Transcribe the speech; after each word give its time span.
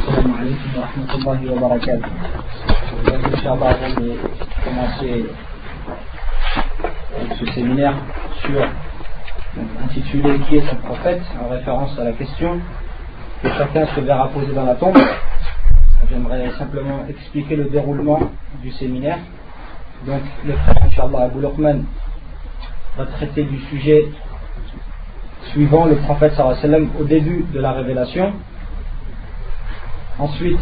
السلام 0.00 0.32
عليكم 0.38 0.70
ورحمة 0.76 1.10
الله 1.14 1.38
وبركاته. 1.52 2.10
Inch'Allah, 3.30 3.70
avant 3.70 3.92
de 4.00 4.16
commencer 4.64 5.26
ce 7.38 7.44
séminaire 7.52 7.94
sur 8.40 8.62
intitulé 9.84 10.38
Qui 10.48 10.56
est 10.56 10.66
son 10.68 10.76
prophète 10.76 11.22
en 11.42 11.48
référence 11.48 11.98
à 11.98 12.04
la 12.04 12.12
question 12.12 12.60
que 13.42 13.48
chacun 13.48 13.86
se 13.94 14.00
verra 14.00 14.28
poser 14.28 14.52
dans 14.54 14.64
la 14.64 14.74
tombe. 14.74 14.96
J'aimerais 16.08 16.50
simplement 16.58 17.04
expliquer 17.08 17.56
le 17.56 17.64
déroulement 17.64 18.20
du 18.62 18.70
séminaire. 18.72 19.18
Donc, 20.06 20.22
le 20.46 20.52
frère, 20.54 20.82
Inch'Allah, 20.86 21.22
Abu 21.24 21.40
Luqman 21.40 21.84
va 22.96 23.06
traiter 23.06 23.44
du 23.44 23.58
sujet 23.70 24.08
suivant 25.51 25.85
le 25.85 25.95
prophète 25.97 26.33
sallam 26.33 26.89
au 26.99 27.03
début 27.03 27.45
de 27.53 27.59
la 27.59 27.71
révélation. 27.71 28.33
Ensuite, 30.17 30.59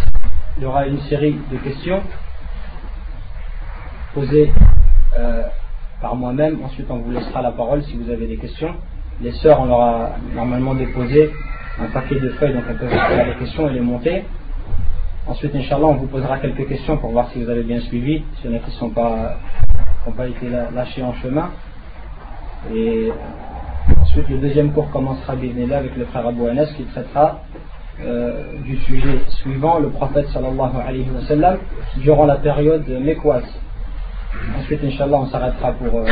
il 0.58 0.64
y 0.64 0.66
aura 0.66 0.88
une 0.88 1.00
série 1.02 1.38
de 1.52 1.58
questions 1.58 2.02
posées 4.14 4.52
euh, 5.18 5.44
par 6.02 6.16
moi-même. 6.16 6.60
Ensuite, 6.64 6.88
on 6.90 6.98
vous 6.98 7.12
laissera 7.12 7.42
la 7.42 7.52
parole 7.52 7.84
si 7.84 7.98
vous 7.98 8.10
avez 8.12 8.28
des 8.28 8.38
questions. 8.38 8.74
Les 9.22 9.32
sœurs, 9.32 9.62
on 9.62 9.66
leur 9.66 9.82
a 9.82 10.10
normalement 10.34 10.74
déposé 10.74 11.32
un 11.80 11.88
paquet 11.88 12.20
de 12.20 12.30
feuilles, 12.30 12.54
donc 12.54 12.64
elles 12.70 12.78
peuvent 12.78 12.90
faire 12.90 13.26
les 13.28 13.36
questions 13.36 13.70
et 13.70 13.74
les 13.74 13.82
monter. 13.82 14.26
Ensuite, 15.26 15.56
Inch'Allah, 15.56 15.86
on 15.86 15.96
vous 15.96 16.08
posera 16.08 16.38
quelques 16.40 16.68
questions 16.68 16.98
pour 16.98 17.12
voir 17.12 17.30
si 17.32 17.44
vous 17.44 17.50
avez 17.50 17.64
bien 17.64 17.80
suivi, 17.82 18.24
si 18.42 18.48
les 18.48 18.60
questions 18.60 18.88
n'ont 18.88 18.94
pas, 18.94 19.38
pas 20.18 20.28
été 20.28 20.50
lâchées 20.50 21.04
en 21.04 21.14
chemin. 21.16 21.50
Et 22.74 23.12
ensuite, 24.14 24.30
le 24.30 24.38
deuxième 24.38 24.72
cours 24.74 24.92
commencera 24.92 25.34
là 25.36 25.78
avec 25.80 25.96
le 25.96 26.06
frère 26.06 26.28
Abou 26.28 26.46
Anas 26.46 26.68
qui 26.78 26.84
traitera 26.84 27.42
euh, 28.02 28.44
du 28.64 28.78
sujet 28.78 29.20
suivant, 29.42 29.80
le 29.80 29.90
prophète 29.90 30.28
sallallahu 30.28 30.76
alayhi 30.86 31.10
wa 31.10 31.22
sallam, 31.22 31.58
durant 31.98 32.28
la 32.28 32.36
période 32.36 32.88
mécoise. 32.88 33.44
Ensuite, 34.60 34.84
Inch'Allah, 34.84 35.18
on 35.18 35.26
s'arrêtera 35.32 35.72
pour 35.74 36.00
euh, 36.00 36.06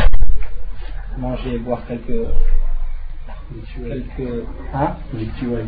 manger 1.20 1.54
et 1.56 1.60
boire 1.60 1.82
quelques. 1.88 2.28
quelques. 3.76 4.46
hein? 4.74 4.96
Victuel. 5.14 5.68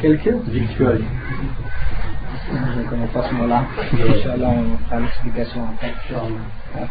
Quelques? 0.00 0.34
Victuel. 0.48 1.02
Je 2.52 2.78
ne 2.78 2.88
connais 2.88 3.06
pas 3.06 3.28
ce 3.28 3.34
mot-là. 3.34 3.64
Inch'Allah, 3.92 4.48
on 4.48 4.76
fera 4.84 5.00
l'explication 5.00 5.62
après. 5.64 6.86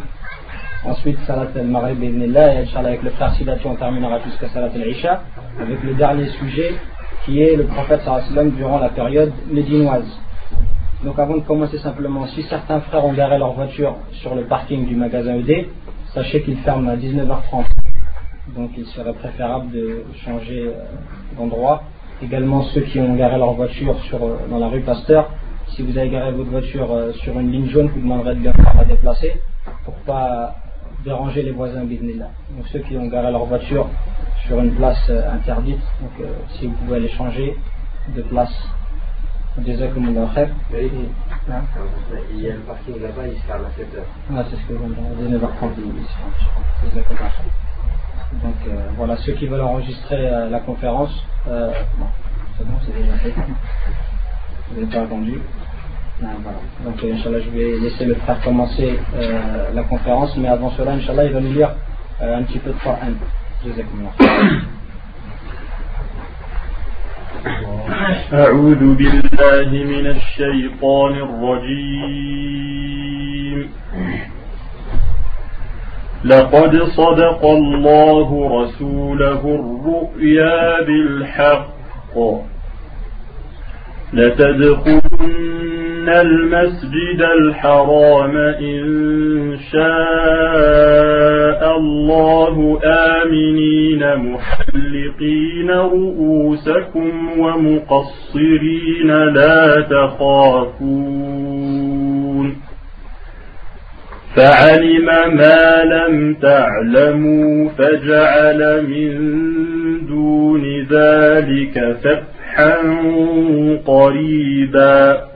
Ensuite, 0.84 1.20
Salat 1.28 1.50
al-Maghrib 1.56 2.04
et 2.04 2.08
Inch'Allah, 2.08 2.90
avec 2.90 3.04
le 3.04 3.12
frère 3.12 3.34
Sidati, 3.36 3.68
on 3.68 3.76
terminera 3.76 4.20
jusqu'à 4.22 4.50
Salat 4.50 4.72
al-Isha, 4.74 5.22
avec 5.60 5.84
le 5.84 5.94
dernier 5.94 6.28
sujet 6.30 6.74
qui 7.24 7.40
est 7.40 7.56
le 7.56 7.66
prophète 7.66 8.02
sallam 8.02 8.50
durant 8.52 8.80
la 8.80 8.90
période 8.90 9.32
médinoise. 9.52 10.08
Donc, 11.04 11.20
avant 11.20 11.36
de 11.36 11.42
commencer 11.42 11.78
simplement, 11.78 12.26
si 12.28 12.42
certains 12.44 12.80
frères 12.82 13.06
ont 13.06 13.14
garé 13.14 13.38
leur 13.38 13.54
voiture 13.54 13.96
sur 14.14 14.34
le 14.34 14.46
parking 14.46 14.88
du 14.88 14.96
magasin 14.96 15.36
ED, 15.36 15.68
sachez 16.16 16.42
qu'ils 16.42 16.58
ferment 16.58 16.90
à 16.90 16.96
19h30. 16.96 17.66
Donc, 18.56 18.72
il 18.76 18.86
serait 18.88 19.14
préférable 19.14 19.72
de 19.72 20.04
changer 20.26 20.68
euh, 20.68 21.38
d'endroit. 21.38 21.84
Également, 22.24 22.64
ceux 22.64 22.82
qui 22.82 23.00
ont 23.00 23.14
garé 23.16 23.38
leur 23.38 23.54
voiture 23.54 24.00
sur, 24.06 24.20
dans 24.50 24.58
la 24.58 24.68
rue 24.68 24.82
Pasteur, 24.82 25.30
si 25.76 25.84
vous 25.84 25.96
avez 25.96 26.10
garé 26.10 26.32
votre 26.32 26.50
voiture 26.50 26.92
euh, 26.92 27.14
sur 27.14 27.40
une 27.40 27.52
ligne 27.52 27.70
jaune, 27.70 27.88
vous 27.88 28.02
demanderez 28.02 28.34
de 28.34 28.40
bien 28.40 28.54
faire 28.54 28.74
la 28.76 28.86
déplacer 28.86 29.40
pour 29.86 29.94
pas 30.06 30.56
déranger 31.04 31.44
les 31.44 31.52
voisins 31.52 31.84
bismillah. 31.84 32.30
Donc 32.56 32.68
ceux 32.68 32.80
qui 32.80 32.98
ont 32.98 33.08
garé 33.08 33.32
leur 33.32 33.46
voiture 33.46 33.90
sur 34.46 34.60
une 34.60 34.76
place 34.76 35.10
euh, 35.10 35.32
interdite, 35.32 35.82
donc 36.02 36.12
euh, 36.22 36.34
si 36.58 36.68
vous 36.68 36.74
pouvez 36.76 36.98
aller 36.98 37.10
changer 37.10 37.56
de 38.16 38.22
place. 38.24 38.54
Déjà 39.58 39.88
comme 39.90 40.08
on 40.08 40.30
Il 42.34 42.40
y 42.40 42.50
a 42.50 42.54
le 42.56 42.62
parking 42.62 43.02
là-bas, 43.02 43.28
il 43.28 43.38
se 43.38 43.46
ferme 43.46 43.66
à 43.66 43.70
7h. 43.70 44.04
Ah, 44.34 44.46
c'est 44.50 44.56
ce 44.56 44.68
que 44.68 44.74
je 44.74 44.80
viens 44.80 45.30
de 45.30 45.38
9h30, 45.38 45.72
il 45.78 46.90
se 46.90 46.96
Donc 48.44 48.56
euh, 48.68 48.90
voilà, 48.96 49.18
ceux 49.18 49.34
qui 49.34 49.48
veulent 49.48 49.62
enregistrer 49.62 50.30
euh, 50.30 50.50
la 50.50 50.60
conférence, 50.62 51.12
euh, 51.48 51.74
bon, 51.98 52.06
c'est 52.58 52.66
bon, 52.66 52.74
c'est 52.86 52.94
déjà 52.94 53.18
fait. 53.18 53.34
Vous 54.70 54.76
n'avez 54.80 54.88
pas 54.88 55.02
attendu. 55.02 55.42
Ah, 56.23 56.29
voilà. 56.43 56.59
Donc, 56.83 57.05
euh, 57.05 57.13
Inch'Allah, 57.13 57.41
je 57.41 57.51
vais 57.51 57.79
laisser 57.79 58.07
le 58.07 58.15
frère 58.15 58.41
commencer 58.41 58.99
euh, 59.15 59.71
la 59.75 59.83
conférence, 59.83 60.35
mais 60.39 60.49
avant 60.49 60.71
cela, 60.71 60.93
Inch'Allah, 60.93 61.25
il 61.27 61.33
va 61.33 61.41
nous 61.41 61.53
lire 61.53 61.75
euh, 62.23 62.39
un 62.39 62.43
petit 62.45 62.59
peu 62.59 62.71
de 62.71 62.79
Coran. 62.79 63.13
أعوذ 68.33 68.95
بالله 68.95 69.71
من 69.71 70.07
الشيطان 70.07 71.13
الرجيم 71.29 72.77
لقد 76.25 76.83
صدق 76.83 77.45
الله 77.45 78.63
رسوله 78.63 79.43
الرؤيا 79.61 80.83
بالحق 80.83 82.17
لتدخلن 84.13 85.80
المسجد 86.10 87.22
الحرام 87.22 88.38
إن 88.38 89.58
شاء 89.72 89.92
الله 91.78 92.80
آمنين 92.84 94.16
محلقين 94.16 95.70
رؤوسكم 95.72 97.40
ومقصرين 97.40 99.08
لا 99.08 99.82
تخافون 99.90 101.42
فعلم 104.36 105.06
ما 105.36 105.84
لم 105.84 106.34
تعلموا 106.34 107.70
فجعل 107.70 108.86
من 108.88 109.18
دون 110.08 110.64
ذلك 110.92 111.96
فتحا 112.04 112.76
قريبا 113.86 115.31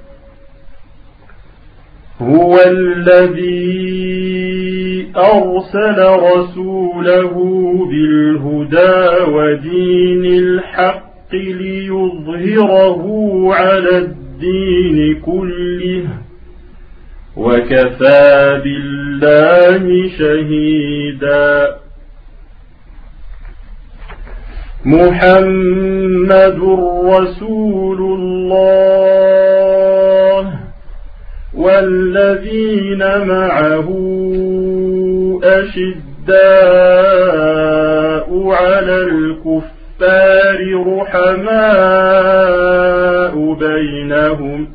هو 2.22 2.58
الذي 2.68 4.06
أرسل 5.18 6.00
رسوله 6.00 7.34
بالهدى 7.90 9.24
ودين 9.31 10.25
الحق 10.25 11.34
ليظهره 11.34 13.04
على 13.54 13.98
الدين 13.98 15.22
كله 15.22 16.04
وكفى 17.38 18.62
بالله 18.64 20.09
شهيدا. 20.20 21.75
محمد 24.86 26.59
رسول 27.06 28.00
الله. 28.20 29.75
والذين 31.58 33.00
معه 33.28 33.88
أشداء 35.44 36.36
على 38.50 38.98
الكفار 38.98 39.76
رحماء 40.98 42.16
بينهم 43.54 44.68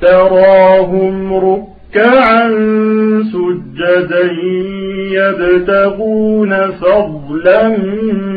تراهم 0.00 1.34
ركعا 1.34 2.48
سجدا 3.32 4.32
يبتغون 5.12 6.70
فضلا 6.70 7.68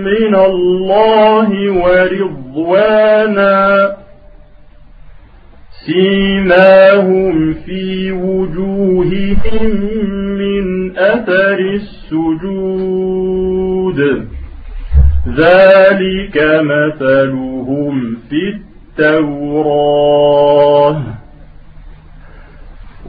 من 0.06 0.36
الله 0.36 1.72
ورضوانا 1.72 3.22
سيماهم 5.86 7.54
في 7.54 8.12
وجوههم 8.12 9.76
من 10.38 10.98
أثر 10.98 11.60
السجود 11.60 12.70
ذلك 15.38 16.38
مثلهم 16.62 18.18
في 18.30 18.56
التوراه 19.00 21.02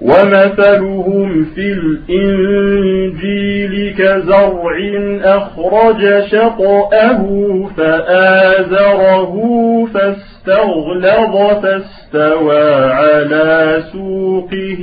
ومثلهم 0.02 1.44
في 1.44 1.72
الإنجيل 2.12 3.94
كزرع 3.98 4.76
أخرج 5.24 6.24
شطأه 6.30 7.22
فآزره 7.76 9.34
فاستغلظ 9.94 11.34
فاستوى 12.12 12.84
على 12.84 13.82
سوقه 13.92 14.82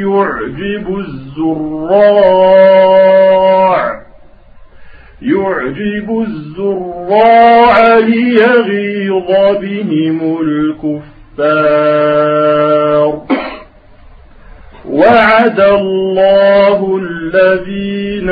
يعجب 0.00 0.86
الزراع. 0.98 2.02
يعجب 5.22 6.08
الزراع 6.26 7.98
ليغيظ 7.98 9.30
بهم 9.60 10.18
الكفار. 10.42 11.92
وعد 14.88 15.60
الله 15.60 17.00
الذين 17.02 18.30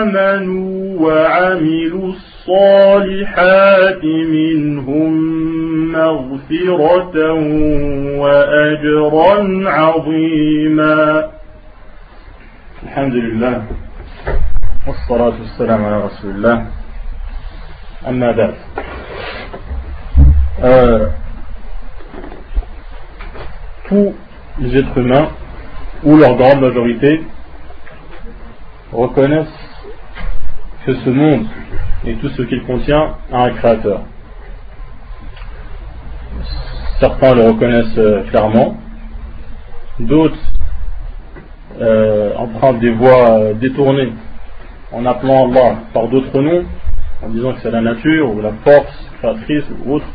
آمنوا 0.00 0.72
وعملوا 1.00 2.08
الصالحات 2.12 4.04
منهم 4.04 5.01
مغفرة 6.11 7.33
وأجرا 8.21 9.35
عظيما 9.69 11.29
الحمد 12.83 13.13
لله 13.13 13.63
والصلاة 14.87 15.35
والسلام 15.41 15.85
على 15.85 15.97
رسول 16.03 16.31
الله 16.35 16.65
أما 18.07 18.31
بعد 18.31 18.53
euh, 20.63 21.07
tous 23.87 24.13
les 24.59 24.75
êtres 24.77 24.97
humains 24.97 25.29
ou 26.03 26.17
leur 26.17 26.35
grande 26.35 26.61
majorité 26.61 27.21
reconnaissent 28.91 29.47
que 30.85 30.93
ce 30.95 31.09
monde 31.09 31.45
et 32.05 32.15
tout 32.15 32.29
ce 32.29 32.41
qu'il 32.43 32.63
contient 32.63 33.15
a 33.31 33.43
un 33.43 33.51
créateur. 33.51 34.01
Certains 37.02 37.34
le 37.34 37.42
reconnaissent 37.48 37.98
euh, 37.98 38.22
clairement, 38.30 38.76
d'autres 39.98 40.38
euh, 41.80 42.32
empruntent 42.36 42.78
des 42.78 42.92
voies 42.92 43.40
euh, 43.40 43.54
détournées 43.54 44.12
en 44.92 45.04
appelant 45.04 45.50
Allah 45.50 45.78
par 45.92 46.06
d'autres 46.06 46.40
noms, 46.40 46.62
en 47.20 47.28
disant 47.30 47.54
que 47.54 47.60
c'est 47.60 47.72
la 47.72 47.80
nature 47.80 48.32
ou 48.32 48.40
la 48.40 48.52
force 48.62 49.10
créatrice 49.18 49.64
ou 49.84 49.94
autre, 49.94 50.06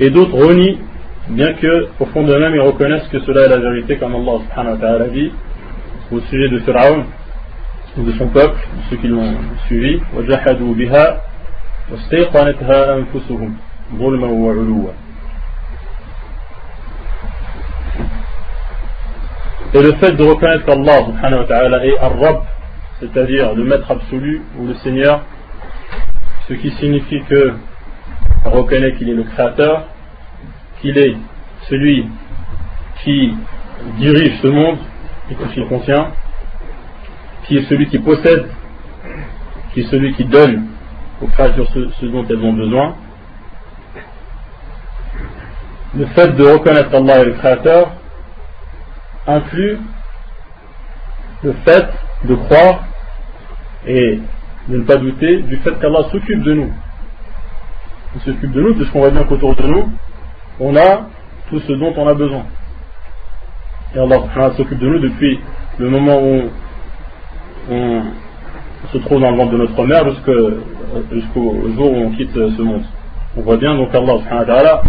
et 0.00 0.10
d'autres 0.10 0.36
renient, 0.36 0.80
bien 1.28 1.52
que 1.52 1.86
au 2.00 2.06
fond 2.06 2.24
d'eux-mêmes 2.24 2.56
ils 2.56 2.66
reconnaissent 2.66 3.06
que 3.06 3.20
cela 3.20 3.42
est 3.42 3.48
la 3.48 3.58
vérité, 3.58 3.96
comme 3.96 4.16
Allah 4.16 4.40
subhanahu 4.42 4.72
wa 4.74 4.80
ta'ala 4.80 5.08
dit 5.10 5.30
au 6.10 6.18
sujet 6.18 6.48
de 6.48 6.58
Pharaon 6.58 7.04
de 7.96 8.10
son 8.18 8.26
peuple, 8.26 8.58
de 8.58 8.90
ceux 8.90 8.96
qui 8.96 9.06
l'ont 9.06 9.36
suivi, 9.68 10.00
Et 19.76 19.82
le 19.82 19.92
fait 19.96 20.12
de 20.12 20.24
reconnaître 20.24 20.64
qu'Allah 20.64 21.04
subhanahu 21.04 21.40
wa 21.40 21.44
ta'ala 21.44 21.84
est 21.84 21.98
Ar-Rabb, 21.98 22.44
c'est-à-dire 22.98 23.52
le 23.54 23.62
maître 23.62 23.90
absolu 23.90 24.40
ou 24.58 24.66
le 24.66 24.74
Seigneur, 24.76 25.20
ce 26.48 26.54
qui 26.54 26.70
signifie 26.80 27.20
que 27.28 27.52
on 28.46 28.50
reconnaît 28.52 28.94
qu'il 28.94 29.10
est 29.10 29.14
le 29.14 29.24
créateur, 29.24 29.84
qu'il 30.80 30.96
est 30.96 31.14
celui 31.68 32.08
qui 33.04 33.34
dirige 33.98 34.40
ce 34.40 34.46
monde 34.46 34.78
et 35.30 35.34
tout 35.34 35.46
ce 35.46 35.52
qu'il 35.52 35.66
contient, 35.66 36.06
qui 37.44 37.58
est 37.58 37.68
celui 37.68 37.86
qui 37.88 37.98
possède, 37.98 38.46
qui 39.74 39.80
est 39.80 39.90
celui 39.90 40.14
qui 40.14 40.24
donne 40.24 40.68
aux 41.20 41.26
créatures 41.26 41.68
ce, 41.74 42.06
dont 42.06 42.24
elles 42.30 42.42
ont 42.42 42.54
besoin. 42.54 42.94
Le 45.94 46.06
fait 46.06 46.34
de 46.34 46.44
reconnaître 46.44 46.94
Allah 46.94 47.20
et 47.20 47.24
le 47.26 47.32
Créateur 47.32 47.92
inclut 49.26 49.78
le 51.42 51.52
fait 51.64 51.86
de 52.24 52.34
croire 52.34 52.84
et 53.86 54.20
de 54.68 54.78
ne 54.78 54.84
pas 54.84 54.96
douter 54.96 55.42
du 55.42 55.56
fait 55.58 55.78
qu'Allah 55.78 56.08
s'occupe 56.10 56.42
de 56.42 56.54
nous. 56.54 56.72
Il 58.14 58.20
s'occupe 58.22 58.52
de 58.52 58.62
nous, 58.62 58.74
puisqu'on 58.74 59.00
voit 59.00 59.10
bien 59.10 59.24
qu'autour 59.24 59.54
de 59.54 59.66
nous, 59.66 59.90
on 60.58 60.74
a 60.76 61.06
tout 61.50 61.60
ce 61.60 61.72
dont 61.72 61.92
on 61.96 62.08
a 62.08 62.14
besoin. 62.14 62.44
Et 63.94 63.98
Allah 63.98 64.22
s'occupe 64.56 64.78
de 64.78 64.88
nous 64.88 64.98
depuis 64.98 65.38
le 65.78 65.90
moment 65.90 66.18
où 66.20 66.50
on 67.70 68.02
se 68.92 68.98
trouve 68.98 69.20
dans 69.20 69.30
le 69.30 69.36
ventre 69.36 69.52
de 69.52 69.58
notre 69.58 69.84
mère 69.84 70.04
jusqu'au 70.08 71.70
jour 71.76 71.92
où 71.92 71.96
on 71.96 72.10
quitte 72.12 72.34
ce 72.34 72.62
monde. 72.62 72.84
On 73.36 73.42
voit 73.42 73.58
bien 73.58 73.76
donc 73.76 73.94
Allah 73.94 74.82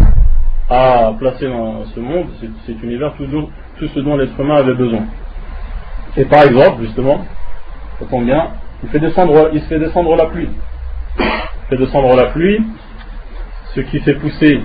a 0.70 1.14
placé 1.18 1.48
dans 1.48 1.86
ce 1.86 2.00
monde, 2.00 2.28
cet 2.66 2.84
univers, 2.84 3.14
tout, 3.16 3.88
ce 3.88 4.00
dont 4.00 4.18
l'être 4.18 4.40
humain 4.40 4.56
avait 4.56 4.74
besoin. 4.74 5.06
Et 6.18 6.26
par 6.26 6.44
exemple, 6.44 6.84
justement, 6.84 7.26
on 8.12 8.22
bien, 8.22 8.50
il 8.84 8.90
fait 8.90 9.00
descendre, 9.00 9.50
il 9.54 9.62
fait 9.62 9.80
descendre 9.80 10.16
la 10.16 10.26
pluie. 10.26 10.50
Il 11.20 11.26
fait 11.70 11.78
descendre 11.78 12.16
la 12.16 12.26
pluie, 12.28 12.62
ce 13.76 13.82
qui 13.82 14.00
fait 14.02 14.16
pousser 14.16 14.62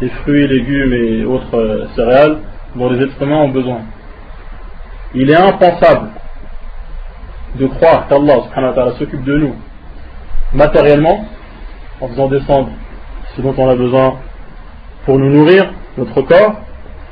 les 0.00 0.08
fruits, 0.08 0.46
légumes 0.46 0.92
et 0.92 1.24
autres 1.24 1.56
euh, 1.56 1.86
céréales 1.94 2.38
dont 2.74 2.88
les 2.90 3.02
êtres 3.02 3.22
humains 3.22 3.42
ont 3.42 3.48
besoin. 3.48 3.80
Il 5.14 5.30
est 5.30 5.36
impensable 5.36 6.10
de 7.56 7.66
croire 7.66 8.06
qu'Allah 8.08 8.92
s'occupe 8.98 9.24
de 9.24 9.36
nous 9.36 9.54
matériellement 10.52 11.26
en 12.00 12.08
faisant 12.08 12.28
descendre 12.28 12.70
ce 13.36 13.42
dont 13.42 13.54
on 13.56 13.68
a 13.68 13.74
besoin 13.74 14.18
pour 15.04 15.18
nous 15.18 15.30
nourrir, 15.30 15.72
notre 15.96 16.22
corps, 16.22 16.60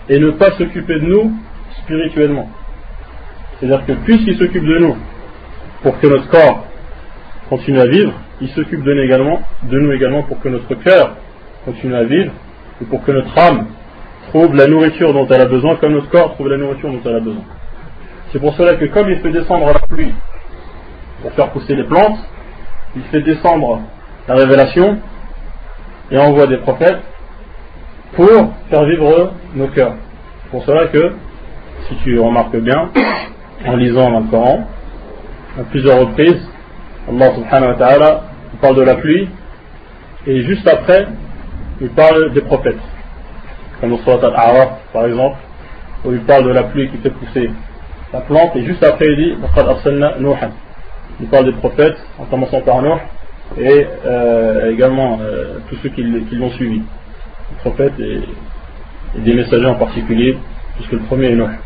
et 0.08 0.18
ne 0.18 0.30
pas 0.32 0.52
s'occuper 0.52 1.00
de 1.00 1.06
nous 1.06 1.32
spirituellement. 1.82 2.48
C'est-à-dire 3.58 3.84
que 3.86 3.92
puisqu'il 3.92 4.36
s'occupe 4.38 4.64
de 4.64 4.78
nous 4.78 4.96
pour 5.82 5.98
que 6.00 6.06
notre 6.06 6.28
corps 6.28 6.64
continue 7.48 7.80
à 7.80 7.86
vivre, 7.86 8.12
il 8.40 8.48
s'occupe 8.50 8.82
de 8.82 8.94
nous 8.94 9.02
également, 9.02 9.40
de 9.64 9.78
nous 9.78 9.92
également 9.92 10.22
pour 10.22 10.40
que 10.40 10.48
notre 10.48 10.74
cœur 10.76 11.16
continue 11.64 11.94
à 11.94 12.04
vivre 12.04 12.32
et 12.80 12.84
pour 12.84 13.02
que 13.04 13.12
notre 13.12 13.36
âme 13.38 13.66
trouve 14.28 14.54
la 14.54 14.66
nourriture 14.66 15.12
dont 15.12 15.26
elle 15.26 15.40
a 15.40 15.46
besoin 15.46 15.76
comme 15.76 15.92
notre 15.92 16.10
corps 16.10 16.34
trouve 16.34 16.48
la 16.48 16.56
nourriture 16.56 16.90
dont 16.90 17.00
elle 17.04 17.16
a 17.16 17.20
besoin. 17.20 17.44
C'est 18.32 18.38
pour 18.38 18.54
cela 18.54 18.74
que 18.74 18.84
comme 18.86 19.08
il 19.10 19.18
fait 19.20 19.32
descendre 19.32 19.66
la 19.72 19.80
pluie 19.80 20.12
pour 21.22 21.32
faire 21.32 21.50
pousser 21.50 21.74
les 21.74 21.84
plantes, 21.84 22.18
il 22.94 23.02
fait 23.04 23.22
descendre 23.22 23.80
la 24.28 24.34
révélation 24.34 24.98
et 26.10 26.18
envoie 26.18 26.46
des 26.46 26.58
prophètes 26.58 27.02
pour 28.14 28.28
faire 28.70 28.84
vivre 28.84 29.32
nos 29.54 29.68
cœurs. 29.68 29.94
Pour 30.50 30.64
cela 30.64 30.86
que, 30.88 31.12
si 31.88 31.96
tu 32.04 32.18
remarques 32.18 32.56
bien, 32.56 32.90
en 33.66 33.76
lisant 33.76 34.10
dans 34.10 34.20
le 34.20 34.30
Coran, 34.30 34.66
à 35.58 35.62
plusieurs 35.64 36.00
reprises, 36.00 36.48
Allah 37.08 37.34
subhanahu 37.34 37.72
wa 37.72 37.74
ta'ala 37.74 38.22
parle 38.60 38.76
de 38.76 38.82
la 38.82 38.96
pluie 38.96 39.28
et 40.26 40.42
juste 40.42 40.68
après, 40.68 41.06
il 41.80 41.90
parle 41.90 42.32
des 42.32 42.40
prophètes. 42.42 42.78
Comme 43.80 43.90
dans 43.90 43.98
Surat 43.98 44.26
al-A'raf, 44.26 44.70
par 44.92 45.06
exemple, 45.06 45.38
où 46.04 46.12
il 46.12 46.20
parle 46.20 46.44
de 46.44 46.50
la 46.50 46.64
pluie 46.64 46.90
qui 46.90 46.98
fait 46.98 47.10
pousser 47.10 47.50
la 48.12 48.20
plante, 48.20 48.56
et 48.56 48.64
juste 48.64 48.82
après 48.82 49.06
il 49.06 49.16
dit 49.16 49.36
Il 51.20 51.26
parle 51.28 51.44
des 51.44 51.52
prophètes, 51.52 51.96
en 52.18 52.24
commençant 52.24 52.60
par 52.62 52.82
Nuh, 52.82 53.00
et 53.56 53.86
euh, 54.04 54.72
également 54.72 55.18
euh, 55.22 55.58
tous 55.68 55.76
ceux 55.82 55.88
qui, 55.90 56.02
l'ont 56.02 56.50
suivi. 56.50 56.82
Les 57.50 57.56
prophètes 57.58 57.98
et, 57.98 58.20
des 59.20 59.34
messagers 59.34 59.66
en 59.66 59.76
particulier, 59.76 60.38
puisque 60.76 60.92
le 60.92 60.98
premier 61.00 61.28
est 61.28 61.36
Nuh. 61.36 61.58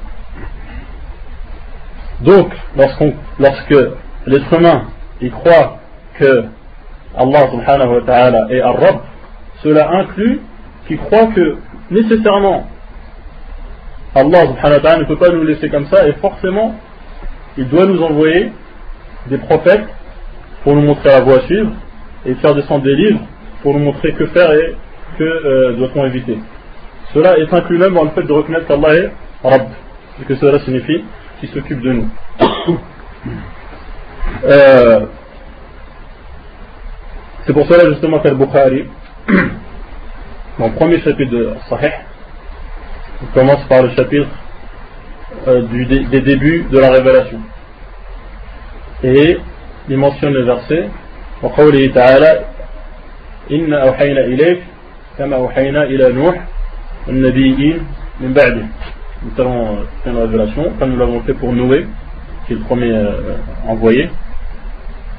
Donc, 2.21 2.53
lorsque 2.77 3.75
l'être 4.27 4.53
humain 4.53 4.85
il 5.21 5.31
croit 5.31 5.79
que 6.19 6.45
Allah 7.17 7.51
subhanahu 7.51 7.95
wa 7.95 8.01
ta'ala 8.03 8.47
est 8.51 8.61
Ar-Rabb, 8.61 9.01
cela 9.63 9.91
inclut 9.91 10.41
qu'il 10.87 10.99
croit 10.99 11.27
que 11.27 11.57
nécessairement 11.91 12.67
Allah 14.15 14.41
subhanahu 14.47 14.77
wa 14.77 14.81
ta'ala 14.81 14.99
ne 14.99 15.05
peut 15.05 15.17
pas 15.17 15.31
nous 15.31 15.45
laisser 15.45 15.69
comme 15.69 15.87
ça 15.87 16.07
et 16.07 16.13
forcément 16.15 16.75
il 17.57 17.69
doit 17.69 17.87
nous 17.87 18.03
envoyer 18.03 18.53
des 19.27 19.39
prophètes 19.39 19.87
pour 20.65 20.75
nous 20.75 20.83
montrer 20.83 21.11
la 21.11 21.21
voie 21.21 21.39
à 21.39 21.47
suivre 21.47 21.73
et 22.25 22.35
faire 22.35 22.55
descendre 22.55 22.85
des 22.85 22.95
livres 22.95 23.21
pour 23.63 23.75
nous 23.75 23.85
montrer 23.85 24.13
que 24.13 24.27
faire 24.27 24.53
et 24.53 24.77
que 25.18 25.24
euh, 25.24 25.74
doit-on 25.74 26.06
éviter. 26.06 26.38
Cela 27.14 27.38
est 27.38 27.54
inclus 27.54 27.78
même 27.78 27.94
dans 27.94 28.04
le 28.04 28.10
fait 28.12 28.24
de 28.24 28.32
reconnaître 28.32 28.68
qu'Allah 28.68 28.96
est 28.96 29.12
Rabb 29.44 29.68
et 30.22 30.26
que 30.26 30.36
cela 30.36 30.60
signifie 30.60 31.04
qu'il 31.40 31.50
s'occupe 31.50 31.82
de 31.82 31.94
nous. 31.94 32.10
Euh, 34.46 35.06
c'est 37.46 37.54
pour 37.54 37.66
cela 37.68 37.90
justement 37.90 38.20
qu'Al-Bukhari, 38.20 38.86
dans 40.60 40.68
le 40.68 40.74
premier 40.74 41.00
chapitre 41.02 41.32
de 41.32 41.54
Sahih, 41.70 41.92
on 43.24 43.34
commence 43.34 43.64
par 43.68 43.82
le 43.82 43.90
chapitre 43.96 44.28
euh, 45.48 45.62
des 45.64 46.22
débuts 46.22 46.68
de 46.70 46.78
la 46.78 46.92
révélation. 46.92 47.40
Et 49.04 49.40
il 49.90 49.98
mentionne 49.98 50.34
le 50.34 50.44
verset 50.44 50.90
وقوله 51.44 51.92
تعالى 51.94 52.46
إن 53.52 53.74
أوحينا 53.74 54.22
إليك 54.22 54.64
كما 55.18 55.36
أوحينا 55.36 55.84
إلى 55.84 56.12
نوح 56.12 56.36
والنبيين 57.08 57.80
من 58.22 58.34
بعده 58.34 58.66
nous 59.24 59.42
avons 59.42 59.78
fait 60.04 60.12
une 60.12 60.18
révélation 60.18 60.74
comme 60.78 60.92
nous 60.92 60.98
l'avons 60.98 61.22
fait 61.22 61.34
pour 61.34 61.52
Noé 61.52 61.88
qui 62.46 62.54
est 62.54 62.56
le 62.56 62.62
premier 62.62 62.92
euh, 62.92 63.38
envoyé 63.68 64.10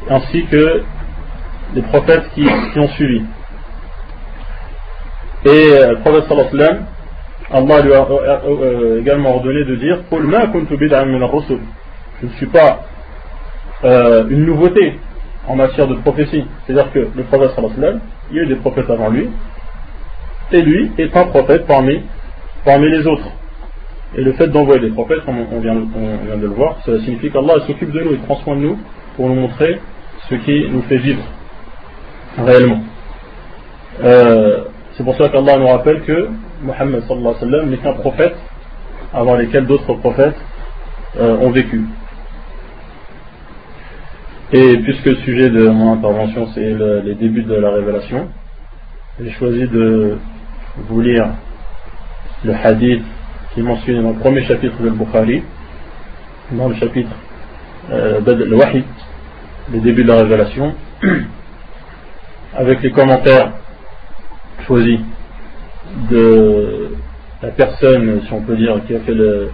ainsi 0.08 0.44
que 0.46 0.82
les 1.74 1.82
prophètes 1.82 2.30
qui, 2.34 2.42
qui 2.72 2.78
ont 2.78 2.88
suivi. 2.88 3.22
Et 5.44 5.48
euh, 5.48 5.90
le 5.90 5.98
prophète 5.98 6.24
sallallahu 6.28 6.48
alayhi 6.48 6.58
wa 6.58 6.66
sallam, 6.66 6.84
Allah 7.50 7.80
lui 7.82 7.92
a 7.92 8.02
euh, 8.02 8.38
euh, 8.46 9.00
également 9.00 9.34
ordonné 9.36 9.64
de 9.64 9.76
dire 9.76 9.98
Je 12.20 12.26
ne 12.26 12.32
suis 12.32 12.46
pas 12.46 12.80
euh, 13.84 14.26
une 14.28 14.44
nouveauté 14.44 14.98
en 15.46 15.56
matière 15.56 15.86
de 15.86 15.94
prophétie. 15.94 16.44
C'est-à-dire 16.66 16.92
que 16.92 16.98
le 17.14 17.22
prophète 17.24 17.50
sallallahu 17.50 17.74
alayhi 17.76 17.80
wa 17.80 17.88
sallam, 17.88 18.00
il 18.30 18.36
y 18.36 18.40
a 18.40 18.42
eu 18.42 18.46
des 18.46 18.56
prophètes 18.56 18.90
avant 18.90 19.10
lui, 19.10 19.28
et 20.51 20.61
lui 20.61 20.91
est 20.97 21.15
un 21.15 21.25
prophète 21.25 21.65
parmi, 21.65 22.01
parmi 22.65 22.89
les 22.89 23.05
autres. 23.07 23.27
Et 24.15 24.21
le 24.21 24.33
fait 24.33 24.47
d'envoyer 24.47 24.81
des 24.81 24.91
prophètes, 24.91 25.25
comme 25.25 25.39
on 25.51 25.59
vient, 25.59 25.75
on 25.75 26.25
vient 26.25 26.37
de 26.37 26.47
le 26.47 26.53
voir, 26.53 26.77
ça 26.85 26.99
signifie 26.99 27.31
qu'Allah 27.31 27.55
s'occupe 27.65 27.91
de 27.91 28.01
nous, 28.01 28.11
il 28.11 28.19
prend 28.19 28.35
soin 28.37 28.55
de 28.55 28.61
nous 28.61 28.79
pour 29.15 29.27
nous 29.27 29.35
montrer 29.35 29.79
ce 30.29 30.35
qui 30.35 30.67
nous 30.69 30.83
fait 30.83 30.97
vivre 30.97 31.23
réellement. 32.37 32.81
Euh, 34.03 34.65
c'est 34.93 35.03
pour 35.03 35.15
ça 35.17 35.29
qu'Allah 35.29 35.57
nous 35.57 35.67
rappelle 35.67 36.01
que 36.01 36.29
Mohammed 36.61 37.03
n'est 37.67 37.77
qu'un 37.77 37.93
prophète 37.93 38.35
avant 39.13 39.35
lesquels 39.35 39.65
d'autres 39.65 39.93
prophètes 39.95 40.37
euh, 41.19 41.37
ont 41.37 41.49
vécu. 41.49 41.81
Et 44.51 44.77
puisque 44.77 45.05
le 45.05 45.15
sujet 45.17 45.49
de 45.49 45.67
mon 45.69 45.93
intervention 45.93 46.47
c'est 46.53 46.75
les 47.03 47.15
débuts 47.15 47.43
de 47.43 47.55
la 47.55 47.71
révélation, 47.71 48.27
j'ai 49.19 49.31
choisi 49.31 49.67
de 49.67 50.17
vous 50.75 51.01
lire 51.01 51.27
le 52.43 52.53
hadith 52.53 53.03
qui 53.53 53.59
est 53.59 53.63
mentionné 53.63 54.01
dans 54.01 54.09
le 54.09 54.17
premier 54.17 54.43
chapitre 54.45 54.81
de 54.81 54.89
Bukhari, 54.89 55.43
dans 56.51 56.69
le 56.69 56.75
chapitre 56.75 57.11
euh, 57.91 58.19
le 58.25 58.55
Wahi, 58.55 58.83
les 59.71 59.79
débuts 59.81 60.03
de 60.03 60.07
la 60.07 60.17
révélation, 60.17 60.73
avec 62.55 62.81
les 62.81 62.91
commentaires 62.91 63.51
choisis 64.65 64.99
de 66.09 66.95
la 67.43 67.49
personne, 67.49 68.21
si 68.25 68.33
on 68.33 68.41
peut 68.41 68.55
dire, 68.55 68.81
qui 68.87 68.95
a 68.95 68.99
fait 69.01 69.13
le, 69.13 69.51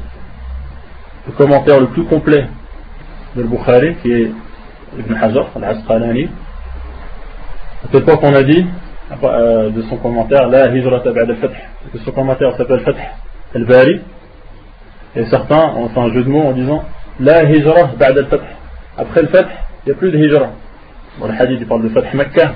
commentaire 1.37 1.81
le 1.81 1.87
plus 1.87 2.05
complet 2.05 2.47
de 3.35 3.43
Bukhari, 3.43 3.95
qui 4.01 4.11
est 4.11 4.31
Ibn 4.99 5.13
Hajar, 5.15 5.49
al-Asqalani. 5.55 6.25
À 6.25 7.91
cette 7.91 8.03
époque, 8.03 8.19
on 8.23 8.33
a 8.33 8.43
dit, 8.43 8.65
de 9.11 9.81
son 9.89 9.97
commentaire, 9.97 10.47
La 10.49 10.67
hijrata 10.69 11.11
ba'd 11.11 11.29
al-fath, 11.29 11.51
son 12.05 12.11
commentaire 12.11 12.55
s'appelle 12.57 12.81
Fath 12.81 12.97
al-Bari, 13.55 14.01
et 15.15 15.25
certains 15.25 15.73
ont 15.75 15.89
fait 15.89 15.99
un 15.99 16.13
jeu 16.13 16.23
de 16.23 16.29
mots 16.29 16.43
en 16.43 16.51
disant, 16.51 16.83
La 17.19 17.43
hijra 17.43 17.91
ba'd 17.97 18.17
al-fath. 18.17 18.41
Après 18.97 19.21
le 19.21 19.27
fath, 19.29 19.47
il 19.85 19.89
n'y 19.89 19.95
a 19.95 19.99
plus 19.99 20.11
de 20.11 20.17
hijra. 20.17 20.49
Bon, 21.19 21.27
le 21.27 21.33
hadith, 21.33 21.57
il 21.59 21.67
parle 21.67 21.83
de 21.83 21.89
fath 21.89 22.13
Makkah, 22.13 22.53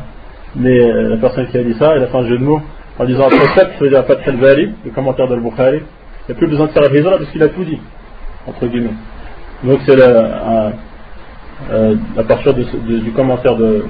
mais 0.55 0.79
euh, 0.79 1.09
la 1.09 1.17
personne 1.17 1.47
qui 1.47 1.57
a 1.57 1.63
dit 1.63 1.73
ça, 1.73 1.93
elle 1.95 2.03
a 2.03 2.07
fait 2.07 2.17
un 2.17 2.27
jeu 2.27 2.37
de 2.37 2.43
mots 2.43 2.61
en 2.99 3.05
disant 3.05 3.25
après 3.25 3.47
fath, 3.55 3.71
ça 3.73 3.79
veut 3.79 3.89
dire 3.89 4.05
fath 4.05 4.27
al-Bari, 4.27 4.73
le 4.85 4.91
commentaire 4.91 5.27
de 5.27 5.33
al-Bukhari. 5.33 5.77
Il 5.77 6.31
n'y 6.31 6.35
a 6.35 6.37
plus 6.37 6.47
besoin 6.47 6.67
de 6.67 6.71
faire 6.71 6.83
la 6.83 6.95
hijra 6.95 7.17
parce 7.17 7.31
qu'il 7.31 7.41
a 7.43 7.49
tout 7.49 7.63
dit, 7.63 7.79
entre 8.47 8.67
guillemets. 8.67 8.93
Donc 9.63 9.79
c'est 9.85 9.97
euh, 11.71 11.95
à 12.17 12.23
partir 12.23 12.53
du 12.53 13.11
commentaire 13.15 13.55
de 13.55 13.85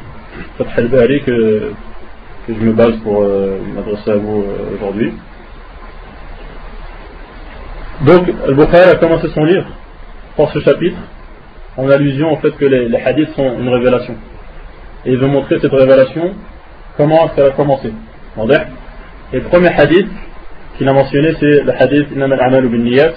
Fath 0.57 0.67
al-Bari 0.77 1.23
que, 1.23 1.71
que 2.47 2.53
je 2.53 2.59
me 2.59 2.73
base 2.73 2.95
pour 3.03 3.21
euh, 3.21 3.57
m'adresser 3.75 4.11
à 4.11 4.15
vous 4.15 4.43
euh, 4.43 4.75
aujourd'hui. 4.75 5.13
Donc, 8.01 8.27
Al-Bukhari 8.47 8.89
a 8.89 8.95
commencé 8.95 9.29
son 9.29 9.43
livre 9.45 9.67
par 10.35 10.51
ce 10.51 10.59
chapitre 10.59 10.97
en 11.77 11.89
allusion 11.89 12.31
au 12.33 12.37
fait 12.37 12.51
que 12.51 12.65
les, 12.65 12.95
hadiths 12.97 13.33
sont 13.35 13.59
une 13.59 13.69
révélation. 13.69 14.15
Et 15.05 15.11
il 15.11 15.17
veut 15.17 15.27
montrer 15.27 15.59
cette 15.59 15.71
révélation, 15.71 16.33
comment 16.97 17.29
ça 17.35 17.45
a 17.45 17.49
commencé. 17.51 17.93
Et 19.31 19.37
le 19.37 19.43
premier 19.43 19.69
hadith 19.69 20.07
qu'il 20.77 20.87
a 20.87 20.93
mentionné, 20.93 21.33
c'est 21.39 21.63
le 21.63 21.71
hadith 21.81 22.11
Inam 22.11 22.31
al-Amal 22.31 22.67
bin 22.67 22.79
Niyat. 22.79 23.13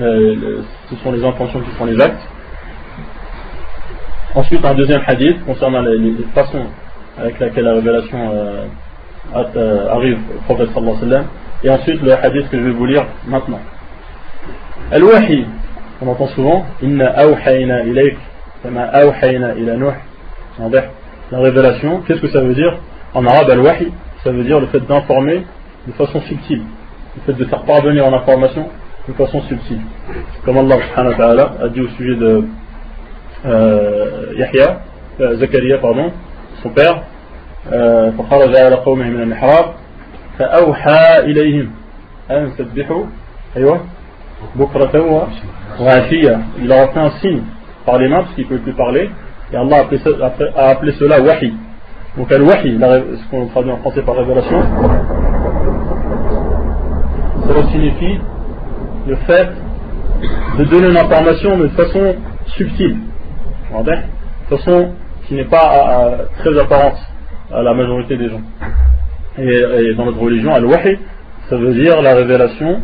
Euh, 0.00 0.62
ce 0.88 0.96
sont 0.96 1.12
les 1.12 1.24
intentions 1.24 1.60
qui 1.60 1.70
font 1.72 1.84
les 1.84 2.00
actes. 2.00 2.22
Ensuite, 4.34 4.64
un 4.64 4.74
deuxième 4.74 5.02
hadith 5.06 5.44
concernant 5.44 5.82
les 5.82 6.14
façons 6.34 6.66
avec 7.20 7.38
laquelle 7.38 7.64
la 7.64 7.74
révélation 7.74 8.18
euh, 8.32 8.66
euh, 9.34 9.88
arrive 9.90 10.18
au 10.36 10.40
prophète 10.42 10.68
sallallahu 10.74 10.96
alayhi 10.96 11.04
wa 11.04 11.18
sallam. 11.18 11.26
Et 11.62 11.70
ensuite, 11.70 12.02
le 12.02 12.12
hadith 12.12 12.48
que 12.48 12.58
je 12.58 12.64
vais 12.64 12.70
vous 12.70 12.86
lire 12.86 13.04
maintenant. 13.26 13.60
Al-Wahi, 14.90 15.46
on 16.02 16.08
entend 16.08 16.26
souvent, 16.28 16.64
Inna 16.82 17.10
awhayna 17.18 17.84
ilayk, 17.84 18.16
kama 18.62 18.82
awhayna 18.84 19.54
ila 19.54 19.76
Nuh. 19.76 19.92
La 21.30 21.38
révélation, 21.38 22.00
qu'est-ce 22.06 22.20
que 22.20 22.28
ça 22.28 22.40
veut 22.40 22.54
dire? 22.54 22.76
En 23.14 23.24
arabe, 23.26 23.50
al-wahi, 23.50 23.92
ça 24.24 24.30
veut 24.30 24.44
dire 24.44 24.60
le 24.60 24.66
fait 24.66 24.80
d'informer 24.80 25.44
de 25.86 25.92
façon 25.92 26.20
subtile, 26.22 26.62
le 27.16 27.22
fait 27.32 27.38
de 27.38 27.44
faire 27.44 27.62
parvenir 27.62 28.06
en 28.06 28.12
information 28.12 28.68
de 29.08 29.12
façon 29.14 29.40
subtile. 29.42 29.80
Comme 30.44 30.58
Allah 30.58 30.76
subhanahu 30.88 31.40
a 31.62 31.68
dit 31.68 31.80
au 31.80 31.88
sujet 31.88 32.16
de 32.16 32.44
euh, 33.46 34.32
Yahya, 34.36 34.80
euh, 35.20 35.36
Zakaria, 35.36 35.78
pardon, 35.78 36.12
son 36.63 36.69
père, 36.69 37.03
فخرج 38.17 38.55
على 38.55 38.75
قومه 38.75 39.09
من 39.09 39.21
المحراب 39.21 39.65
فأوحى 40.39 41.19
إليهم 41.19 41.71
أن 42.31 42.51
سبحوا 42.57 43.03
أيوة 43.57 43.79
بكرة 44.55 45.25
وعشية 45.79 46.39
il 46.59 46.67
leur 46.67 46.79
a 46.79 46.87
fait 46.89 46.99
un 46.99 47.09
signe 47.21 47.41
par 47.85 47.97
les 47.97 48.07
mains 48.07 48.21
parce 48.21 48.35
qu'il 48.35 48.43
ne 48.43 48.49
pouvait 48.49 48.61
plus 48.61 48.73
parler 48.73 49.09
et 49.51 49.55
Allah 49.55 49.77
a 49.77 49.79
appelé, 49.81 49.99
a 50.55 50.69
appelé 50.69 50.91
cela 50.99 51.21
wahi 51.21 51.53
donc 52.17 52.31
al-wahi 52.31 52.79
ce 52.79 53.29
qu'on 53.31 53.47
traduit 53.47 53.71
en 53.71 53.77
français 53.77 54.01
par 54.03 54.15
révélation 54.15 54.61
cela 57.47 57.63
signifie 57.71 58.19
le 59.07 59.15
fait 59.27 59.49
de 60.59 60.63
donner 60.65 60.89
une 60.89 60.97
information 60.97 61.57
mais 61.57 61.63
de 61.63 61.69
façon 61.69 62.15
subtile 62.57 62.97
de 63.71 64.55
façon 64.55 64.91
qui 65.30 65.36
n'est 65.36 65.44
pas 65.44 66.26
très 66.40 66.58
apparente 66.58 66.98
à 67.54 67.62
la 67.62 67.72
majorité 67.72 68.16
des 68.16 68.28
gens. 68.28 68.40
Et, 69.38 69.94
dans 69.94 70.06
notre 70.06 70.18
religion, 70.18 70.52
al-wahi, 70.52 70.98
ça 71.48 71.56
veut 71.56 71.72
dire 71.72 72.02
la 72.02 72.16
révélation 72.16 72.82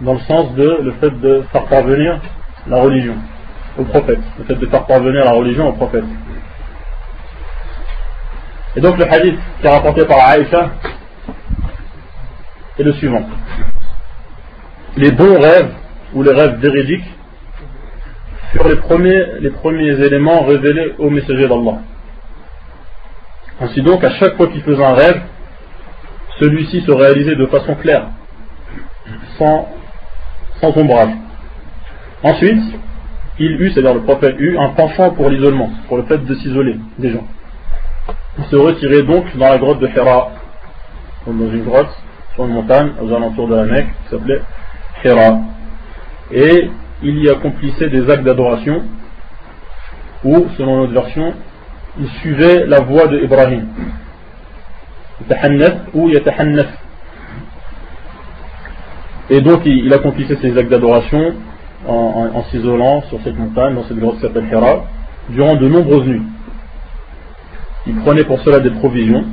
dans 0.00 0.14
le 0.14 0.20
sens 0.20 0.54
de 0.54 0.78
le 0.82 0.92
fait 0.92 1.10
de 1.10 1.42
faire 1.52 1.66
parvenir 1.66 2.18
la 2.66 2.80
religion 2.80 3.16
au 3.78 3.84
prophète, 3.84 4.20
le 4.38 4.44
fait 4.44 4.54
de 4.54 4.64
faire 4.64 4.86
parvenir 4.86 5.22
la 5.22 5.32
religion 5.32 5.68
au 5.68 5.72
prophète. 5.72 6.04
Et 8.76 8.80
donc 8.80 8.96
le 8.96 9.04
hadith 9.04 9.38
qui 9.60 9.66
est 9.66 9.70
rapporté 9.70 10.06
par 10.06 10.26
Aïcha 10.26 10.70
est 12.78 12.82
le 12.82 12.92
suivant. 12.94 13.28
Les 14.96 15.10
bons 15.10 15.38
rêves 15.38 15.74
ou 16.14 16.22
les 16.22 16.32
rêves 16.32 16.56
véridiques 16.56 17.04
sur 18.54 18.68
les 18.68 18.76
premiers, 18.76 19.24
les 19.40 19.50
premiers 19.50 20.00
éléments 20.00 20.44
révélés 20.44 20.94
au 20.98 21.10
messager 21.10 21.48
d'Allah. 21.48 21.78
Ainsi 23.60 23.82
donc, 23.82 24.02
à 24.04 24.10
chaque 24.10 24.36
fois 24.36 24.46
qu'il 24.46 24.62
faisait 24.62 24.84
un 24.84 24.94
rêve, 24.94 25.22
celui-ci 26.40 26.80
se 26.82 26.90
réalisait 26.90 27.36
de 27.36 27.46
façon 27.46 27.74
claire, 27.74 28.08
sans, 29.38 29.68
ombrage. 30.62 31.14
Ensuite, 32.22 32.62
il 33.38 33.60
eut, 33.60 33.70
c'est-à-dire 33.70 33.94
le 33.94 34.02
prophète 34.02 34.36
eut, 34.38 34.56
un 34.56 34.70
penchant 34.70 35.10
pour 35.10 35.28
l'isolement, 35.28 35.70
pour 35.88 35.98
le 35.98 36.04
fait 36.04 36.18
de 36.18 36.34
s'isoler 36.36 36.76
des 36.98 37.10
gens. 37.10 37.26
Il 38.38 38.44
se 38.44 38.56
retirait 38.56 39.02
donc 39.02 39.36
dans 39.36 39.48
la 39.48 39.58
grotte 39.58 39.80
de 39.80 39.88
Hira, 39.88 40.30
dans 41.26 41.32
une 41.32 41.64
grotte 41.64 41.94
sur 42.34 42.46
une 42.46 42.52
montagne 42.54 42.92
aux 43.00 43.12
alentours 43.12 43.48
de 43.48 43.56
la 43.56 43.64
Mecque 43.64 43.88
qui 44.04 44.10
s'appelait 44.10 44.40
Hira. 45.04 45.38
Et 46.32 46.70
il 47.04 47.22
y 47.22 47.28
accomplissait 47.28 47.90
des 47.90 48.10
actes 48.10 48.24
d'adoration, 48.24 48.82
ou, 50.24 50.46
selon 50.56 50.78
notre 50.78 50.92
version, 50.92 51.34
il 52.00 52.08
suivait 52.20 52.66
la 52.66 52.80
voie 52.80 53.06
de 53.06 53.20
Ibrahim. 53.20 53.66
ou 55.92 56.10
Et 59.30 59.40
donc 59.40 59.60
il, 59.64 59.92
accomplissait 59.92 60.36
ces 60.40 60.56
actes 60.58 60.70
d'adoration 60.70 61.34
en, 61.86 62.42
s'isolant 62.50 63.02
sur 63.02 63.20
cette 63.22 63.38
montagne, 63.38 63.74
dans 63.74 63.84
cette 63.84 63.98
grotte 63.98 64.16
qui 64.16 64.22
s'appelle 64.22 64.48
durant 65.28 65.54
de 65.56 65.68
nombreuses 65.68 66.06
nuits. 66.06 66.22
Il 67.86 67.96
prenait 67.96 68.24
pour 68.24 68.40
cela 68.40 68.60
des 68.60 68.70
provisions 68.70 69.24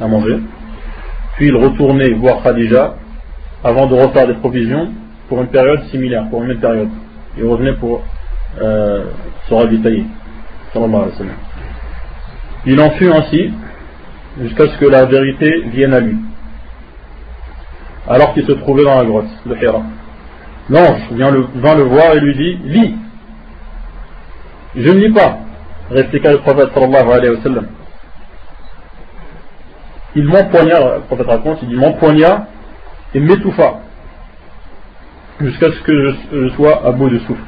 à 0.00 0.08
manger, 0.08 0.38
puis 1.36 1.46
il 1.46 1.56
retournait 1.56 2.10
voir 2.14 2.42
Khadija 2.42 2.96
avant 3.62 3.86
de 3.86 3.94
refaire 3.94 4.26
des 4.26 4.34
provisions 4.34 4.90
pour 5.28 5.40
une 5.40 5.48
période 5.48 5.84
similaire, 5.84 6.28
pour 6.28 6.42
une 6.42 6.48
même 6.48 6.60
période. 6.60 6.88
Il 7.36 7.44
revenait 7.44 7.74
pour 7.74 8.02
euh, 8.60 9.04
se 9.48 9.54
ravitailler. 9.54 10.06
Il 12.66 12.80
en 12.80 12.90
fut 12.90 13.10
ainsi 13.12 13.52
jusqu'à 14.40 14.66
ce 14.66 14.78
que 14.78 14.86
la 14.86 15.04
vérité 15.04 15.62
vienne 15.66 15.94
à 15.94 16.00
lui. 16.00 16.16
Alors 18.08 18.34
qu'il 18.34 18.46
se 18.46 18.52
trouvait 18.52 18.84
dans 18.84 18.96
la 18.96 19.04
grotte 19.04 19.26
de 19.46 19.54
Hira. 19.56 19.82
L'ange 20.68 21.00
vient 21.12 21.30
le, 21.30 21.46
vint 21.56 21.74
le 21.74 21.84
voir 21.84 22.14
et 22.14 22.20
lui 22.20 22.34
dit 22.34 22.58
Lis. 22.64 22.94
Je 24.76 24.90
ne 24.90 24.98
lis 24.98 25.12
pas. 25.12 25.38
répliqua 25.90 26.32
le 26.32 26.38
prophète 26.38 26.70
sallallahu 26.74 27.10
alayhi 27.10 27.36
wa. 27.36 27.62
Il 30.16 30.24
m'empoigna, 30.24 30.96
le 30.96 31.00
prophète 31.02 31.26
raconte, 31.26 31.58
il 31.62 31.76
m'empoigna 31.76 32.46
et 33.14 33.20
m'étouffa 33.20 33.80
jusqu'à 35.40 35.70
ce 35.70 35.80
que 35.82 36.14
je, 36.32 36.48
sois 36.50 36.86
à 36.86 36.92
bout 36.92 37.10
de 37.10 37.18
souffle. 37.20 37.42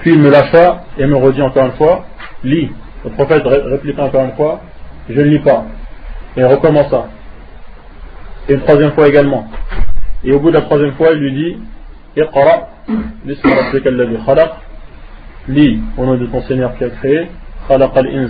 Puis 0.00 0.12
il 0.12 0.20
me 0.20 0.30
lâcha 0.30 0.82
et 0.98 1.06
me 1.06 1.16
redit 1.16 1.42
encore 1.42 1.66
une 1.66 1.72
fois, 1.72 2.04
lis. 2.44 2.70
Le 3.04 3.10
prophète 3.10 3.42
répliqua 3.44 4.04
encore 4.04 4.24
une 4.24 4.32
fois, 4.32 4.60
je 5.08 5.20
ne 5.20 5.26
lis 5.26 5.38
pas. 5.38 5.64
Et 6.36 6.44
recommença. 6.44 7.06
Et 8.48 8.54
une 8.54 8.60
troisième 8.60 8.92
fois 8.92 9.08
également. 9.08 9.46
Et 10.24 10.32
au 10.32 10.40
bout 10.40 10.50
de 10.50 10.56
la 10.56 10.62
troisième 10.62 10.92
fois, 10.94 11.08
il 11.12 11.18
lui 11.18 11.32
dit, 11.32 11.56
lis 15.48 15.80
au 15.96 16.04
nom 16.04 16.16
de 16.16 16.26
ton 16.26 16.42
Seigneur 16.42 16.76
qui 16.76 16.84
a 16.84 16.90
créé, 16.90 17.28
khalaq 17.68 17.90
il 18.04 18.28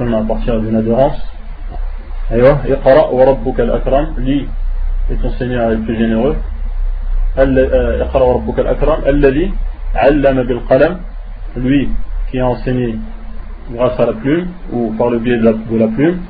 humain 0.00 0.22
à 0.22 0.24
partir 0.24 0.60
d'une 0.60 0.76
adhérence. 0.76 1.20
Iqra 2.30 3.12
wa 3.12 3.24
rabbuka 3.24 3.62
al-akram, 3.62 4.14
et 5.10 5.16
ton 5.16 5.30
Seigneur 5.32 5.70
est 5.70 5.76
le 5.76 5.82
plus 5.82 5.96
généreux. 5.96 6.36
Qalam, 10.68 10.98
lui 11.56 11.88
qui 12.30 12.40
a 12.40 12.46
enseigné 12.46 12.96
grâce 13.70 13.98
à 13.98 14.06
la 14.06 14.12
plume 14.12 14.48
ou 14.72 14.92
par 14.98 15.10
le 15.10 15.18
biais 15.18 15.38
de 15.38 15.44
la, 15.44 15.52
de 15.52 15.76
la 15.78 15.88
plume. 15.88 16.20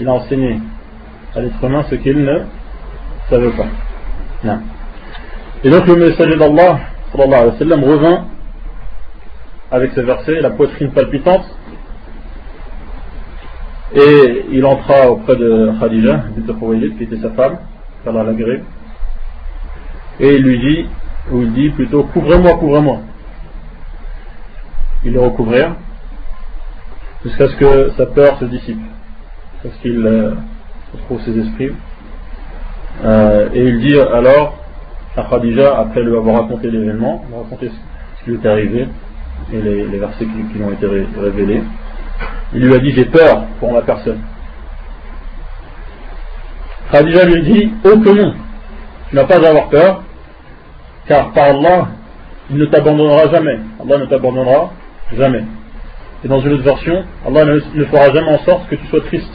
Il 0.00 0.08
a 0.08 0.12
enseigné 0.12 0.60
à 1.34 1.40
l'être 1.40 1.64
humain 1.64 1.84
ce 1.88 1.94
qu'il 1.96 2.24
ne 2.24 2.38
savait 3.28 3.50
pas. 3.50 3.66
Non. 4.44 4.60
Et 5.62 5.70
donc 5.70 5.86
le 5.86 5.96
messager 5.96 6.36
d'Allah 6.36 6.80
revint 7.14 8.24
avec 9.70 9.92
ce 9.92 10.00
verset, 10.00 10.40
la 10.40 10.50
poitrine 10.50 10.90
palpitante, 10.90 11.44
et 13.94 14.44
il 14.52 14.64
entra 14.64 15.10
auprès 15.10 15.36
de 15.36 15.72
Khadija, 15.80 16.24
qui 16.96 17.04
était 17.04 17.16
sa 17.18 17.30
femme, 17.30 17.58
qu'Allah 18.04 18.22
l'agréé, 18.24 18.62
et 20.20 20.36
il 20.36 20.42
lui 20.42 20.58
dit, 20.58 20.86
ou 21.32 21.42
il 21.42 21.52
dit 21.52 21.70
plutôt, 21.70 22.04
couvrez-moi, 22.04 22.56
couvrez-moi. 22.58 23.00
Il 25.04 25.12
le 25.14 25.20
recouvrirent, 25.20 25.74
jusqu'à 27.24 27.48
ce 27.48 27.56
que 27.56 27.90
sa 27.96 28.06
peur 28.06 28.38
se 28.38 28.44
dissipe, 28.44 28.80
parce 29.62 29.74
qu'il 29.76 30.06
euh, 30.06 30.34
retrouve 30.92 31.20
ses 31.22 31.38
esprits. 31.38 31.72
Euh, 33.02 33.48
et 33.54 33.64
il 33.64 33.80
dit 33.80 33.98
alors 33.98 34.58
à 35.16 35.22
Khadija, 35.22 35.78
après 35.78 36.02
lui 36.02 36.16
avoir 36.16 36.42
raconté 36.42 36.70
l'événement, 36.70 37.24
raconté 37.34 37.70
ce 37.70 38.24
qui 38.24 38.30
lui 38.30 38.36
était 38.36 38.48
arrivé, 38.48 38.88
et 39.52 39.60
les, 39.60 39.98
versets 39.98 40.26
qui, 40.26 40.58
lui 40.58 40.64
ont 40.64 40.70
été 40.70 40.86
révélés, 40.86 41.62
il 42.54 42.66
lui 42.66 42.74
a 42.74 42.78
dit 42.78 42.92
J'ai 42.92 43.04
peur 43.04 43.44
pour 43.58 43.72
ma 43.72 43.82
personne. 43.82 44.20
Khadija 46.92 47.24
lui 47.24 47.42
dit 47.42 47.72
Oh 47.84 47.98
que 47.98 48.10
non, 48.10 48.34
tu 49.08 49.16
n'as 49.16 49.24
pas 49.24 49.36
à 49.36 49.48
avoir 49.48 49.68
peur, 49.68 50.02
car 51.06 51.32
par 51.32 51.44
Allah, 51.44 51.88
il 52.50 52.56
ne 52.56 52.66
t'abandonnera 52.66 53.28
jamais. 53.30 53.58
Allah 53.80 53.98
ne 53.98 54.06
t'abandonnera 54.06 54.70
jamais. 55.16 55.44
Et 56.24 56.28
dans 56.28 56.40
une 56.40 56.52
autre 56.52 56.64
version, 56.64 57.04
Allah 57.26 57.44
ne, 57.44 57.84
fera 57.84 58.12
jamais 58.12 58.30
en 58.30 58.38
sorte 58.44 58.68
que 58.68 58.74
tu 58.74 58.86
sois 58.86 59.00
triste. 59.02 59.32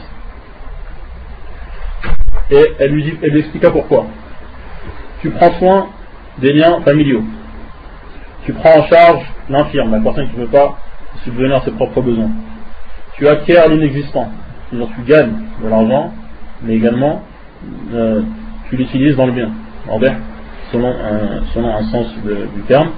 Et 2.52 2.64
elle 2.80 2.92
lui, 2.92 3.04
dit, 3.04 3.18
elle 3.24 3.32
lui 3.32 3.40
expliqua 3.40 3.72
pourquoi. 3.72 4.06
Tu 5.22 5.32
prends 5.32 5.52
soin 5.58 5.88
des 6.38 6.54
liens 6.54 6.82
familiaux. 6.82 7.24
Tu 8.46 8.54
prends 8.54 8.80
en 8.80 8.88
charge 8.88 9.26
l'infirme, 9.50 9.92
la 9.92 10.00
personne 10.00 10.30
qui 10.30 10.38
ne 10.38 10.42
veut 10.42 10.52
pas 10.52 10.78
subvenir 11.24 11.56
à 11.56 11.62
ses 11.62 11.72
propres 11.72 12.02
besoins. 12.02 12.30
Tu 13.18 13.28
acquiers 13.28 13.62
l'inexistant, 13.70 14.30
tu 14.72 15.02
gagnes 15.08 15.34
de 15.64 15.70
l'argent, 15.70 16.14
mais 16.62 16.76
également 16.76 17.24
euh, 17.94 18.22
tu 18.70 18.76
l'utilises 18.76 19.16
dans 19.16 19.28
le 19.28 19.32
bien, 19.32 19.52
selon 20.72 20.90
un, 20.90 21.46
selon 21.54 21.76
un 21.76 21.84
sens 21.92 22.08
du 22.56 22.62
terme. 22.64 22.90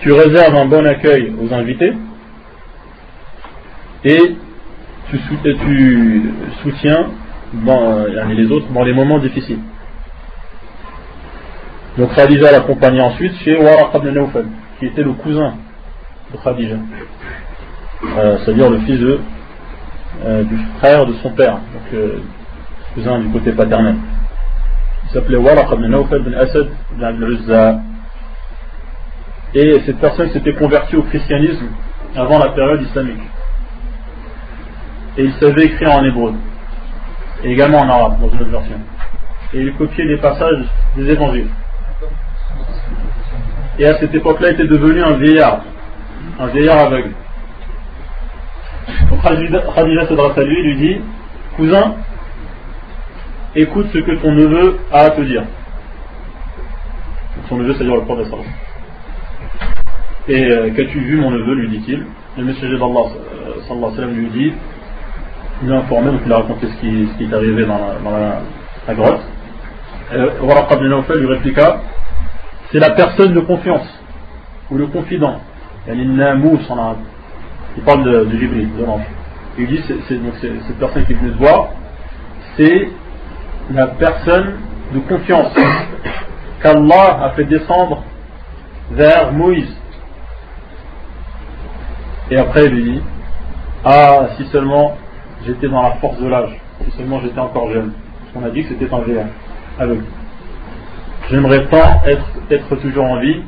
Tu 0.00 0.12
réserves 0.12 0.54
un 0.54 0.66
bon 0.66 0.86
accueil 0.86 1.32
aux 1.40 1.52
invités 1.52 1.92
et 4.04 4.36
tu, 5.10 5.18
soutiens 6.62 7.06
euh, 7.66 8.24
les 8.34 8.50
autres 8.50 8.70
dans 8.72 8.84
les 8.84 8.92
moments 8.92 9.18
difficiles. 9.18 9.60
Donc 11.96 12.14
Khadija 12.14 12.52
l'accompagnait 12.52 13.00
ensuite 13.00 13.34
chez 13.44 13.56
Waraq 13.56 13.94
ibn 13.94 14.26
qui 14.78 14.86
était 14.86 15.02
le 15.02 15.12
cousin 15.14 15.54
de 16.32 16.38
Khadija, 16.38 16.76
euh, 18.04 18.38
c'est-à-dire 18.44 18.70
le 18.70 18.78
fils 18.80 19.00
de, 19.00 19.18
euh, 20.24 20.42
du 20.44 20.56
frère 20.78 21.06
de 21.06 21.12
son 21.22 21.30
père, 21.30 21.54
donc 21.54 21.94
euh, 21.94 22.20
cousin 22.94 23.18
du 23.20 23.28
côté 23.28 23.52
paternel. 23.52 23.96
Il 25.04 25.10
s'appelait 25.12 25.36
Waraq 25.36 25.68
ibn 25.72 25.86
Nawfal 25.86 26.22
bin 26.22 26.32
Asad 26.34 26.68
bin 26.98 27.22
Uzza. 27.22 27.80
Et 29.54 29.80
cette 29.86 29.98
personne 29.98 30.30
s'était 30.30 30.54
convertie 30.54 30.96
au 30.96 31.02
christianisme 31.02 31.68
avant 32.14 32.38
la 32.38 32.50
période 32.50 32.82
islamique. 32.82 33.22
Et 35.16 35.24
il 35.24 35.32
savait 35.34 35.64
écrire 35.64 35.92
en 35.92 36.04
hébreu, 36.04 36.34
et 37.42 37.52
également 37.52 37.78
en 37.78 37.88
arabe 37.88 38.20
dans 38.20 38.30
une 38.30 38.40
autre 38.40 38.50
version. 38.50 38.78
Et 39.54 39.62
il 39.62 39.74
copiait 39.74 40.04
les 40.04 40.18
passages 40.18 40.64
des 40.96 41.08
évangiles 41.08 41.48
et 43.78 43.86
à 43.86 43.98
cette 43.98 44.14
époque-là 44.14 44.50
était 44.50 44.66
devenu 44.66 45.02
un 45.02 45.16
vieillard, 45.18 45.60
un 46.38 46.46
vieillard 46.48 46.78
aveugle. 46.78 47.12
Khadija 49.16 50.06
s'adresse 50.06 50.38
à 50.38 50.42
lui 50.42 50.58
et 50.58 50.62
lui 50.62 50.76
dit 50.76 51.00
Cousin, 51.56 51.94
écoute 53.56 53.86
ce 53.92 53.98
que 53.98 54.16
ton 54.20 54.32
neveu 54.32 54.78
a 54.92 54.98
à 55.00 55.10
te 55.10 55.20
dire. 55.22 55.44
Son 57.48 57.56
neveu, 57.56 57.74
c'est-à-dire 57.74 57.96
le 57.96 58.02
professeur. 58.02 58.38
Et 60.28 60.44
euh, 60.44 60.70
qu'as-tu 60.70 61.00
vu, 61.00 61.16
mon 61.16 61.30
neveu 61.30 61.54
lui 61.54 61.68
dit-il. 61.68 62.04
Le 62.36 62.44
messager 62.44 62.78
d'Allah 62.78 63.06
euh, 63.70 64.06
lui 64.06 64.28
dit 64.30 64.52
il 65.62 65.68
l'a 65.68 65.78
informé, 65.78 66.12
donc 66.12 66.20
il 66.24 66.32
a 66.32 66.36
raconté 66.36 66.68
ce 66.68 66.80
qui, 66.80 67.08
ce 67.08 67.18
qui 67.18 67.24
est 67.24 67.34
arrivé 67.34 67.64
dans 67.66 67.78
la, 67.78 67.94
dans 68.04 68.10
la, 68.10 68.42
la 68.86 68.94
grotte. 68.94 69.20
Euh, 70.12 71.16
lui 71.18 71.26
répliqua 71.26 71.80
c'est 72.70 72.78
la 72.78 72.90
personne 72.90 73.32
de 73.32 73.40
confiance 73.40 73.86
ou 74.70 74.76
le 74.76 74.86
confident. 74.88 75.40
Y 75.86 75.90
a 75.90 75.94
namous 75.94 76.60
en 76.68 76.78
arabe. 76.78 76.98
Il 77.78 77.84
parle 77.84 78.02
de, 78.02 78.24
de 78.24 78.76
de 78.76 78.84
l'ange. 78.84 79.06
Il 79.56 79.68
dit 79.68 79.80
cette 79.86 80.78
personne 80.80 81.04
qui 81.04 81.12
est 81.12 81.14
venue 81.14 81.30
voir, 81.38 81.68
c'est 82.56 82.88
la 83.70 83.86
personne 83.86 84.56
de 84.92 84.98
confiance 84.98 85.54
qu'Allah 86.62 87.22
a 87.22 87.30
fait 87.36 87.44
descendre 87.44 88.02
vers 88.90 89.30
Moïse. 89.32 89.76
Et 92.32 92.36
après 92.36 92.64
il 92.64 92.72
lui 92.72 92.82
dit 92.94 93.02
Ah, 93.84 94.30
si 94.36 94.44
seulement 94.46 94.96
j'étais 95.46 95.68
dans 95.68 95.82
la 95.82 95.92
force 95.92 96.18
de 96.18 96.26
l'âge, 96.26 96.60
si 96.84 96.90
seulement 96.96 97.20
j'étais 97.20 97.38
encore 97.38 97.70
jeune. 97.70 97.92
On 98.34 98.44
a 98.44 98.50
dit 98.50 98.64
que 98.64 98.70
c'était 98.70 98.92
un 98.92 98.98
VR 98.98 99.26
aveugle. 99.78 100.04
J'aimerais 101.30 101.64
pas 101.66 102.02
être, 102.06 102.26
être 102.50 102.74
toujours 102.80 103.04
en 103.04 103.20
vie 103.20 103.40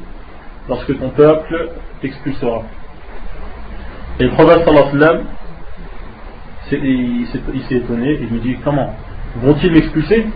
lorsque 0.69 0.97
ton 1.01 1.09
peuple 1.11 1.71
t'expulsera. 2.01 2.63
Et 4.21 4.25
le 4.25 4.31
prophète 4.33 4.65
sallallahu 4.67 5.25
il 6.73 7.27
s'est 7.69 7.75
étonné 7.75 8.19
il 8.21 8.33
me 8.33 8.39
dit 8.41 8.57
comment? 8.63 8.95
Vont-ils 9.37 9.73
m'expulser? 9.73 10.27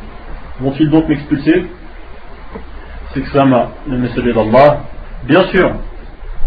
Vont-ils 0.59 0.89
donc 0.89 1.07
m'expulser? 1.09 1.67
C'est 3.13 3.21
que 3.21 3.31
ça 3.31 3.45
m'a, 3.45 3.69
le 3.87 3.99
messager 3.99 4.33
d'Allah. 4.33 4.85
Bien 5.25 5.45
sûr, 5.49 5.77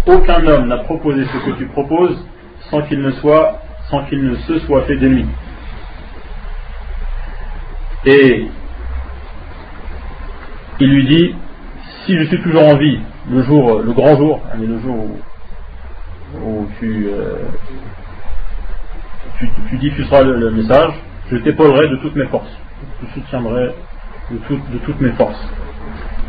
aucun 0.08 0.45
homme 0.47 0.67
n'a 0.67 0.80
proposé 0.80 1.26
ce 1.26 1.38
que 1.45 1.58
tu 1.58 1.67
proposes 1.67 2.26
sans 2.71 2.82
qu'il 2.82 3.02
ne 3.02 3.12
se 3.12 4.60
soit 4.60 4.82
fait 4.88 4.97
d'ennemi. 4.97 5.26
Et 8.06 8.47
il 10.80 10.89
lui 10.89 11.06
dit 11.06 11.36
si 12.06 12.17
je 12.17 12.23
suis 12.26 12.41
toujours 12.41 12.65
en 12.67 12.78
vie 12.78 13.00
le 13.30 13.43
jour 13.43 13.80
le 13.80 13.91
grand 13.91 14.15
jour 14.15 14.41
le 14.58 14.80
jour 14.80 14.95
où, 14.95 15.19
euh, 16.36 17.36
tu, 19.40 19.50
tu, 19.70 19.78
diffuseras 19.78 20.22
le, 20.24 20.52
message 20.52 20.94
je 21.32 21.38
t'épaulerai 21.38 21.90
de 21.90 21.98
toutes 21.98 22.16
mes 22.16 22.28
forces. 22.28 22.50
Je 23.02 23.06
te 23.08 23.13
soutiendrai 23.13 23.76
de, 24.32 24.38
de 24.38 24.78
toutes 24.86 25.02
mes 25.02 25.12
forces. 25.12 25.48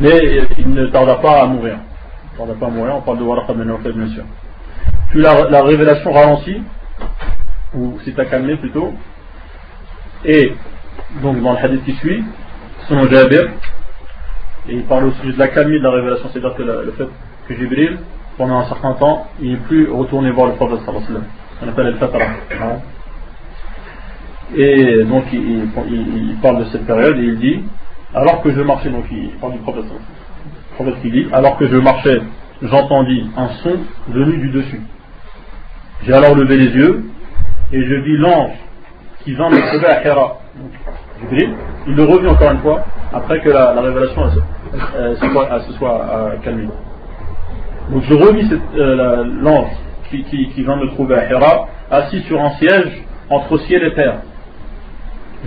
Mais 0.00 0.46
il 0.58 0.70
ne 0.70 0.86
tarda 0.86 1.16
pas 1.16 1.42
à 1.42 1.46
mourir. 1.46 1.78
Il 2.24 2.32
ne 2.32 2.38
tarda 2.38 2.54
pas 2.58 2.66
à 2.66 2.70
mourir 2.70 2.96
on 2.96 3.02
parle 3.02 3.18
de 3.18 3.22
Waraq 3.24 3.46
fait 3.46 3.92
bien 3.92 4.08
sûr. 4.08 4.24
Puis 5.10 5.20
la, 5.20 5.48
la 5.48 5.62
révélation 5.62 6.12
ralentit 6.12 6.62
ou 7.74 7.98
s'est 8.04 8.18
accalmée 8.18 8.56
plutôt. 8.56 8.92
Et 10.24 10.52
donc 11.22 11.40
dans 11.42 11.52
le 11.52 11.58
hadith 11.58 11.84
qui 11.84 11.94
suit 11.94 12.24
selon 12.88 13.08
Jabir 13.08 13.44
Et 14.68 14.74
il 14.74 14.84
parle 14.84 15.06
aussi 15.06 15.32
de 15.32 15.38
la 15.38 15.48
calmie 15.48 15.78
de 15.78 15.84
la 15.84 15.90
révélation, 15.90 16.28
c'est-à-dire 16.32 16.54
que 16.54 16.62
le, 16.62 16.92
fait 16.92 17.08
que 17.48 17.54
Jibril, 17.54 17.98
pendant 18.38 18.60
un 18.60 18.66
certain 18.66 18.94
temps, 18.94 19.26
il 19.42 19.50
n'est 19.50 19.58
plus 19.58 19.90
retourné 19.90 20.30
voir 20.30 20.46
le 20.46 20.54
prophète. 20.54 20.78
On 21.60 21.68
appelle 21.68 21.86
le 21.86 21.94
fatra. 21.96 22.18
Hein. 22.22 22.76
Et 24.56 25.04
donc 25.04 25.24
il, 25.32 26.36
parle 26.40 26.60
de 26.60 26.64
cette 26.70 26.86
période 26.86 27.18
et 27.18 27.22
il 27.22 27.38
dit, 27.38 27.64
alors 28.14 28.40
que 28.40 28.50
je 28.52 28.60
marchais, 28.62 28.88
donc 28.88 29.04
il 29.10 29.30
parle 29.40 29.54
du 29.54 29.58
prophète 29.58 29.84
Le 29.84 30.74
prophète 30.76 31.02
qui 31.02 31.10
dit, 31.10 31.26
alors 31.32 31.58
que 31.58 31.68
je 31.68 31.76
marchais, 31.76 32.22
j'entendis 32.62 33.28
un 33.36 33.48
son 33.62 33.76
venu 34.08 34.38
du 34.38 34.50
dessus. 34.50 34.80
J'ai 36.06 36.14
alors 36.14 36.34
levé 36.36 36.56
les 36.56 36.70
yeux 36.70 37.04
et 37.72 37.84
je 37.84 37.94
vis 37.96 38.16
l'ange 38.16 38.52
qui 39.24 39.34
vient 39.34 39.50
me 39.50 39.60
trouver 39.68 39.86
à 39.86 40.06
Hera. 40.06 40.38
il 41.32 41.94
le 41.94 42.04
revient 42.04 42.28
encore 42.28 42.52
une 42.52 42.60
fois 42.60 42.84
après 43.12 43.40
que 43.40 43.50
la, 43.50 43.72
révélation 43.80 44.30
se 44.30 45.72
soit, 45.72 46.02
euh, 46.10 46.36
calmée. 46.42 46.68
Donc 47.90 48.02
je 48.04 48.14
revis 48.14 48.48
euh, 48.76 49.24
l'ange 49.40 49.70
qui, 50.10 50.22
qui, 50.24 50.62
vient 50.62 50.76
me 50.76 50.88
trouver 50.88 51.14
à 51.16 51.30
Hera, 51.30 51.68
assis 51.90 52.20
sur 52.22 52.40
un 52.40 52.50
siège 52.52 53.02
entre 53.30 53.58
ciel 53.58 53.82
et 53.84 53.94
terre. 53.94 54.20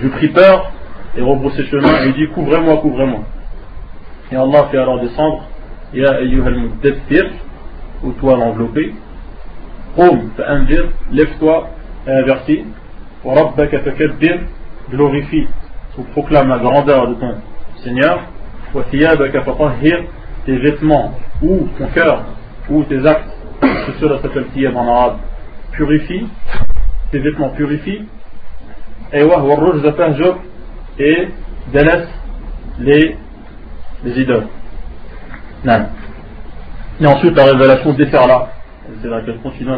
Je 0.02 0.08
pris 0.08 0.30
peur 0.30 0.72
et 1.18 1.22
rebroussai 1.22 1.66
chemin. 1.66 2.02
Et 2.02 2.06
lui 2.06 2.14
dis 2.14 2.34
couvrez-moi, 2.34 2.78
couvrez-moi. 2.78 3.22
Et 4.32 4.36
Allah 4.36 4.68
fait 4.72 4.78
alors 4.78 5.00
descendre. 5.02 5.44
Ya 5.94 6.16
ayyuhal 6.16 6.56
muddathir, 6.56 7.26
ou 8.04 8.12
toi 8.14 8.38
l'enveloppé, 8.38 8.94
Qum 9.96 10.32
fa'andir, 10.38 10.86
lève-toi 11.12 11.70
et 12.08 12.12
avertis, 12.12 12.64
wa 13.26 13.34
rabbaka 13.36 13.80
fakabbir, 13.80 14.40
glorifie 14.90 15.48
ou 15.98 16.04
proclame 16.04 16.48
la 16.48 16.60
grandeur 16.60 17.10
de 17.10 17.16
ton 17.16 17.36
Seigneur, 17.84 18.22
wa 18.74 18.84
thiyabaka 18.84 19.42
fatahhir, 19.42 20.06
tes 20.46 20.58
vêtements 20.58 21.14
ou 21.42 21.68
ton 21.78 21.88
cœur 21.88 22.24
ou 22.70 22.84
tes 22.84 23.06
actes, 23.06 23.30
que 23.62 23.92
cela 24.00 24.20
s'appelle 24.22 24.46
thiyab 24.54 24.76
en 24.76 24.88
arabe, 24.88 25.18
purifie, 25.72 26.28
tes 27.12 27.20
vêtements 27.20 27.50
purifient, 27.50 28.06
et 29.14 29.24
et 31.00 31.28
délaisse 31.72 32.08
les, 32.80 33.18
les 34.04 34.22
idoles. 34.22 34.48
Non. 35.64 35.86
Et 37.00 37.08
ensuite, 37.08 37.36
la 37.36 37.46
révélation 37.46 37.94
déferla. 37.94 38.50
C'est-à-dire 39.02 39.26
qu'elle 39.26 39.42
continua, 39.42 39.78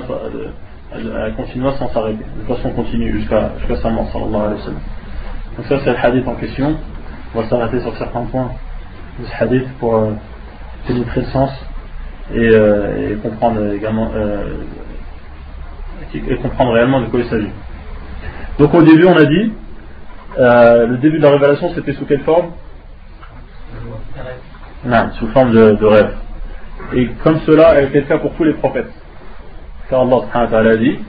elle 0.93 1.33
continua 1.35 1.73
sans 1.73 1.89
s'arrêter, 1.89 2.23
de 2.37 2.53
façon 2.53 2.69
continue 2.71 3.11
jusqu'à 3.19 3.51
jusqu'à 3.59 3.75
sa 3.77 3.89
mort, 3.89 4.07
sallallahu 4.11 4.41
alayhi 4.41 4.55
wa 4.55 4.65
sallam. 4.65 4.79
Donc 5.57 5.65
ça, 5.67 5.79
c'est 5.83 5.91
le 5.91 5.97
hadith 5.97 6.27
en 6.27 6.35
question. 6.35 6.75
On 7.33 7.41
va 7.41 7.49
s'arrêter 7.49 7.79
sur 7.81 7.95
certains 7.97 8.25
points 8.25 8.51
de 9.19 9.25
ce 9.25 9.43
hadith 9.43 9.67
pour 9.79 9.95
euh, 9.95 10.11
pénétrer 10.87 11.21
le 11.21 11.27
sens 11.27 11.51
et, 12.33 12.37
euh, 12.37 13.11
et 13.11 13.15
comprendre 13.15 13.73
également 13.73 14.11
euh, 14.15 14.63
et 16.13 16.35
comprendre 16.37 16.73
réellement 16.73 17.01
de 17.01 17.07
quoi 17.07 17.19
il 17.19 17.25
s'agit. 17.25 17.49
Donc 18.59 18.73
au 18.73 18.83
début, 18.83 19.05
on 19.05 19.17
a 19.17 19.25
dit, 19.25 19.51
euh, 20.37 20.87
le 20.87 20.97
début 20.97 21.17
de 21.17 21.23
la 21.23 21.31
révélation, 21.31 21.73
c'était 21.73 21.93
sous 21.93 22.05
quelle 22.05 22.21
forme? 22.21 22.51
Non, 24.85 25.09
sous 25.13 25.27
forme 25.29 25.53
de, 25.53 25.71
de, 25.71 25.85
rêve. 25.85 26.13
Et 26.93 27.07
comme 27.23 27.39
cela 27.47 27.69
a 27.69 27.81
été 27.81 28.01
le 28.01 28.07
cas 28.07 28.19
pour 28.19 28.33
tous 28.35 28.43
les 28.43 28.53
prophètes. 28.53 28.91
Car 29.89 30.01
Allah 30.01 30.47
ta'ala 30.51 30.77
dit 30.77 30.99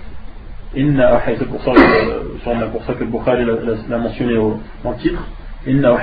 c'est 0.74 1.48
pour 1.48 1.62
ça, 1.62 1.70
que, 1.70 2.64
pour 2.72 2.84
ça 2.84 2.94
que 2.94 3.04
Bukhari 3.04 3.44
l'a 3.44 3.98
mentionné 3.98 4.36
au, 4.36 4.58
dans 4.82 4.90
le 4.90 4.96
titre 4.96 5.22
Inna 5.66 5.94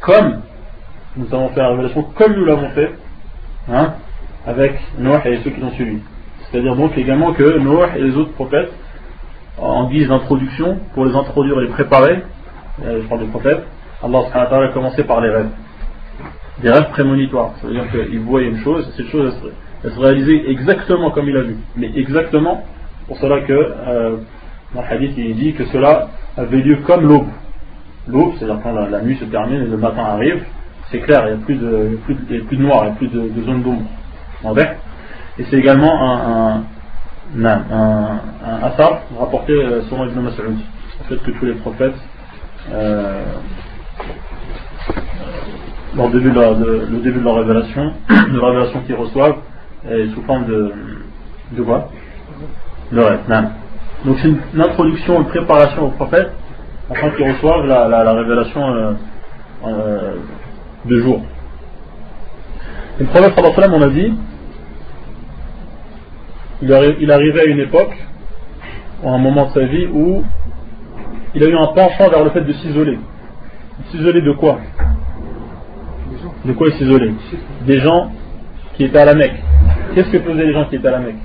comme 0.00 0.40
nous 1.16 1.26
avons 1.32 1.48
fait 1.50 1.60
la 1.60 1.70
révélation 1.70 2.02
comme 2.14 2.34
nous 2.34 2.44
l'avons 2.44 2.70
fait 2.70 2.92
hein, 3.70 3.94
avec 4.46 4.78
Noah 4.98 5.26
et 5.28 5.38
ceux 5.44 5.50
qui 5.50 5.62
ont 5.62 5.70
suivi. 5.72 5.98
C'est-à-dire 6.50 6.76
donc 6.76 6.96
également 6.96 7.32
que 7.32 7.58
Noah 7.58 7.96
et 7.96 8.02
les 8.02 8.16
autres 8.16 8.32
prophètes, 8.32 8.72
en 9.58 9.88
guise 9.88 10.08
d'introduction, 10.08 10.78
pour 10.94 11.04
les 11.04 11.14
introduire 11.14 11.58
et 11.60 11.62
les 11.62 11.72
préparer, 11.72 12.22
euh, 12.84 13.00
je 13.02 13.08
parle 13.08 13.20
des 13.20 13.30
prophètes, 13.30 13.62
Allah 14.02 14.20
a 14.32 14.68
commencé 14.68 15.04
par 15.04 15.20
les 15.20 15.30
rêves. 15.30 15.50
Des 16.60 16.70
rêves 16.70 16.90
prémonitoires. 16.90 17.52
Ça 17.60 17.66
veut 17.66 17.74
dire 17.74 17.90
qu'il 17.90 18.20
voyait 18.20 18.48
une 18.48 18.58
chose, 18.58 18.90
cette 18.96 19.08
chose 19.08 19.34
elle 19.84 19.92
se 19.92 19.98
réalisait 19.98 20.50
exactement 20.50 21.10
comme 21.10 21.28
il 21.28 21.36
a 21.36 21.42
vu. 21.42 21.56
Mais 21.76 21.90
exactement, 21.96 22.64
pour 23.06 23.18
cela 23.18 23.40
que 23.40 23.52
euh, 23.52 24.16
dans 24.74 24.82
le 24.82 24.88
hadith 24.88 25.12
il 25.16 25.34
dit 25.34 25.54
que 25.54 25.64
cela 25.66 26.08
avait 26.36 26.58
lieu 26.58 26.78
comme 26.86 27.06
l'aube. 27.06 27.28
L'aube, 28.08 28.34
c'est-à-dire 28.38 28.60
quand 28.62 28.72
la, 28.72 29.02
nuit 29.02 29.16
se 29.16 29.24
termine 29.24 29.62
et 29.62 29.66
le 29.66 29.76
matin 29.76 30.02
arrive, 30.02 30.44
c'est 30.92 31.00
clair, 31.00 31.24
il 31.26 31.34
n'y 31.34 31.42
a 31.42 31.44
plus 31.44 31.54
de, 31.56 31.98
plus, 32.04 32.14
de, 32.14 32.40
plus 32.44 32.56
de 32.56 32.62
noir, 32.62 32.84
il 32.84 32.86
n'y 32.86 32.92
a 32.92 32.94
plus 32.96 33.08
de, 33.08 33.42
zone 33.42 33.62
d'ombre. 33.62 33.82
Et 35.38 35.44
c'est 35.50 35.56
également 35.56 35.92
un, 36.00 36.64
un, 37.36 37.46
un, 37.46 38.20
un, 38.44 38.62
asar 38.64 39.00
rapporté 39.18 39.52
euh, 39.52 39.82
sur 39.84 39.96
Ibn 40.04 40.20
Mas'ud. 40.20 40.58
En 41.00 41.04
fait 41.08 41.16
que 41.16 41.30
tous 41.30 41.46
les 41.46 41.54
prophètes 41.54 41.94
euh, 42.70 43.24
dans 45.96 46.08
le 46.08 46.12
début 46.12 46.30
de, 46.30 46.40
la, 46.40 46.50
le 46.52 46.98
début 47.02 47.18
de 47.18 47.24
leur 47.24 47.36
révélation, 47.36 47.92
de 48.10 48.38
la 48.38 48.46
révélation 48.48 48.80
qu'ils 48.82 48.94
reçoivent, 48.94 49.36
est 49.88 50.06
sous 50.14 50.22
forme 50.22 50.46
de, 50.46 50.72
de 51.52 51.62
quoi? 51.62 51.88
De 52.92 53.00
rêve. 53.00 53.20
Donc 54.04 54.16
c'est 54.20 54.28
une, 54.28 54.60
introduction, 54.60 55.20
une 55.20 55.28
préparation 55.28 55.86
au 55.86 55.90
prophète 55.90 56.30
afin 56.90 57.10
qu'ils 57.10 57.30
reçoivent 57.30 57.66
la, 57.66 57.88
la, 57.88 58.12
révélation 58.12 58.74
euh, 58.74 58.92
euh, 59.66 60.16
de 60.84 61.00
jour. 61.00 61.20
le 62.98 63.06
prophète 63.06 63.34
sallallahu 63.34 63.74
on 63.74 63.82
a 63.82 63.88
dit, 63.88 64.12
il, 66.62 67.10
arrivait 67.10 67.40
à 67.40 67.44
une 67.44 67.60
époque, 67.60 67.96
à 69.04 69.10
un 69.10 69.18
moment 69.18 69.46
de 69.46 69.52
sa 69.52 69.64
vie 69.64 69.86
où 69.86 70.22
il 71.34 71.42
a 71.42 71.46
eu 71.46 71.56
un 71.56 71.66
penchant 71.68 72.08
vers 72.08 72.24
le 72.24 72.30
fait 72.30 72.42
de 72.42 72.52
s'isoler. 72.52 72.98
S'isoler 73.90 74.20
de 74.20 74.32
quoi? 74.32 74.58
De 76.44 76.52
quoi 76.52 76.68
il 76.68 76.74
s'isolait? 76.74 77.12
Des 77.66 77.80
gens 77.80 78.12
qui 78.74 78.84
étaient 78.84 78.98
à 78.98 79.06
la 79.06 79.14
Mecque. 79.14 79.42
Qu'est-ce 79.94 80.10
que 80.10 80.18
faisaient 80.18 80.46
les 80.46 80.52
gens 80.52 80.66
qui 80.66 80.76
étaient 80.76 80.88
à 80.88 80.92
la 80.92 81.00
Mecque? 81.00 81.16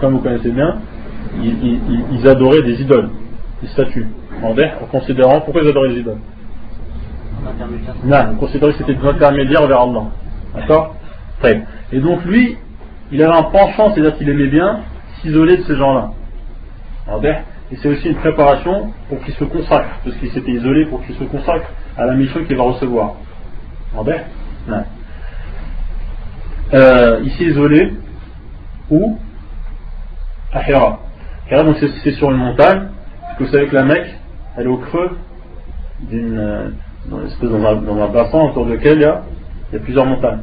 Comme, 0.00 0.14
vous 0.14 0.20
connaissez 0.20 0.50
bien, 0.50 0.78
ils, 1.42 2.26
adoraient 2.26 2.62
des 2.62 2.80
idoles, 2.80 3.10
des 3.60 3.68
statues, 3.68 4.06
en, 4.42 4.52
en 4.52 4.86
considérant 4.90 5.42
pourquoi 5.42 5.62
ils 5.62 5.68
adoraient 5.68 5.90
les 5.90 6.00
idoles? 6.00 6.18
Non, 8.04 8.32
ils 8.32 8.36
considéraient 8.38 8.72
que 8.72 8.78
c'était 8.78 8.94
des 8.94 9.06
intermédiaires 9.06 9.66
vers 9.66 9.80
Allah. 9.80 10.02
D'accord? 10.54 10.96
Et 11.92 12.00
donc 12.00 12.24
lui, 12.24 12.56
il 13.12 13.22
avait 13.22 13.34
un 13.36 13.44
penchant, 13.44 13.92
c'est-à-dire 13.92 14.16
qu'il 14.16 14.28
aimait 14.28 14.48
bien 14.48 14.80
s'isoler 15.20 15.56
de 15.56 15.62
ces 15.62 15.76
gens-là. 15.76 16.10
Et 17.72 17.76
c'est 17.76 17.88
aussi 17.88 18.08
une 18.08 18.16
préparation 18.16 18.92
pour 19.08 19.20
qu'il 19.24 19.34
se 19.34 19.44
consacre, 19.44 19.88
parce 20.04 20.16
qu'il 20.16 20.30
s'était 20.30 20.50
isolé 20.52 20.86
pour 20.86 21.04
qu'il 21.04 21.14
se 21.14 21.24
consacre 21.24 21.68
à 21.96 22.04
la 22.06 22.14
mission 22.14 22.44
qu'il 22.44 22.56
va 22.56 22.64
recevoir. 22.64 23.14
Non. 24.68 24.84
Euh, 26.74 27.20
il 27.24 27.32
s'est 27.32 27.44
isolé 27.44 27.94
où? 28.90 29.18
À 30.52 30.68
Hera. 30.68 31.00
Hera, 31.48 31.64
donc 31.64 31.76
c'est 31.80 32.12
sur 32.12 32.30
une 32.30 32.36
montagne. 32.36 32.88
Parce 33.22 33.38
que 33.38 33.44
vous 33.44 33.50
savez 33.50 33.66
que 33.66 33.74
la 33.74 33.84
Mecque, 33.84 34.14
elle 34.56 34.64
est 34.64 34.68
au 34.68 34.78
creux 34.78 35.18
d'une. 36.00 36.74
Euh, 37.08 37.28
dans, 37.42 37.64
un, 37.64 37.76
dans 37.76 38.02
un 38.02 38.08
bassin 38.08 38.38
autour 38.38 38.66
duquel 38.66 38.98
il 38.98 39.02
y 39.02 39.04
a, 39.04 39.22
il 39.70 39.76
y 39.76 39.78
a 39.78 39.82
plusieurs 39.82 40.06
montagnes. 40.06 40.40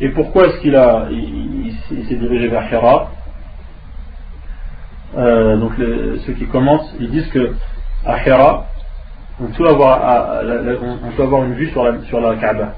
Et 0.00 0.08
pourquoi 0.10 0.46
est-ce 0.46 0.60
qu'il 0.60 0.74
a, 0.74 1.06
il, 1.10 1.74
s'est 2.08 2.14
dirigé 2.16 2.48
vers 2.48 2.72
Hera 2.72 3.10
euh, 5.16 5.56
Donc 5.58 5.72
ceux 5.76 6.32
qui 6.32 6.46
commencent, 6.46 6.94
ils 6.98 7.10
disent 7.10 7.28
que 7.28 7.54
à 8.06 8.26
Hera, 8.26 8.66
on 9.40 9.48
peut 9.48 9.68
avoir, 9.68 10.42
on 11.04 11.10
peut 11.16 11.22
avoir 11.22 11.44
une 11.44 11.54
vue 11.54 11.68
sur 11.68 11.84
la, 11.84 12.00
sur 12.04 12.20
Kaaba. 12.40 12.74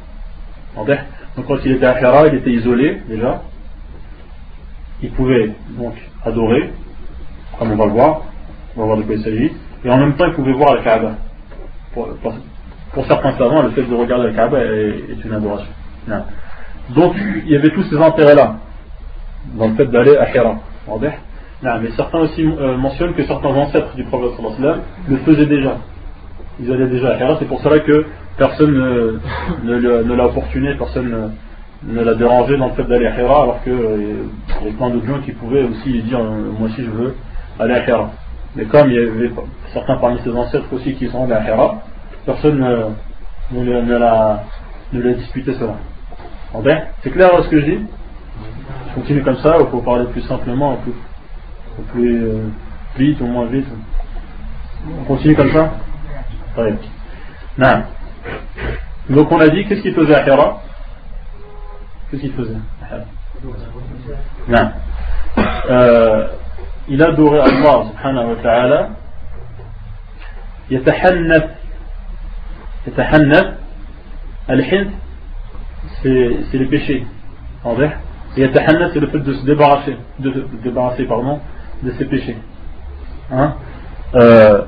Donc 0.77 1.47
quand 1.47 1.59
il 1.65 1.73
était 1.73 1.87
à 1.87 2.01
Hira, 2.01 2.27
il 2.27 2.35
était 2.35 2.51
isolé 2.51 3.01
déjà. 3.09 3.43
Il 5.03 5.13
pouvait 5.13 5.53
donc 5.79 5.95
adorer, 6.25 6.73
comme 7.59 7.71
on 7.73 7.77
va 7.77 7.87
le 7.87 7.93
voir, 7.93 8.23
on 8.77 8.81
va 8.81 8.87
voir 8.87 8.99
de 8.99 9.03
quoi 9.03 9.15
il 9.15 9.23
s'agit, 9.23 9.53
et 9.85 9.91
en 9.91 9.99
même 9.99 10.17
temps 10.17 10.27
il 10.27 10.35
pouvait 10.35 10.53
voir 10.53 10.75
la 10.75 10.83
Kaaba. 10.83 11.15
Pour, 11.95 13.07
certains 13.07 13.33
savants, 13.33 13.63
le 13.63 13.71
fait 13.71 13.83
de 13.83 13.95
regarder 13.95 14.29
la 14.29 14.35
Kaaba 14.35 14.59
est, 14.61 15.25
une 15.25 15.33
adoration. 15.33 15.69
Donc 16.95 17.15
il 17.45 17.53
y 17.53 17.57
avait 17.57 17.71
tous 17.71 17.83
ces 17.85 17.97
intérêts-là, 17.97 18.57
dans 19.55 19.69
le 19.69 19.75
fait 19.75 19.87
d'aller 19.87 20.17
à 20.17 20.35
Hira. 20.35 20.57
mais 21.63 21.91
certains 21.97 22.19
aussi 22.21 22.45
euh, 22.45 22.77
mentionnent 22.77 23.15
que 23.15 23.25
certains 23.25 23.49
ancêtres 23.49 23.95
du 23.95 24.05
prophète 24.05 24.39
le 25.09 25.17
faisaient 25.19 25.47
déjà. 25.47 25.77
Ils 26.61 26.73
allaient 26.73 26.89
déjà 26.89 27.11
à 27.11 27.17
Hira, 27.19 27.37
c'est 27.39 27.47
pour 27.47 27.61
cela 27.61 27.79
que 27.81 28.07
personne 28.37 28.73
ne, 29.65 30.15
l'a 30.15 30.27
opportuné, 30.27 30.75
personne 30.75 31.33
ne, 31.85 32.03
l'a 32.03 32.15
dérangé 32.15 32.57
dans 32.57 32.69
le 32.69 32.75
fait 32.75 32.85
d'aller 32.85 33.07
à 33.07 33.21
Hira, 33.21 33.43
alors 33.43 33.63
qu'il 33.63 33.73
euh, 33.73 34.25
y 34.65 34.69
a 34.69 34.73
plein 34.73 34.91
d'autres 34.91 35.07
gens 35.07 35.21
qui 35.21 35.33
pouvaient 35.33 35.65
aussi 35.65 36.03
dire 36.03 36.21
euh, 36.21 36.53
Moi 36.59 36.69
aussi 36.69 36.85
je 36.85 36.91
veux 36.91 37.15
aller 37.59 37.75
à 37.75 37.87
Hira. 37.87 38.11
Mais 38.55 38.65
comme 38.65 38.91
il 38.91 38.95
y 38.95 38.99
avait 38.99 39.31
certains 39.73 39.97
parmi 39.99 40.19
ses 40.23 40.31
ancêtres 40.31 40.73
aussi 40.73 40.95
qui 40.95 41.09
sont 41.09 41.25
allés 41.25 41.35
à 41.35 41.45
Hira, 41.45 41.83
personne 42.25 42.59
ne, 42.59 43.61
ne, 43.61 43.83
ne 43.83 43.99
l'a 43.99 45.13
disputé 45.15 45.55
cela. 45.55 45.75
C'est 47.03 47.11
clair 47.11 47.31
ce 47.43 47.49
que 47.49 47.61
je 47.61 47.65
dis 47.67 47.87
Je 48.89 48.95
continue 48.95 49.23
comme 49.23 49.37
ça 49.39 49.61
ou 49.61 49.67
faut 49.67 49.83
parler 49.83 50.07
plus 50.07 50.23
simplement, 50.23 50.75
ou 50.75 50.77
plus, 50.77 50.93
plus 51.93 52.25
euh, 52.25 52.49
vite 52.97 53.21
ou 53.21 53.27
moins 53.27 53.47
vite 53.47 53.67
On 55.01 55.05
continue 55.05 55.37
comme 55.37 55.53
ça? 55.53 55.71
Non. 57.59 57.83
Donc 59.11 59.31
on 59.31 59.41
a 59.41 59.49
dit, 59.49 59.67
qu'est-ce 59.67 59.83
qu'il 59.83 59.95
faisait 59.95 60.15
à 60.15 60.27
Hira? 60.27 60.63
Qu'est-ce 62.11 62.23
qu'il 62.23 62.33
faisait 62.33 62.57
Non. 64.49 64.71
Euh, 65.71 66.29
il 66.88 67.02
adorait 67.02 67.40
Allah 67.40 67.86
subhanahu 67.92 68.30
wa 68.30 68.36
ta'ala 68.42 68.90
يتحنث 70.72 71.44
يتحنث 72.88 73.46
الحنث 74.50 74.92
c'est 76.02 76.58
les 76.58 76.66
péchés 76.66 77.06
et 77.66 78.42
يتحنث 78.42 78.94
c'est 78.94 79.00
le 79.00 79.08
fait 79.08 79.20
de 79.20 79.34
se 79.34 79.46
débarrasser 79.46 79.98
de, 80.20 80.30
de 80.30 80.48
débarrasser 80.64 81.06
pardon 81.06 81.40
de 81.84 81.92
ses 81.92 82.06
péchés 82.06 82.38
hein 83.32 83.56
euh, 84.16 84.62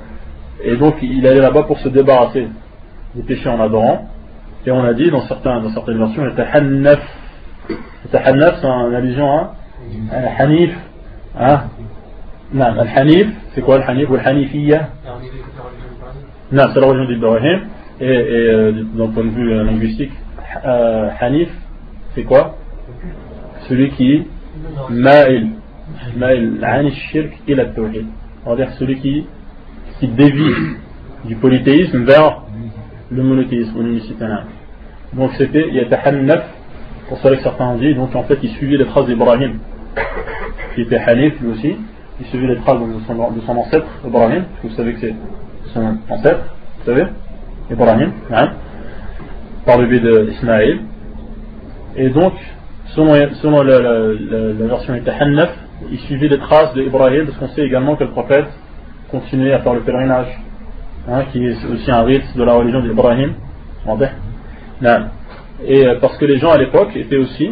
et 0.63 0.75
donc 0.78 0.95
il 1.01 1.25
allait 1.28 1.41
là-bas 1.41 1.63
pour 1.63 1.80
se 1.80 1.89
débarrasser 1.89 2.47
des 3.15 3.23
péchés 3.23 3.49
en 3.49 3.60
adorant 3.62 4.10
et 4.65 4.71
on 4.71 4.84
a 4.84 4.93
dit 4.93 5.12
dans, 5.12 5.21
certains, 5.28 5.62
dans 5.62 5.71
certaines 5.71 5.97
versions 5.97 6.25
يتحنث 6.25 6.99
يتحنث 8.06 8.56
c'est 8.62 8.67
une 8.67 8.95
allusion 8.95 9.47
à 10.12 10.43
Hanif 10.43 10.75
hein 11.38 11.63
non, 12.52 12.64
Al-Hanif, 12.64 13.28
c'est 13.54 13.60
quoi 13.60 13.76
Al-Hanif 13.76 14.10
ou 14.10 14.16
Al-Hanifiyya 14.16 14.88
Non, 16.50 16.64
c'est 16.74 16.80
la 16.80 16.86
religion 16.86 17.14
d'Ibrahim. 17.14 17.60
Et, 18.00 18.06
et 18.06 18.48
euh, 18.48 18.72
d'un 18.94 19.08
point 19.08 19.24
de 19.24 19.28
vue 19.28 19.52
euh, 19.52 19.62
linguistique, 19.62 20.12
euh, 20.64 21.10
Hanif, 21.20 21.50
c'est 22.14 22.24
quoi 22.24 22.56
Celui 23.68 23.90
qui 23.90 24.26
ma'il. 24.88 25.50
Ma'il, 26.16 26.58
l'ani 26.58 26.92
shirk 26.92 27.30
et 27.46 27.54
la 27.54 27.66
tawhid. 27.66 28.06
On 28.44 28.50
va 28.50 28.56
dire 28.56 28.72
celui 28.78 28.98
qui, 29.00 29.26
qui 30.00 30.08
dévie 30.08 30.54
du 31.26 31.36
polythéisme 31.36 32.04
vers 32.04 32.42
le 33.10 33.22
monothéisme 33.22 33.76
ou 33.76 33.82
l'unicité. 33.82 34.24
Donc 35.12 35.32
c'était 35.36 35.70
Yatahannaf, 35.70 36.44
pour 37.08 37.18
cela 37.18 37.36
que 37.36 37.42
certains 37.42 37.66
ont 37.66 37.78
dit, 37.78 37.94
donc 37.94 38.14
en 38.16 38.22
fait 38.24 38.38
il 38.42 38.50
suivait 38.50 38.78
les 38.78 38.86
phrases 38.86 39.06
d'Ibrahim, 39.06 39.58
qui 40.74 40.82
était 40.82 40.98
Hanif 40.98 41.40
lui 41.40 41.50
aussi 41.50 41.76
il 42.20 42.26
suivait 42.26 42.48
les 42.48 42.56
traces 42.56 42.78
de 42.78 43.40
son, 43.46 43.56
ancêtre, 43.56 43.87
Ibrahim, 44.06 44.44
parce 44.44 44.62
que 44.62 44.68
vous 44.68 44.74
savez 44.74 44.94
que 44.94 45.00
c'est 45.00 45.14
son 45.72 45.96
ancêtre, 46.09 46.54
vous 46.78 46.85
savez, 46.85 47.06
Ibrahim, 47.70 48.12
hein, 48.33 48.50
par 49.64 49.78
le 49.78 49.87
biais 49.87 50.26
d'Ismaël. 50.26 50.80
Et 51.96 52.11
donc, 52.11 52.35
selon, 52.94 53.14
selon 53.42 53.62
la, 53.62 53.80
la, 53.80 53.98
la, 53.98 54.52
la 54.59 54.66
version 54.66 54.94
il 55.90 55.98
suivait 56.00 56.28
les 56.28 56.38
traces 56.38 56.74
d'Ibrahim, 56.74 57.26
parce 57.26 57.38
qu'on 57.38 57.48
sait 57.48 57.64
également 57.64 57.96
que 57.96 58.04
le 58.04 58.11
prophète 58.11 58.46
continuait 59.11 59.52
à 59.52 59.61
faire 59.61 59.74
le 59.74 59.80
pèlerinage, 59.80 60.38
hein, 61.09 61.24
qui 61.33 61.44
est 61.44 61.56
aussi 61.72 61.90
un 61.90 62.02
rite 62.02 62.37
de 62.37 62.42
la 62.42 62.52
religion 62.54 62.80
d'Ibrahim. 62.80 63.35
Et 65.66 65.87
euh, 65.87 65.98
parce 66.00 66.16
que 66.18 66.24
les 66.26 66.38
gens 66.38 66.50
à 66.50 66.59
l'époque 66.59 66.94
étaient 66.94 67.16
aussi, 67.16 67.50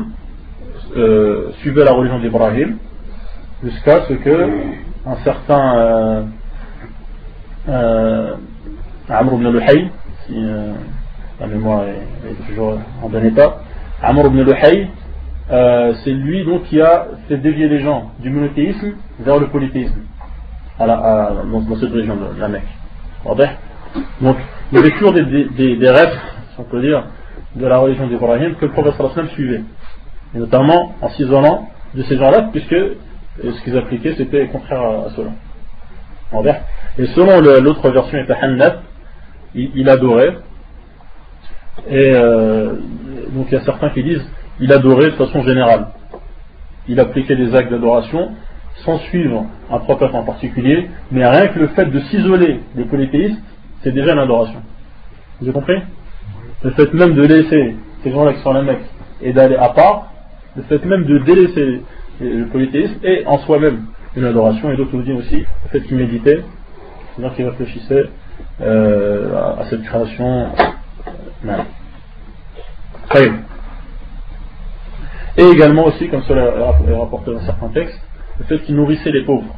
euh, 0.97 1.53
suivaient 1.61 1.85
la 1.85 1.93
religion 1.93 2.19
d'Ibrahim, 2.19 2.77
jusqu'à 3.63 4.05
ce 4.07 4.15
que 4.15 4.51
un 5.07 5.17
certain 5.25 5.79
euh, 5.79 6.23
euh, 7.69 8.35
Amr 9.09 9.35
ibn 9.35 9.49
Luhay, 9.49 9.91
si 10.27 10.35
euh, 10.37 10.73
la 11.41 11.47
mémoire 11.47 11.85
est, 11.85 12.47
toujours 12.47 12.79
en 13.03 13.09
bon 13.09 13.25
état, 13.25 13.59
Amr 14.03 14.27
ibn 14.27 14.43
Luhay, 14.43 14.89
euh, 15.51 15.95
c'est 16.05 16.13
lui 16.13 16.45
donc 16.45 16.65
qui 16.65 16.81
a 16.81 17.07
fait 17.27 17.39
dévier 17.39 17.69
les 17.69 17.81
gens 17.81 18.11
du 18.21 18.31
monothéisme 18.31 18.95
vers 19.21 19.39
le 19.39 19.47
polythéisme 19.49 20.03
dans, 20.79 21.77
cette 21.81 21.93
région 21.93 22.17
de 22.17 22.39
la 22.41 22.49
Mecque. 22.49 22.63
Donc 24.21 24.37
il 24.71 24.77
y 24.77 24.79
avait 24.79 24.91
toujours 24.91 25.13
des, 25.13 25.25
des, 25.25 25.77
si 25.77 26.61
on 26.61 26.65
peut 26.65 26.81
dire, 26.81 27.05
de 27.57 27.67
la 27.67 27.79
religion 27.79 28.07
d'Ibrahim 28.07 28.55
que 28.57 28.67
le 28.67 28.73
prophète 28.73 29.27
suivait. 29.31 29.63
Et 30.35 30.39
notamment 30.39 30.95
en 31.01 31.09
s'isolant 31.09 31.69
de 31.95 32.03
ces 32.03 32.19
gens-là, 32.19 32.51
puisque 32.53 32.77
et 33.43 33.53
ce 33.53 33.63
qu'ils 33.63 33.77
appliquaient, 33.77 34.15
c'était 34.17 34.47
contraire 34.49 34.81
à, 34.81 35.11
cela. 35.17 35.31
Et 36.99 37.07
selon 37.07 37.41
l'autre 37.41 37.91
version, 37.91 38.19
il, 39.55 39.71
il 39.75 39.89
adorait. 39.89 40.37
Et 41.89 42.13
euh, 42.15 42.75
donc 43.31 43.47
il 43.51 43.55
y 43.55 43.57
a 43.57 43.61
certains 43.61 43.91
qui 43.91 44.03
disent 44.03 44.27
il 44.61 44.73
adorait 44.73 45.11
de 45.11 45.17
façon 45.17 45.43
générale. 45.43 45.89
Il 46.89 46.99
appliquait 46.99 47.37
des 47.37 47.55
actes 47.55 47.71
d'adoration 47.71 48.33
sans 48.85 48.99
suivre 48.99 49.47
un 49.71 49.79
prophète 49.79 50.15
en 50.15 50.25
particulier, 50.25 50.89
mais 51.11 51.27
rien 51.27 51.49
que 51.49 51.59
le 51.59 51.69
fait 51.69 51.87
de 51.87 52.01
s'isoler 52.01 52.61
des 52.75 52.85
polythéistes, 52.85 53.41
c'est 53.83 53.93
déjà 53.93 54.13
une 54.13 54.21
adoration. 54.21 54.61
Vous 55.41 55.47
avez 55.47 55.55
compris? 55.55 55.81
Le 56.63 56.71
fait 56.71 56.93
même 56.95 57.15
de 57.15 57.23
laisser 57.23 57.77
ces 58.03 58.11
gens-là 58.11 58.35
qui 58.35 58.41
sont 58.41 58.53
la 58.53 58.63
Mecque 58.63 58.85
et 59.21 59.33
d'aller 59.33 59.57
à 59.57 59.69
part, 59.71 60.13
le 60.57 60.63
fait 60.63 60.85
même 60.85 61.05
de 61.05 61.19
délaisser 61.19 61.83
le 62.21 62.47
polythéisme 62.47 62.99
est 63.03 63.25
en 63.27 63.39
soi-même 63.39 63.87
une 64.17 64.25
adoration, 64.25 64.71
et 64.71 64.77
d'autres 64.77 64.95
nous 64.95 65.03
disent 65.03 65.19
aussi 65.19 65.37
le 65.39 65.69
fait 65.71 65.81
qu'il 65.87 65.97
méditait, 65.97 66.43
c'est-à-dire 67.15 67.37
qu'il 67.37 67.49
réfléchissait 67.49 68.11
euh, 68.61 69.57
à, 69.61 69.65
cette 69.71 69.83
création. 69.83 70.49
Très 73.09 73.31
Et 75.37 75.45
également 75.45 75.87
aussi, 75.87 76.09
comme 76.09 76.23
cela 76.23 76.45
est 76.45 76.95
rapporté 76.95 77.33
dans 77.33 77.41
certains 77.41 77.69
textes, 77.69 78.01
le 78.39 78.45
fait 78.45 78.59
qu'il 78.65 78.75
nourrissait 78.75 79.13
les 79.13 79.25
pauvres 79.25 79.55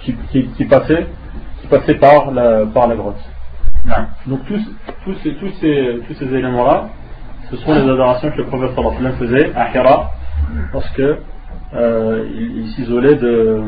qui, 0.00 0.14
qui, 0.30 0.46
qui 0.48 0.64
passaient 0.64 1.06
par 2.00 2.32
la, 2.32 2.96
grotte. 2.96 3.20
Donc 4.26 4.40
tous, 4.46 5.14
ces, 5.60 6.34
éléments-là, 6.34 6.88
ce 7.50 7.56
sont 7.56 7.74
les 7.74 7.82
adorations 7.82 8.30
que 8.30 8.38
le 8.38 8.46
prophète 8.46 8.70
faisait 9.18 9.52
à 9.54 9.70
Hira, 9.74 10.10
parce 10.72 10.88
que 10.90 11.18
euh, 11.74 12.28
il, 12.34 12.68
s'isolait 12.72 13.16
de, 13.16 13.62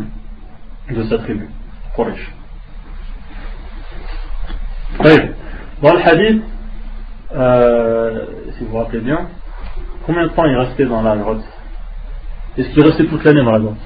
de 0.91 1.03
sa 1.05 1.19
tribu, 1.19 1.49
Quraysh. 1.97 2.33
Dans 5.83 5.93
le 5.95 6.01
hadith, 6.01 6.43
euh, 7.35 8.27
si 8.57 8.65
vous 8.65 8.71
vous 8.71 8.79
rappelez 8.79 9.01
bien, 9.01 9.29
combien 10.07 10.25
de 10.25 10.29
temps 10.29 10.45
il 10.45 10.57
restait 10.57 10.87
dans 10.87 11.03
la 11.03 11.17
grotte? 11.17 11.43
Est-ce 12.57 12.69
qu'il 12.71 12.83
restait 12.85 13.07
toute 13.07 13.25
l'année 13.25 13.43
dans 13.45 13.53
la 13.53 13.59
grotte? 13.59 13.77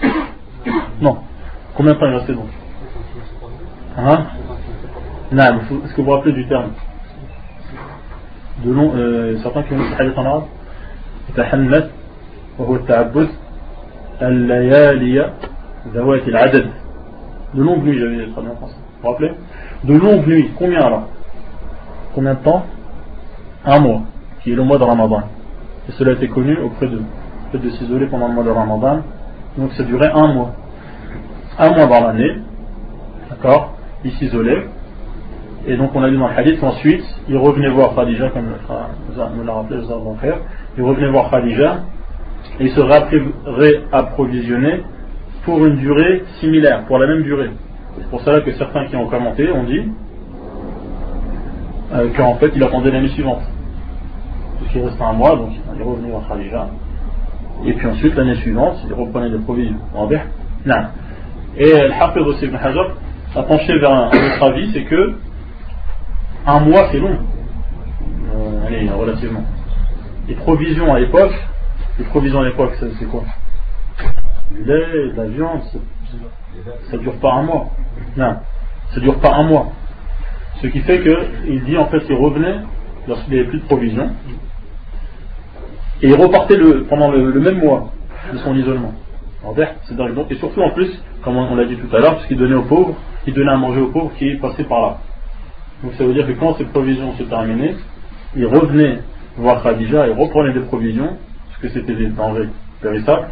Non. 1.01 1.19
Combien 1.75 1.95
de 1.95 1.99
temps 1.99 2.07
il 2.07 2.15
restait 2.17 2.35
donc? 2.35 2.51
Hein? 3.97 4.27
Est-ce 5.33 5.95
que 5.95 5.97
vous 6.01 6.05
vous 6.05 6.11
rappelez 6.13 6.33
du 6.33 6.47
terme? 6.49 6.73
De 8.65 8.73
long, 8.73 8.93
euh, 8.95 9.39
certains 9.43 9.63
qui 9.63 9.73
ont 9.75 9.79
dit 9.79 9.95
hadith 9.99 10.19
en 10.19 10.25
arabe? 10.25 10.45
وهو 14.22 14.24
التعبد 14.24 14.24
al-layaliya 14.24 15.26
zawat 15.94 16.24
al-adad. 16.28 16.66
De 17.54 17.62
longues 17.62 17.84
nuits, 17.84 18.00
j'avais 18.00 18.28
traduit 18.32 18.52
en 18.52 18.56
français. 18.56 18.76
Vous 18.78 19.02
vous 19.02 19.10
rappelez 19.10 19.32
De 19.84 19.94
longues 19.94 20.28
nuits. 20.28 20.52
Combien 20.58 20.82
alors 20.82 21.08
Combien 22.16 22.34
de 22.34 22.40
temps 22.40 22.64
Un 23.66 23.80
mois, 23.80 24.02
qui 24.42 24.52
est 24.52 24.56
le 24.56 24.64
mois 24.64 24.78
de 24.78 24.84
Ramadan. 24.84 25.24
Et 25.88 25.92
cela 25.94 26.12
a 26.12 26.14
été 26.14 26.28
connu 26.30 26.58
auprès 26.58 26.88
de 26.88 26.98
Le 26.98 27.04
fait 27.52 27.58
de 27.60 27.70
s'isoler 27.72 28.08
pendant 28.08 28.28
le 28.28 28.34
mois 28.34 28.44
de 28.44 28.50
Ramadan. 28.50 29.02
Donc 29.58 29.72
ça 29.74 29.84
durait 29.84 30.12
un 30.12 30.34
mois. 30.34 30.52
Un 31.60 31.70
mois 31.70 31.86
dans 31.86 32.08
l'année. 32.08 32.38
D'accord 33.30 33.76
Il 34.04 34.12
s'isolait. 34.14 34.66
Et 35.68 35.78
donc 35.78 35.92
on 35.94 36.04
a 36.04 36.10
vu 36.10 36.18
dans 36.18 36.28
le 36.28 36.34
hadith 36.38 36.60
qu'ensuite, 36.60 37.04
il 37.30 37.38
revenait 37.38 37.70
voir 37.70 37.96
Khadija, 37.96 38.30
comme 38.30 38.46
me 38.46 39.44
l'a 39.46 39.54
rappelé, 39.54 39.82
frère. 40.18 40.38
Il 40.78 40.84
revenait 40.84 41.10
voir 41.10 41.30
Khadija 41.30 41.84
et 42.61 42.69
se 42.69 42.81
réapprovisionner 42.81 44.83
pour 45.45 45.65
une 45.65 45.77
durée 45.77 46.25
similaire, 46.41 46.85
pour 46.87 46.99
la 46.99 47.07
même 47.07 47.23
durée. 47.23 47.51
C'est 47.99 48.11
pour 48.11 48.21
cela 48.23 48.41
que 48.41 48.53
certains 48.53 48.87
qui 48.87 48.97
ont 48.97 49.07
commenté 49.07 49.51
ont 49.51 49.65
dit 49.65 49.83
euh, 51.93 52.09
qu'en 52.17 52.35
fait 52.35 52.51
il 52.55 52.63
attendait 52.63 52.91
l'année 52.91 53.09
suivante. 53.09 53.43
Puisqu'il 54.59 54.83
restait 54.83 55.03
un 55.03 55.13
mois, 55.13 55.37
donc 55.37 55.51
il 55.77 55.83
revenait 55.83 56.15
à 56.15 56.29
Khadija. 56.29 56.69
Et 57.65 57.73
puis 57.73 57.87
ensuite, 57.89 58.15
l'année 58.15 58.37
suivante, 58.37 58.77
il 58.87 58.95
reprenait 58.95 59.31
des 59.31 59.39
provisions. 59.39 59.77
Et 61.57 61.73
le 61.73 62.23
aussi 62.23 62.45
Ibn 62.45 62.57
Hajar 62.57 62.87
a 63.35 63.43
penché 63.43 63.79
vers 63.79 63.91
un, 63.91 64.09
autre 64.09 64.43
avis, 64.43 64.71
c'est 64.73 64.85
que 64.85 65.15
un 66.47 66.61
mois 66.61 66.89
c'est 66.93 66.99
long. 66.99 67.17
Euh, 68.35 68.67
allez, 68.67 68.89
relativement. 68.89 69.43
Les 70.29 70.35
provisions 70.35 70.95
à 70.95 71.01
l'époque, 71.01 71.35
les 71.99 72.05
provisions 72.05 72.41
à 72.41 72.45
l'époque, 72.45 72.73
c'est 72.81 73.07
quoi 73.07 73.25
lait, 74.57 75.13
la 75.17 75.25
viande, 75.27 75.61
Ça 76.91 76.97
dure 76.97 77.17
pas 77.17 77.35
un 77.35 77.43
mois. 77.43 77.71
Non, 78.17 78.37
ça 78.95 79.01
dure 79.01 79.19
pas 79.21 79.35
un 79.35 79.45
mois. 79.45 79.73
Ce 80.63 80.67
qui 80.67 80.81
fait 80.81 81.01
qu'il 81.01 81.65
dit 81.65 81.77
en 81.77 81.87
fait 81.87 82.03
il 82.09 82.17
revenait 82.17 82.57
lorsqu'il 83.07 83.35
n'y 83.35 83.41
avait 83.41 83.49
plus 83.49 83.61
de 83.61 83.65
provisions 83.65 84.11
et 86.03 86.09
il 86.09 86.15
repartait 86.15 86.57
le, 86.57 86.85
pendant 86.85 87.11
le, 87.11 87.41
même 87.41 87.59
mois 87.59 87.91
de 88.33 88.39
son 88.39 88.55
isolement. 88.55 88.93
Et 90.31 90.35
surtout 90.37 90.61
en 90.61 90.71
plus, 90.71 90.91
comme 91.23 91.37
on, 91.37 91.55
l'a 91.57 91.65
dit 91.65 91.77
tout 91.77 91.95
à 91.95 92.01
l'heure, 92.01 92.15
parce 92.15 92.27
qu'il 92.27 92.37
donnait 92.37 92.55
aux 92.55 92.63
pauvres, 92.63 92.95
il 93.27 93.35
donnait 93.35 93.51
à 93.51 93.57
manger 93.57 93.81
aux 93.81 93.89
pauvres 93.89 94.13
qui 94.17 94.35
passaient 94.37 94.65
par 94.65 94.81
là. 94.81 94.99
Donc 95.83 95.95
ça 95.95 96.05
veut 96.05 96.13
dire 96.13 96.27
que 96.27 96.33
quand 96.33 96.55
ces 96.55 96.65
provisions 96.65 97.15
se 97.17 97.23
terminaient, 97.25 97.75
il 98.37 98.47
revenait 98.47 99.01
voir 99.37 99.63
Khadija 99.63 100.09
et 100.09 100.13
reprenait 100.13 100.53
des 100.53 100.61
provisions, 100.61 101.17
parce 101.61 101.75
que 101.75 101.81
c'était 101.81 101.95
des 101.95 102.09
denrées 102.09 102.49
périssables, 102.81 103.29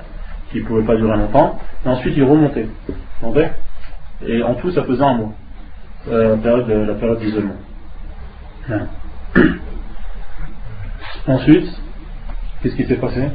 qui 0.51 0.61
ne 0.61 0.67
pouvaient 0.67 0.85
pas 0.85 0.97
durer 0.97 1.17
longtemps, 1.17 1.59
et 1.85 1.89
ensuite 1.89 2.17
il 2.17 2.25
remontait. 2.25 2.69
Et 4.27 4.43
en 4.43 4.55
tout, 4.55 4.71
ça 4.71 4.85
faisait 4.85 5.05
un 5.05 5.15
mois, 5.15 5.33
euh, 6.09 6.37
la 6.37 6.43
période, 6.43 6.69
la 6.89 6.95
période 6.95 7.19
d'isolement. 7.19 7.57
Ensuite, 11.29 11.67
qu'est-ce 12.63 12.77
qui 12.77 12.87
s'est 12.87 12.97
passé? 12.97 13.29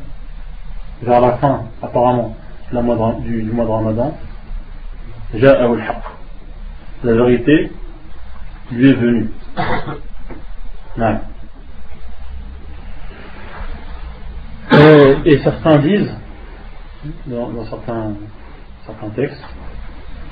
Vers 1.02 1.22
la 1.22 1.38
fin, 1.38 1.66
apparemment, 1.82 2.36
mois 2.72 3.18
du, 3.22 3.44
mois 3.44 3.66
de 3.66 3.70
Ramadan, 3.70 4.18
la 7.04 7.14
vérité 7.14 7.72
lui 8.72 8.90
est 8.90 8.94
venue. 8.94 9.30
Et, 15.26 15.40
certains 15.44 15.78
disent, 15.80 16.12
dans, 17.28 17.66
certains, 17.66 19.10
textes, 19.16 19.44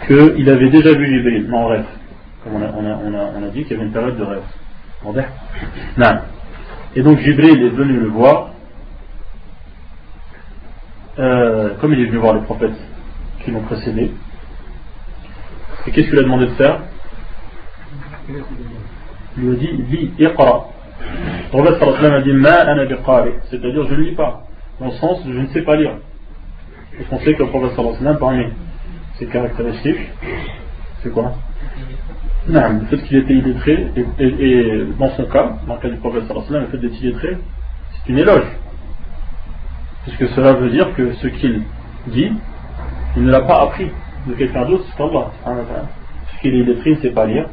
qu'il 0.07 0.49
avait 0.49 0.69
déjà 0.69 0.93
vu 0.93 1.05
Jibril, 1.07 1.53
en 1.53 1.67
rêve. 1.67 1.85
Comme 2.43 2.55
on 2.55 3.43
a, 3.43 3.49
dit 3.49 3.63
qu'il 3.63 3.73
y 3.73 3.75
avait 3.75 3.85
une 3.85 3.93
période 3.93 4.17
de 4.17 4.23
rêve. 4.23 4.43
Non. 5.97 6.19
Et 6.95 7.01
donc 7.01 7.19
Jibril 7.19 7.63
est 7.63 7.69
venu 7.69 7.99
le 7.99 8.07
voir, 8.07 8.49
euh, 11.19 11.75
comme 11.79 11.93
il 11.93 12.01
est 12.01 12.05
venu 12.05 12.17
voir 12.17 12.33
les 12.33 12.41
prophètes 12.41 12.79
qui 13.43 13.51
l'ont 13.51 13.61
précédé. 13.61 14.11
Et 15.85 15.91
qu'est-ce 15.91 16.09
qu'il 16.09 16.19
a 16.19 16.23
demandé 16.23 16.47
de 16.47 16.53
faire? 16.53 16.79
Il 19.37 19.43
lui 19.43 19.51
a 19.51 19.55
dit 19.55 19.71
Lis, 19.89 20.11
iqra. 20.19 20.67
Le 21.53 21.77
prophète 21.77 22.11
a 22.11 22.21
dit 22.21 22.33
Ma 22.33 22.53
ana 22.53 22.85
c'est-à-dire 23.49 23.87
je 23.87 23.95
ne 23.95 24.01
lis 24.01 24.15
pas, 24.15 24.43
dans 24.79 24.87
le 24.87 24.91
sens 24.93 25.19
je 25.25 25.39
ne 25.39 25.47
sais 25.47 25.61
pas 25.61 25.75
lire. 25.75 25.93
Et 26.99 27.03
qu'on 27.05 27.19
sait 27.19 27.33
que 27.33 27.43
le 27.43 27.49
prophète 27.49 27.75
sallam, 27.75 28.17
parmi 28.17 28.45
ses 29.17 29.25
caractéristiques, 29.27 30.11
c'est 31.01 31.11
quoi? 31.11 31.33
Non, 32.47 32.79
le 32.79 32.85
fait 32.87 33.03
qu'il 33.03 33.17
était 33.17 33.33
illettré, 33.33 33.87
et, 34.19 34.85
dans 34.97 35.09
son 35.11 35.25
cas, 35.25 35.57
dans 35.67 35.75
le 35.75 35.81
cas 35.81 35.89
du 35.89 35.97
prophète 35.97 36.23
sallam, 36.27 36.63
le 36.63 36.67
fait 36.67 36.77
d'être 36.77 37.01
illettré, 37.01 37.37
c'est 37.93 38.11
une 38.11 38.19
éloge. 38.19 38.45
Puisque 40.03 40.27
cela 40.35 40.53
veut 40.53 40.69
dire 40.69 40.93
que 40.95 41.13
ce 41.13 41.27
qu'il 41.27 41.63
dit, 42.07 42.31
il 43.17 43.23
ne 43.23 43.31
l'a 43.31 43.41
pas 43.41 43.63
appris 43.63 43.89
de 44.27 44.33
quelqu'un 44.33 44.65
d'autre, 44.65 44.85
c'est 44.95 45.03
Allah. 45.03 45.31
qu'il 46.41 46.53
est 46.53 46.59
illettré, 46.59 46.91
il 46.91 46.97
ne 46.97 47.01
sait 47.01 47.11
pas 47.11 47.25
lire. 47.25 47.47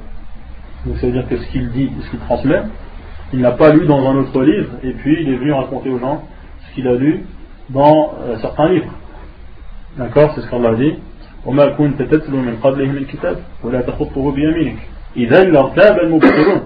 Donc 0.84 0.96
ça 0.98 1.06
veut 1.06 1.12
dire 1.12 1.28
que 1.28 1.36
ce 1.36 1.46
qu'il 1.48 1.70
dit, 1.70 1.90
ce 2.02 2.10
qu'il 2.10 2.18
transmet, 2.20 2.62
il 3.33 3.39
n'a 3.39 3.51
pas 3.51 3.73
lu 3.73 3.85
dans 3.85 4.09
un 4.09 4.17
autre 4.17 4.41
livre, 4.41 4.71
et 4.83 4.91
puis 4.91 5.17
il 5.21 5.29
est 5.33 5.37
venu 5.37 5.53
raconter 5.53 5.89
aux 5.89 5.99
gens 5.99 6.23
ce 6.67 6.75
qu'il 6.75 6.87
a 6.87 6.95
lu 6.95 7.25
dans 7.69 8.13
euh, 8.21 8.37
certains 8.41 8.69
livres. 8.69 8.93
D'accord 9.97 10.33
C'est 10.35 10.41
ce 10.41 10.49
qu'Allah 10.49 10.75
dit. 10.75 10.95
وما 11.45 11.65
كنت 11.67 12.01
تتلو 12.01 12.37
من 12.37 12.55
قبله 12.63 12.85
من 12.85 13.05
كتاب 13.05 13.37
ولا 13.63 13.81
تخطه 13.81 14.31
بيمينك 14.31 14.77
إذا 15.17 15.43
لارتاب 15.43 15.99
المبطلون 15.99 16.61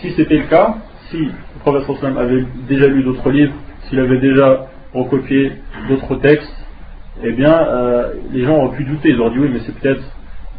si 0.00 0.12
c'était 0.12 0.38
le 0.38 0.44
cas 0.44 0.76
si 1.10 1.18
le 1.18 1.80
prophète 1.80 2.16
avait 2.16 2.44
déjà 2.68 2.86
lu 2.86 3.02
d'autres 3.02 3.30
livres 3.30 3.54
s'il 3.84 3.98
avait 3.98 4.20
déjà 4.20 4.66
recopié 4.94 5.52
d'autres 5.88 6.16
textes 6.16 6.66
eh 7.24 7.32
bien 7.32 7.54
euh, 7.54 8.12
les 8.32 8.44
gens 8.44 8.56
auraient 8.56 8.76
pu 8.76 8.84
douter 8.84 9.08
ils 9.10 9.20
auraient 9.20 9.30
dit 9.30 9.38
oui 9.38 9.50
mais 9.52 9.60
c'est 9.66 9.76
peut-être 9.78 10.04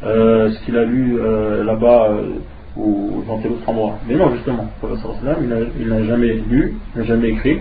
euh, 0.03 0.49
ce 0.51 0.65
qu'il 0.65 0.77
a 0.77 0.83
lu 0.83 1.17
euh, 1.19 1.63
là-bas 1.63 2.09
euh, 2.09 2.39
ou 2.76 3.22
dans 3.26 3.38
tel 3.38 3.52
autre 3.52 3.68
endroit 3.68 3.98
mais 4.06 4.14
non 4.14 4.34
justement 4.34 4.64
le 4.82 4.88
prophète 4.88 5.38
il 5.78 5.88
n'a 5.88 6.04
jamais 6.04 6.34
lu 6.34 6.76
il 6.94 7.00
n'a 7.00 7.06
jamais 7.06 7.28
écrit 7.28 7.60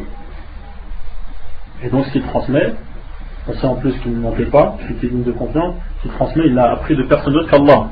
et 1.83 1.89
donc 1.89 2.05
ce 2.05 2.11
qu'il 2.11 2.23
transmet 2.23 2.73
on 3.47 3.53
sait 3.53 3.65
en 3.65 3.75
plus 3.75 3.93
qu'il 3.99 4.13
ne 4.13 4.19
mentait 4.19 4.45
pas, 4.45 4.77
qu'il 4.79 4.97
était 4.97 5.07
digne 5.07 5.23
de 5.23 5.31
confiance, 5.31 5.75
qu'il 6.01 6.11
transmet, 6.11 6.43
il 6.45 6.53
l'a 6.53 6.73
appris 6.73 6.95
de 6.95 7.03
personne 7.03 7.33
d'autre 7.33 7.49
qu'Allah. 7.49 7.89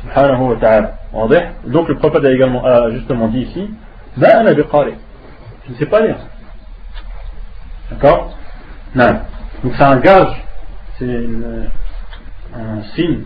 Subhanahu 0.00 0.48
wa 0.48 0.56
ta'ala. 0.56 0.94
Donc 1.66 1.88
le 1.88 1.96
prophète 1.96 2.24
a 2.24 2.32
également 2.32 2.62
justement 2.90 3.28
dit 3.28 3.40
ici, 3.40 3.70
je 4.16 4.26
ne 5.72 5.76
sais 5.78 5.86
pas 5.86 6.00
lire. 6.00 6.16
D'accord? 7.90 8.36
Donc 8.94 9.72
c'est 9.76 9.82
un 9.82 9.98
gage, 9.98 10.44
c'est 10.98 11.26
un 12.54 12.82
signe 12.94 13.22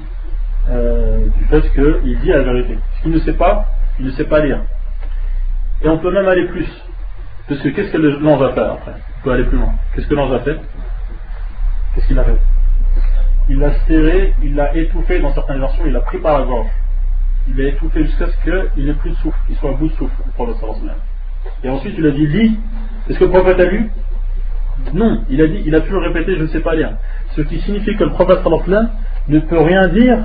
euh, 0.71 1.27
du 1.37 1.45
fait 1.45 1.63
qu'il 1.73 2.19
dit 2.21 2.29
la 2.29 2.43
vérité. 2.43 2.79
S'il 3.05 3.13
ne 3.13 3.19
sait 3.19 3.35
pas, 3.35 3.67
il 4.01 4.07
ne 4.07 4.11
sait 4.13 4.25
pas 4.25 4.41
lire. 4.41 4.63
Et 5.83 5.89
on 5.89 5.99
peut 5.99 6.11
même 6.11 6.27
aller 6.27 6.47
plus. 6.47 6.67
Parce 7.47 7.61
que 7.61 7.69
qu'est-ce 7.69 7.93
que 7.93 7.99
l'ange 7.99 8.43
a 8.43 8.55
fait 8.55 8.61
après? 8.61 8.95
On 9.19 9.25
peut 9.25 9.33
aller 9.33 9.45
plus 9.45 9.59
loin. 9.59 9.75
Qu'est-ce 9.95 10.07
que 10.07 10.15
l'ange 10.15 10.33
a 10.33 10.39
fait? 10.39 10.59
Qu'est-ce 11.95 12.07
qu'il 12.07 12.19
a 12.19 12.25
fait? 12.25 12.39
Il 13.51 13.59
l'a 13.59 13.75
serré, 13.87 14.33
il 14.43 14.55
l'a 14.55 14.75
étouffé, 14.75 15.21
dans 15.21 15.35
certaines 15.35 15.61
versions, 15.61 15.85
il 15.85 15.93
l'a 15.93 16.01
pris 16.01 16.17
par 16.17 16.39
la 16.39 16.47
gorge. 16.47 16.71
Il 17.47 17.59
l'a 17.59 17.69
étouffé 17.69 18.05
jusqu'à 18.05 18.29
ce 18.29 18.73
qu'il 18.73 18.87
n'ait 18.87 18.95
plus 18.95 19.11
de 19.11 19.17
souffle, 19.17 19.39
qu'il 19.47 19.57
soit 19.57 19.69
à 19.69 19.75
bout 19.75 19.89
de 19.89 19.93
souffle, 19.93 20.17
le 20.25 20.33
prophète 20.33 20.57
Et 21.63 21.69
ensuite, 21.69 21.95
il 21.99 22.07
a 22.07 22.11
dit 22.11 22.27
lis. 22.27 22.59
Est-ce 23.11 23.19
que 23.19 23.25
le 23.25 23.31
prophète 23.31 23.61
a 23.61 23.67
lu? 23.67 23.91
Non, 24.95 25.25
il 25.29 25.43
a 25.43 25.47
dit, 25.47 25.63
il 25.67 25.75
a 25.75 25.81
le 25.81 25.99
répéter, 25.99 26.37
je 26.39 26.43
ne 26.45 26.49
sais 26.49 26.61
pas 26.61 26.75
lire. 26.75 26.93
Ce 27.37 27.43
qui 27.43 27.61
signifie 27.61 27.95
que 27.97 28.05
le 28.05 28.13
prophète 28.13 28.39
ne 29.29 29.41
peut 29.41 29.61
rien 29.61 29.89
dire, 29.89 30.19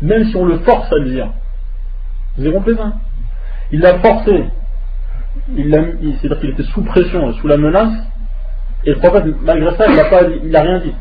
même 0.00 0.26
si 0.26 0.36
on 0.36 0.44
le 0.44 0.60
force 0.60 0.92
à 0.92 0.96
le 0.98 1.10
dire. 1.10 1.32
Compris 2.52 2.76
ça 2.76 2.92
Il 3.70 3.80
l'a 3.80 3.98
forcé. 3.98 4.44
C'est-à-dire 5.46 6.40
qu'il 6.40 6.50
était 6.50 6.62
sous 6.64 6.82
pression, 6.82 7.32
sous 7.34 7.46
la 7.46 7.56
menace, 7.56 7.92
et 8.84 8.90
le 8.90 8.96
prophète, 8.96 9.24
malgré 9.42 9.76
ça, 9.76 9.86
il 9.88 10.50
n'a 10.50 10.62
rien 10.62 10.78
dit. 10.80 10.94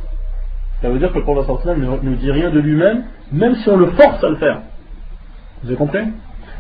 Ça 0.82 0.90
veut 0.90 1.00
dire 1.00 1.12
que 1.12 1.20
le 1.20 1.24
prophète 1.24 1.78
ne, 1.78 2.10
ne 2.10 2.16
dit 2.16 2.32
rien 2.32 2.50
de 2.50 2.60
lui-même, 2.60 3.04
même 3.32 3.56
si 3.56 3.70
on 3.70 3.78
le 3.78 3.88
force 3.92 4.24
à 4.24 4.30
le 4.30 4.36
faire. 4.38 4.62
Vous 5.62 5.70
avez 5.70 5.78
compris? 5.78 6.00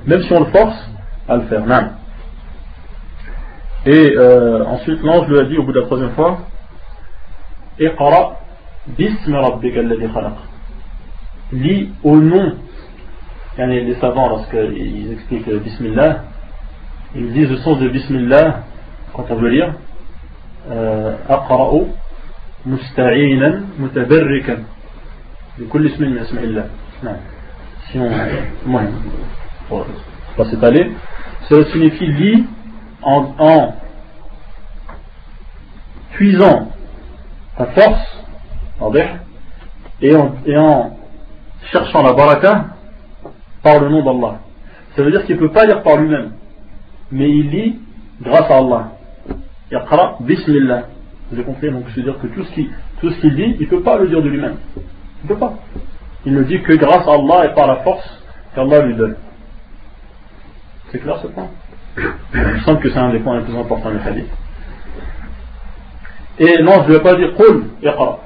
Même 0.05 0.21
si 0.23 0.33
on 0.33 0.39
le 0.39 0.45
force 0.51 0.89
à 1.27 1.37
le 1.37 1.43
faire. 1.43 1.65
Non. 1.65 1.89
Et 3.85 4.15
euh, 4.17 4.65
ensuite, 4.65 5.01
l'ange 5.03 5.27
lui 5.27 5.39
a 5.39 5.43
dit 5.43 5.57
au 5.57 5.63
bout 5.63 5.71
de 5.71 5.79
la 5.79 5.85
troisième 5.85 6.11
fois 6.11 6.39
Iqra 7.79 8.39
bismi 8.97 9.35
rabbika 9.35 9.79
alladhi 9.79 10.07
khalaq. 10.13 10.33
Lis 11.53 11.89
au 12.03 12.17
nom 12.17 12.55
Les 13.58 13.94
savants, 14.00 14.28
lorsqu'ils 14.28 15.12
expliquent 15.12 15.48
Bismillah, 15.48 16.24
ils 17.14 17.32
disent 17.32 17.50
le 17.50 17.58
sens 17.58 17.78
de 17.78 17.88
Bismillah 17.88 18.64
quand 19.12 19.26
on 19.30 19.36
veut 19.36 19.50
lire 19.50 19.74
أقرأ 21.28 21.86
مستعينا 22.66 23.64
متبركا 23.78 24.64
بكل 25.58 25.86
اسم 25.86 26.04
من 26.04 26.18
أسماء 26.18 26.44
الله 26.44 26.68
نعم 27.02 27.16
si 27.92 27.98
on 27.98 28.10
المهم 28.66 28.92
pas 30.36 30.44
s'étaler 30.46 30.90
cela 31.48 31.64
signifie 31.70 32.06
lit 32.06 32.46
en, 33.02 33.34
en 33.38 33.74
puisant 36.12 36.72
ta 37.58 37.66
force 37.66 38.24
et 40.00 40.16
en, 40.16 40.34
et 40.46 40.56
en 40.56 40.96
cherchant 41.70 42.02
la 42.02 42.14
baraka 42.14 42.64
par 43.63 43.79
le 43.79 43.89
nom 43.89 44.03
d'Allah 44.03 44.39
ça 44.95 45.03
veut 45.03 45.11
dire 45.11 45.25
qu'il 45.25 45.35
ne 45.35 45.39
peut 45.41 45.51
pas 45.51 45.65
lire 45.65 45.81
par 45.83 45.97
lui-même 45.97 46.33
mais 47.11 47.29
il 47.29 47.49
lit 47.49 47.79
grâce 48.21 48.49
à 48.49 48.57
Allah 48.57 48.91
Yaqra 49.71 50.17
bismillah. 50.21 50.87
Vous 51.29 51.37
avez 51.37 51.43
compris 51.43 51.71
Donc, 51.71 51.85
c'est-à-dire 51.93 52.19
que 52.19 52.27
tout 52.27 52.43
ce 52.43 52.51
qu'il 52.53 52.69
tout 52.99 53.09
ce 53.11 53.21
qu'il 53.21 53.35
dit, 53.35 53.55
il 53.59 53.65
ne 53.65 53.69
peut 53.69 53.83
pas 53.83 53.97
le 53.97 54.07
dire 54.07 54.21
de 54.21 54.29
lui-même. 54.29 54.57
Il 54.75 54.83
ne 55.23 55.27
peut 55.27 55.39
pas. 55.39 55.53
Il 56.25 56.33
ne 56.33 56.43
dit 56.43 56.61
que 56.61 56.73
grâce 56.73 57.07
à 57.07 57.13
Allah 57.13 57.45
et 57.45 57.55
par 57.55 57.67
la 57.67 57.77
force 57.77 58.23
qu'Allah 58.55 58.81
lui 58.85 58.95
donne. 58.95 59.15
C'est 60.91 60.99
clair 60.99 61.17
ce 61.21 61.27
point? 61.27 61.47
Il 62.33 62.39
me 62.39 62.59
semble 62.61 62.79
que 62.79 62.89
c'est 62.89 62.97
un 62.97 63.11
des 63.11 63.19
points 63.19 63.39
les 63.39 63.45
plus 63.45 63.55
importants 63.55 63.91
du 63.91 63.97
hadith. 63.97 64.27
Et 66.39 66.61
non, 66.63 66.83
je 66.83 66.89
ne 66.89 66.93
vais 66.93 67.03
pas 67.03 67.15
dire 67.15 67.35
Qul, 67.35 67.65
Yaqra. 67.81 68.19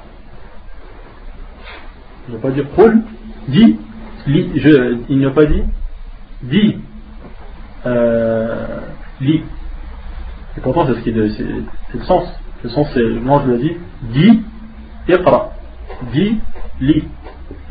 Je 2.26 2.32
ne 2.32 2.36
vais 2.36 2.42
pas 2.42 2.50
dire 2.50 2.66
Qul, 2.74 3.02
dis, 3.48 3.78
Je, 4.26 4.98
il 5.08 5.18
n'y 5.18 5.26
a 5.26 5.30
pas 5.30 5.46
dit, 5.46 5.62
dis, 6.42 6.78
euh, 7.86 8.80
lis. 9.20 9.42
Et 10.56 10.60
pourtant, 10.60 10.86
c'est 10.86 10.94
ce 10.94 11.00
qui 11.00 11.10
est, 11.10 11.28
c'est, 11.36 11.98
le 11.98 12.04
sens. 12.04 12.24
Le 12.62 12.70
sens, 12.70 12.88
c'est, 12.94 13.02
moi 13.20 13.42
je 13.44 13.50
le 13.52 13.58
dis, 13.58 13.76
dis, 14.02 14.42
iqra. 15.08 15.50
dis, 16.12 16.40
lis. 16.80 17.04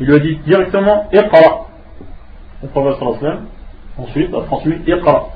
Il 0.00 0.06
lui 0.06 0.14
a 0.14 0.18
dit 0.18 0.36
directement 0.44 1.08
Iqra. 1.12 1.66
Le 2.62 2.68
prophète 2.68 2.98
sallallahu 2.98 3.44
ensuite 3.96 4.34
a 4.34 4.42
transmis 4.42 4.76
Iqra. 4.86 5.28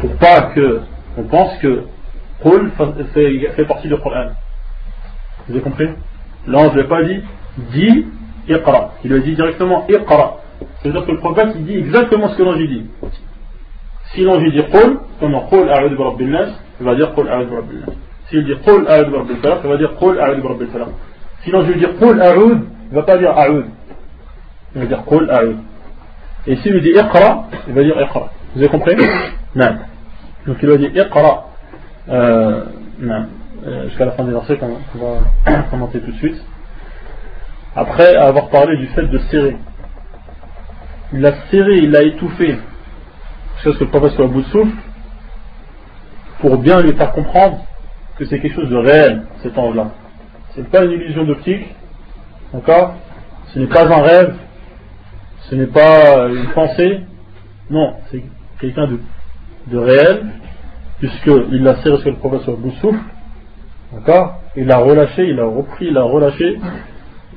Pour 0.00 0.16
pas 0.16 0.42
que 0.54 0.80
on 1.16 1.24
pense 1.24 1.58
que 1.58 1.84
Qul 2.42 2.70
fait, 3.14 3.64
partie 3.64 3.88
du 3.88 3.96
Coran. 3.96 4.30
Vous 5.46 5.54
avez 5.54 5.62
compris? 5.62 5.88
L'ange 6.46 6.74
ne 6.74 6.82
l'a 6.82 6.88
pas 6.88 7.02
dit 7.04 7.20
dis 7.72 8.06
Iqra. 8.48 8.92
Il 9.04 9.10
lui 9.10 9.18
a 9.18 9.20
dit 9.20 9.34
directement 9.34 9.86
Iqra. 9.88 10.36
C'est-à-dire 10.82 11.06
que 11.06 11.12
le 11.12 11.18
prophète 11.18 11.48
il 11.56 11.64
dit 11.64 11.76
exactement 11.76 12.28
ce 12.28 12.36
que 12.36 12.42
l'ange 12.42 12.58
dit. 12.58 12.86
Si 14.14 14.22
l'ange 14.22 14.42
dit 14.50 14.62
Qul, 14.72 14.98
comme 15.20 15.40
Qul 15.50 15.68
a'udhu 15.70 15.96
bi 15.96 16.02
rabbil 16.02 16.30
nas, 16.30 16.48
il 16.80 16.86
va 16.86 16.94
dire 16.94 17.14
Qul 17.14 17.28
a'udhu 17.28 17.50
bi 17.50 17.56
rabbil 17.56 17.78
nas. 17.80 17.92
S'il 18.28 18.44
dit 18.44 18.54
Qul 18.64 18.88
a'udhu 18.88 19.10
bi 19.10 19.16
rabbil 19.16 19.36
falaq, 19.36 19.58
il 19.64 19.70
va 19.70 19.76
dire 19.76 19.94
Qul 19.98 20.20
a'udhu 20.20 20.40
bi 20.40 20.48
rabbil 20.48 20.68
falaq. 20.68 20.88
Sinon, 21.44 21.60
je 21.62 21.72
vais 21.72 21.78
dire 21.78 21.96
Qul 21.98 22.20
a'ud, 22.20 22.64
il 22.90 22.94
va 22.94 23.02
pas 23.02 23.18
dire 23.18 23.36
a'ud. 23.36 23.66
Il 24.74 24.80
va 24.80 24.86
dire 24.86 25.04
Qul 25.04 25.30
a'ud. 25.30 25.56
Et 26.46 26.56
s'il 26.56 26.72
lui 26.72 26.80
dit 26.80 26.90
Iqra, 26.90 27.44
il 27.68 27.74
va 27.74 27.82
dire 27.82 28.00
Iqra. 28.00 28.30
Vous 28.54 28.60
avez 28.60 28.68
compris? 28.68 28.96
Non. 29.54 29.78
Donc 30.46 30.58
il 30.62 30.68
va 30.68 30.76
dire 30.76 30.90
Iqra. 30.94 31.46
Euh, 32.08 32.64
non. 32.98 33.26
Euh, 33.66 33.88
jusqu'à 33.88 34.04
la 34.04 34.12
fin 34.12 34.24
des 34.24 34.32
versets 34.32 34.56
qu'on 34.56 34.78
va 34.98 35.62
commenter 35.70 36.00
tout 36.00 36.12
de 36.12 36.16
suite. 36.16 36.36
Après 37.76 38.16
avoir 38.16 38.48
parlé 38.48 38.76
du 38.76 38.86
fait 38.88 39.06
de 39.06 39.18
serrer. 39.30 39.56
Il 41.12 41.20
l'a 41.20 41.32
serré, 41.50 41.78
il 41.78 41.90
l'a 41.90 42.02
étouffé. 42.02 42.58
Jusqu'à 43.56 43.72
ce 43.72 43.78
que 43.78 43.84
le 43.84 43.90
prophète 43.90 44.20
au 44.20 44.28
bout 44.28 44.42
de 44.42 44.46
souffle. 44.46 44.76
Pour 46.40 46.58
bien 46.58 46.80
lui 46.80 46.92
faire 46.92 47.12
comprendre 47.12 47.64
que 48.16 48.24
c'est 48.24 48.40
quelque 48.40 48.54
chose 48.54 48.70
de 48.70 48.76
réel, 48.76 49.22
cet 49.42 49.56
ange-là. 49.56 49.92
Ce 50.54 50.60
n'est 50.60 50.68
pas 50.68 50.84
une 50.84 50.92
illusion 50.92 51.24
d'optique, 51.24 51.66
d'accord? 52.52 52.94
Ce 53.46 53.58
n'est 53.58 53.66
pas 53.66 53.86
un 53.86 54.02
rêve, 54.02 54.34
ce 55.48 55.54
n'est 55.54 55.66
pas 55.66 56.28
une 56.28 56.48
pensée, 56.48 57.00
non, 57.70 57.94
c'est 58.10 58.22
quelqu'un 58.60 58.86
de, 58.86 59.00
de 59.68 59.78
réel, 59.78 60.26
puisqu'il 60.98 61.62
l'a 61.62 61.76
serré 61.76 61.98
sur 61.98 62.10
le 62.10 62.16
professeur 62.16 62.56
Boussouf, 62.56 62.96
d'accord? 63.92 64.40
Il 64.56 64.66
l'a 64.66 64.78
relâché, 64.78 65.28
il 65.28 65.36
l'a 65.36 65.46
repris, 65.46 65.86
il 65.86 65.94
l'a 65.94 66.02
relâché 66.02 66.58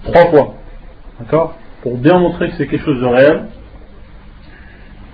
trois 0.03 0.25
fois, 0.27 0.55
d'accord 1.19 1.55
Pour 1.81 1.97
bien 1.97 2.19
montrer 2.19 2.49
que 2.49 2.55
c'est 2.57 2.67
quelque 2.67 2.85
chose 2.85 3.01
de 3.01 3.05
réel, 3.05 3.45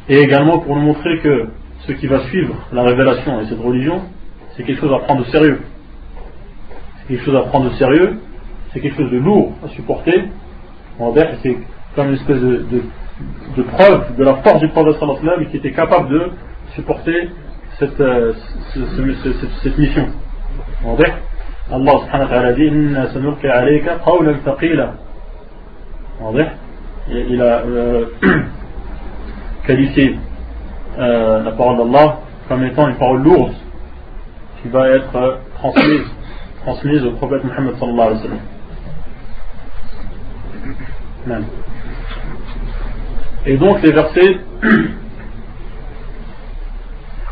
et 0.09 0.19
également 0.19 0.59
pour 0.59 0.75
nous 0.75 0.81
montrer 0.81 1.19
que 1.19 1.49
ce 1.87 1.91
qui 1.93 2.07
va 2.07 2.19
suivre 2.27 2.55
la 2.71 2.83
révélation 2.83 3.41
et 3.41 3.45
cette 3.47 3.59
religion, 3.59 4.01
c'est 4.55 4.63
quelque 4.63 4.79
chose 4.79 4.93
à 4.93 4.99
prendre 4.99 5.21
au 5.21 5.31
sérieux 5.31 5.59
quelque 7.07 7.23
chose 7.23 7.35
à 7.35 7.41
prendre 7.43 7.71
au 7.71 7.75
sérieux, 7.75 8.19
c'est 8.71 8.79
quelque 8.79 8.97
chose 8.97 9.11
de 9.11 9.17
lourd 9.17 9.53
à 9.63 9.69
supporter. 9.69 10.29
C'est 11.41 11.57
comme 11.95 12.09
une 12.09 12.15
espèce 12.15 12.41
de, 12.41 12.65
de, 13.55 13.63
preuve 13.63 14.15
de 14.17 14.23
la 14.23 14.35
force 14.37 14.59
du 14.59 14.69
prophète 14.69 14.99
sallallahu 14.99 15.47
qui 15.49 15.57
était 15.57 15.71
capable 15.71 16.09
de 16.09 16.31
supporter 16.75 17.29
cette, 17.79 17.99
euh, 17.99 18.33
cette, 18.73 19.49
cette 19.63 19.77
mission. 19.77 20.07
Allah 21.69 21.99
subhanahu 22.05 22.31
wa 22.31 22.53
dit. 26.33 26.47
Il 27.09 27.41
a 27.41 27.61
euh, 27.61 28.05
qualifié 29.65 30.17
euh, 30.97 31.43
la 31.43 31.51
parole 31.51 31.77
d'Allah 31.77 32.19
comme 32.47 32.63
étant 32.65 32.87
une 32.87 32.95
parole 32.95 33.21
lourde 33.21 33.53
qui 34.61 34.69
va 34.69 34.89
être 34.89 35.39
transmise 35.55 36.07
transmise 36.63 37.03
au 37.05 37.11
prophète 37.11 37.43
Muhammad 37.45 37.75
sallallahu 37.79 38.07
alayhi 38.07 38.21
wa 38.23 38.29
sallam. 41.25 41.45
Et 43.45 43.57
donc 43.57 43.81
les 43.81 43.91
versets, 43.91 44.37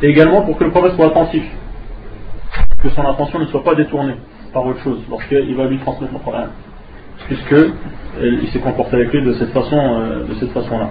également 0.02 0.42
pour 0.44 0.58
que 0.58 0.64
le 0.64 0.72
prophète 0.72 0.94
soit 0.96 1.08
attentif, 1.08 1.44
que 2.85 2.91
son 2.91 3.03
attention 3.03 3.39
ne 3.39 3.47
soit 3.47 3.65
pas 3.65 3.75
détournée 3.75 4.17
par 4.53 4.67
autre 4.67 4.81
chose 4.83 5.01
lorsqu'il 5.09 5.55
va 5.55 5.67
lui 5.67 5.79
transmettre 5.79 6.13
le 6.13 6.19
Coran, 6.19 6.47
puisque 7.27 7.57
il 8.21 8.49
s'est 8.49 8.61
comporté 8.61 8.97
avec 8.97 9.13
lui 9.13 9.23
de 9.23 9.33
cette 9.35 9.53
façon, 9.53 9.79
euh, 9.79 10.27
de 10.27 10.35
cette 10.35 10.51
façon-là. 10.51 10.91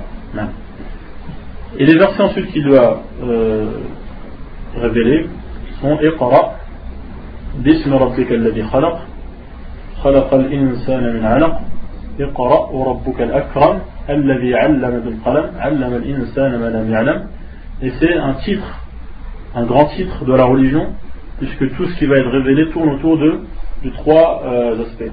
Et 1.78 1.86
les 1.86 1.97
versets 1.97 2.24
ensuite 2.24 2.51
qu'il 2.51 2.63
lui 2.63 2.78
a 2.78 2.97
euh, 3.24 3.72
révélés 4.76 5.28
sont 5.82 5.97
Iqra 6.01 6.55
باسم 7.57 7.93
ربك 7.93 8.32
الذي 8.32 8.63
خلق 8.63 8.99
خلق 10.03 10.34
الإنسان 10.34 11.13
من 11.13 11.26
علق 11.26 11.59
اقرأ 12.20 12.70
وربك 12.70 13.22
الأكرم 13.22 13.80
الذي 14.09 14.55
علم 14.55 14.99
بالقلم 14.99 15.51
علم 15.59 15.93
الإنسان 15.93 16.59
ما 16.59 16.70
لم 16.70 16.91
يعلم 16.91 17.28
et 17.82 17.91
c'est 17.99 18.13
un 18.13 18.34
titre 18.45 18.80
un 19.55 19.65
grand 19.65 19.86
titre 19.86 20.26
de 20.26 20.34
la 20.34 20.45
religion 20.45 20.88
puisque 21.39 21.74
tout 21.76 21.87
ce 21.87 21.99
qui 21.99 22.07
va 22.07 22.18
être 22.18 22.30
révélé 22.30 22.70
tourne 22.70 22.91
autour 22.91 23.18
de, 23.18 23.41
trois 23.95 24.43
euh, 24.45 24.82
aspects 24.82 25.12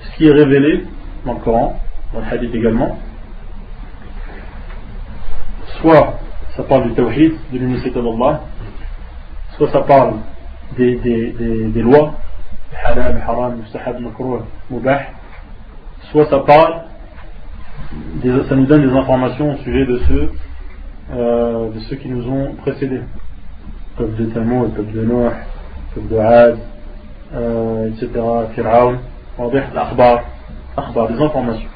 ce 0.00 0.16
qui 0.16 0.26
est 0.28 0.32
révélé 0.32 0.84
dans 1.24 1.34
le 1.34 1.40
Coran 1.40 1.80
dans 2.12 2.20
le 2.20 2.26
hadith 2.26 2.54
également 2.54 2.98
soit 5.80 6.18
ça 6.56 6.62
parle 6.64 6.88
du 6.88 6.94
tawhid 6.94 7.34
de 7.52 7.58
l'unicité 7.58 7.90
d'Allah 7.90 8.42
soit 9.56 9.70
ça 9.72 9.80
parle 9.80 10.14
des, 10.76 10.96
des, 10.96 11.32
des, 11.32 11.64
des 11.68 11.82
lois, 11.82 12.14
halal, 12.84 13.22
haram, 13.26 13.56
mustahab, 13.56 14.00
mubah, 14.70 15.00
soit 16.10 16.26
ça 16.26 16.38
parle, 16.40 16.82
des, 18.22 18.44
ça 18.48 18.54
nous 18.54 18.66
donne 18.66 18.88
des 18.88 18.96
informations 18.96 19.54
au 19.54 19.56
sujet 19.58 19.86
de 19.86 19.98
ceux, 20.08 20.30
euh, 21.12 21.70
de 21.70 21.78
ceux 21.80 21.96
qui 21.96 22.08
nous 22.08 22.28
ont 22.28 22.54
précédés. 22.54 23.00
Le 23.98 24.06
peuple 24.06 24.22
de 24.22 24.26
Tamoud, 24.26 24.68
le 24.68 24.82
peuple 24.82 24.92
de 24.92 25.04
Noah, 25.04 25.32
le 25.96 26.00
peuple 26.00 26.14
de 26.14 26.18
Had, 26.18 26.58
euh, 27.34 27.88
etc., 27.88 28.10
Fir'aun, 28.54 28.98
l'akhbar, 29.74 30.24
akhbar, 30.76 31.08
des 31.08 31.20
informations. 31.20 31.68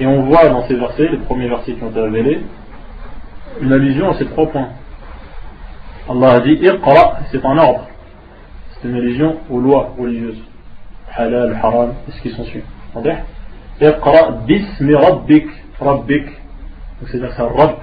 Et 0.00 0.06
on 0.06 0.22
voit 0.22 0.48
dans 0.48 0.66
ces 0.66 0.74
versets, 0.74 1.08
les 1.08 1.18
premiers 1.18 1.48
versets 1.48 1.74
qui 1.74 1.84
ont 1.84 1.90
été 1.90 2.00
révélés, 2.00 2.40
une 3.60 3.72
allusion 3.72 4.10
à 4.10 4.14
ces 4.14 4.26
trois 4.26 4.46
points. 4.46 4.70
Allah 6.08 6.32
a 6.32 6.40
dit 6.40 6.58
Iqra, 6.62 7.18
c'est 7.30 7.44
un 7.44 7.58
ordre 7.58 7.86
c'est 8.84 8.88
une 8.90 8.96
allusion 8.96 9.36
aux 9.48 9.60
lois 9.60 9.94
religieuses. 9.98 10.42
Halal, 11.16 11.58
haram, 11.62 11.94
et 12.08 12.12
ce 12.12 12.20
qui 12.20 12.30
s'ensuit. 12.30 12.62
Iqra 13.80 14.30
bismi 14.46 14.94
rabbik, 14.94 15.46
rabbik. 15.80 16.26
C'est-à-dire 17.06 17.32
c'est 17.36 17.42
Rabb, 17.42 17.76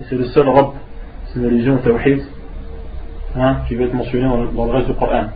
et 0.00 0.04
c'est 0.08 0.16
le 0.16 0.24
seul 0.26 0.48
Rabb. 0.48 0.72
C'est 1.26 1.40
une 1.40 1.46
allusion 1.46 1.74
au 1.74 1.78
tawhid, 1.78 2.22
hein, 3.37 3.57
qui 3.67 3.75
va 3.75 3.85
être 3.85 3.93
mentionnée 3.93 4.27
dans 4.27 4.37
le, 4.37 4.47
dans 4.49 4.65
le 4.65 4.71
reste 4.71 4.87
du 4.87 4.95
Coran. 4.95 5.27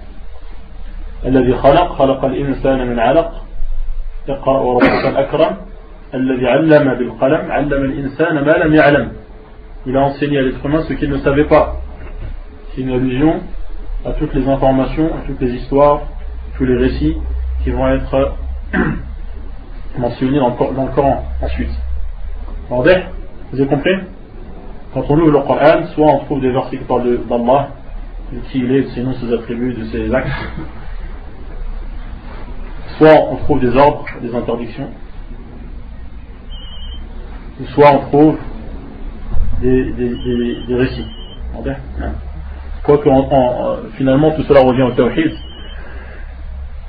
الذي 1.26 1.54
خلق 1.54 1.94
خلق 1.94 2.26
الإنسان 2.26 2.88
من 2.88 3.00
علق 3.00 3.32
اقرأ 4.30 4.60
وربك 4.60 5.06
الأكرم 5.06 5.58
الذي 6.14 6.48
علم 6.48 6.94
بالقلم 6.94 7.52
علم 7.52 7.84
الإنسان 7.84 8.46
ما 8.46 8.52
لم 8.52 8.74
يعلم 8.74 9.12
Il 9.88 9.96
a 9.96 10.02
enseigné 10.02 10.40
à 10.40 10.42
l'être 10.42 10.66
humain 10.66 10.82
ce 10.88 10.94
qu'il 10.94 11.12
ne 11.12 11.18
savait 11.20 11.44
pas. 11.44 11.76
C'est 12.74 12.82
une 12.82 12.92
allusion 12.92 13.40
à 14.04 14.14
toutes 14.14 14.34
les 14.34 14.48
informations, 14.48 15.08
à 15.16 15.28
toutes 15.28 15.40
les 15.42 15.52
histoires, 15.54 16.02
tous 16.58 16.66
les 16.66 16.76
récits 16.76 17.16
qui 17.64 17.70
vont 17.70 17.88
être 17.90 18.34
mentionnés 19.98 20.40
dans 20.40 20.50
le, 20.50 20.96
Coran 20.96 21.24
ensuite. 21.40 21.70
Vous 22.70 22.82
avez 22.82 23.68
compris 23.68 23.96
Quand 24.94 25.04
on 25.10 25.20
ouvre 25.20 25.32
le 25.32 25.40
Coran, 25.42 25.86
soit 25.94 26.08
on 26.08 26.20
trouve 26.26 26.42
des 26.42 26.52
versets 26.52 26.78
qui 26.78 26.84
parlent 26.84 27.20
d'Allah, 27.30 27.70
de 28.33 28.39
qui 28.51 28.59
il 28.61 28.73
est, 28.73 28.83
de 28.83 28.89
ses 28.89 29.03
noms, 29.03 29.15
ses 29.15 29.33
attributs, 29.33 29.75
de 29.75 29.85
ses 29.87 30.15
actes, 30.15 30.31
soit 32.97 33.31
on 33.31 33.37
trouve 33.37 33.61
des 33.61 33.75
ordres, 33.77 34.05
des 34.23 34.35
interdictions, 34.35 34.91
soit 37.75 37.91
on 37.93 37.99
trouve 38.09 38.39
des, 39.61 39.93
des, 39.93 40.75
récits. 40.75 41.07
Quoique 42.85 43.11
finalement 43.97 44.31
tout 44.33 44.43
cela 44.45 44.61
revient 44.61 44.83
au 44.83 44.93
tawhid, 44.93 45.33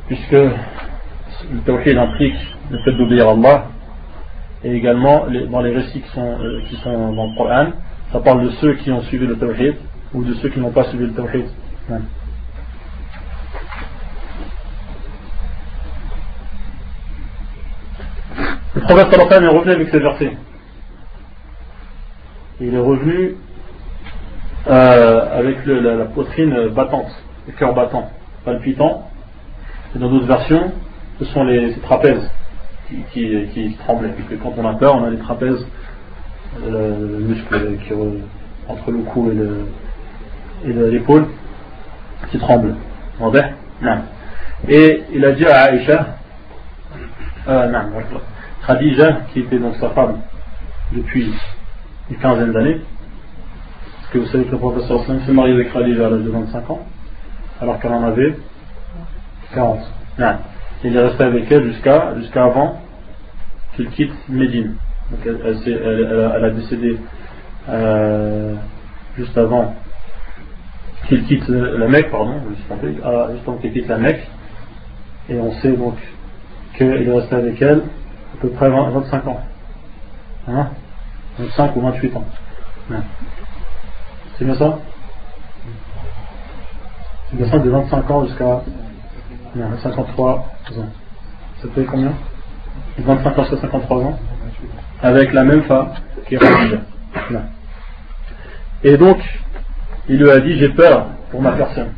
puisque 0.07 0.31
le 0.31 1.61
tawhid 1.65 1.97
implique 1.97 2.37
le 2.69 2.77
fait 2.79 2.91
d'obéir 2.93 3.27
à 3.27 3.31
Allah, 3.31 3.65
et 4.63 4.73
également 4.73 5.25
dans 5.49 5.61
les 5.61 5.75
récits 5.75 6.01
qui 6.01 6.09
sont, 6.11 6.37
euh, 6.39 6.61
qui 6.69 6.75
sont 6.77 7.13
dans 7.13 7.31
le 7.31 7.35
Coran, 7.35 7.67
ça 8.11 8.19
parle 8.19 8.43
de 8.43 8.49
ceux 8.61 8.75
qui 8.75 8.91
ont 8.91 9.01
suivi 9.01 9.25
le 9.25 9.37
tawhid 9.37 9.75
ou 10.13 10.23
de 10.23 10.33
ceux 10.35 10.49
qui 10.49 10.59
n'ont 10.59 10.71
pas 10.71 10.83
suivi 10.85 11.05
le 11.05 11.13
tawhid. 11.13 11.45
Le 18.73 18.81
prophète 18.81 19.11
sallallahu 19.11 19.43
est 19.43 19.57
revenu 19.57 19.71
avec 19.71 19.89
ces 19.89 19.99
versets. 19.99 20.37
Il 22.59 22.73
est 22.73 22.79
revenu 22.79 23.35
euh, 24.67 25.39
avec 25.39 25.65
le, 25.65 25.79
la, 25.79 25.95
la, 25.95 26.05
poitrine 26.05 26.69
battante, 26.69 27.11
le 27.47 27.53
cœur 27.53 27.73
battant, 27.73 28.11
palpitant, 28.45 29.09
Et 29.95 29.99
dans 29.99 30.09
d'autres 30.09 30.27
versions, 30.27 30.71
ce 31.19 31.25
sont 31.25 31.43
les 31.43 31.73
trapèzes 31.79 32.29
qui, 33.11 33.47
qui, 33.53 33.75
tremblaient. 33.79 34.13
Et 34.31 34.35
quand 34.35 34.53
on 34.57 34.67
a 34.67 34.75
peur, 34.75 34.95
on 34.95 35.05
a 35.05 35.09
les 35.09 35.17
trapèzes, 35.17 35.65
le, 36.63 37.19
muscle 37.19 37.77
qui, 37.87 37.93
entre 38.67 38.91
le 38.91 38.99
cou 38.99 39.31
et 39.31 39.35
l'épaule 40.65 41.27
qui 42.29 42.37
tremble. 42.37 42.75
Et 44.67 45.03
il 45.13 45.25
a 45.25 45.31
dit 45.31 45.45
à 45.45 45.63
Aïcha, 45.63 46.17
euh, 47.47 47.83
Khadija, 48.65 49.11
qui 49.33 49.39
était 49.39 49.57
donc 49.57 49.75
sa 49.75 49.89
femme 49.89 50.17
depuis 50.91 51.33
une 52.09 52.17
quinzaine 52.17 52.51
d'années, 52.51 52.81
parce 53.95 54.13
que 54.13 54.17
vous 54.19 54.25
savez 54.27 54.45
que 54.45 54.51
le 54.51 54.57
professeur 54.57 55.01
Islam 55.01 55.21
s'est 55.25 55.31
marié 55.31 55.53
avec 55.53 55.73
Khadija 55.73 56.07
à 56.07 56.09
l'âge 56.09 56.21
de 56.21 56.29
25 56.29 56.69
ans, 56.69 56.85
alors 57.61 57.79
qu'elle 57.79 57.93
en 57.93 58.03
avait 58.03 58.35
40. 59.53 59.79
Il 60.83 60.95
est 60.95 60.99
resté 60.99 61.23
avec 61.23 61.51
elle 61.51 61.71
jusqu'à 61.71 62.15
jusqu'à 62.17 62.45
avant 62.45 62.81
qu'il 63.75 63.89
quitte 63.89 64.13
Médine. 64.29 64.75
Donc 65.11 65.19
elle, 65.25 66.45
a 66.45 66.49
décédé 66.51 66.97
euh, 67.69 68.55
juste 69.17 69.37
avant 69.37 69.75
qu'il 71.11 71.25
quitte 71.25 71.47
la 71.49 71.87
Mecque, 71.89 72.09
pardon, 72.09 72.35
juste 72.49 73.43
avant 73.45 73.57
qu'il 73.57 73.73
quitte 73.73 73.87
la 73.87 73.97
Mecque. 73.97 74.25
Et 75.29 75.37
on 75.37 75.51
sait 75.55 75.73
donc 75.73 75.95
qu'il 76.77 76.87
est 76.87 77.11
resté 77.11 77.35
avec 77.35 77.61
elle 77.61 77.79
à 77.79 78.41
peu 78.41 78.49
près 78.49 78.69
25 78.69 79.27
ans. 79.27 79.41
Hein? 80.47 80.69
25 81.37 81.75
ou 81.75 81.81
28 81.81 82.15
ans. 82.15 82.25
C'est 84.37 84.45
bien 84.45 84.55
ça? 84.55 84.79
C'est 87.29 87.37
bien 87.37 87.51
ça 87.51 87.59
de 87.59 87.69
25 87.69 88.11
ans 88.11 88.25
jusqu'à 88.25 88.61
53 89.83 90.29
ans. 90.29 90.45
Ça 91.61 91.67
fait 91.75 91.85
combien? 91.85 92.13
25 92.99 93.37
ans 93.37 93.43
jusqu'à 93.43 93.61
53 93.61 93.97
ans 93.97 94.19
Avec 95.01 95.33
la 95.33 95.43
même 95.43 95.63
femme 95.63 95.89
qui 96.27 96.35
est 96.35 96.37
Khadija. 96.37 96.77
Et 98.83 98.97
donc, 98.97 99.19
il 100.09 100.17
lui 100.17 100.29
a 100.29 100.39
dit 100.39 100.57
J'ai 100.57 100.69
peur 100.69 101.07
pour 101.29 101.41
ma 101.41 101.51
personne. 101.53 101.91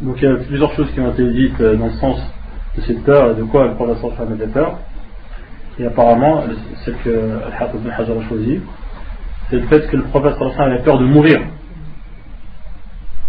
Donc 0.00 0.16
il 0.20 0.24
y 0.24 0.32
a 0.32 0.36
plusieurs 0.36 0.72
choses 0.72 0.90
qui 0.92 1.00
ont 1.00 1.12
été 1.12 1.30
dites 1.30 1.60
euh, 1.60 1.76
dans 1.76 1.86
le 1.86 1.92
sens 1.92 2.20
de 2.76 2.80
cette 2.82 3.04
peur 3.04 3.30
et 3.30 3.34
de 3.34 3.44
quoi 3.44 3.68
le 3.68 3.74
prophète 3.74 3.98
sallallahu 3.98 4.32
avait 4.32 4.52
peur. 4.52 4.78
Et 5.78 5.86
apparemment, 5.86 6.44
celle 6.84 6.96
que 7.04 7.10
Al-Hafiz 7.46 7.80
ibn 7.80 7.90
Hajar 7.90 8.18
a 8.18 8.28
choisi, 8.28 8.60
c'est 9.48 9.56
le 9.56 9.66
fait 9.66 9.86
que 9.88 9.96
le 9.96 10.04
prophète 10.04 10.34
sallallahu 10.38 10.60
avait 10.60 10.82
peur 10.82 10.98
de 10.98 11.04
mourir. 11.04 11.40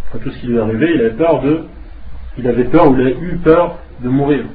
Après 0.08 0.20
tout 0.20 0.32
ce 0.32 0.40
qui 0.40 0.48
lui 0.48 0.58
est 0.58 0.62
arrivé, 0.62 0.92
il 0.96 1.02
avait 1.02 1.16
peur 1.16 1.42
de. 1.42 1.64
Il 2.38 2.48
avait 2.48 2.64
peur 2.64 2.90
ou 2.90 2.96
il 2.96 3.02
avait 3.02 3.18
eu 3.18 3.38
peur 3.44 3.78
de 4.02 4.10
mourir 4.10 4.46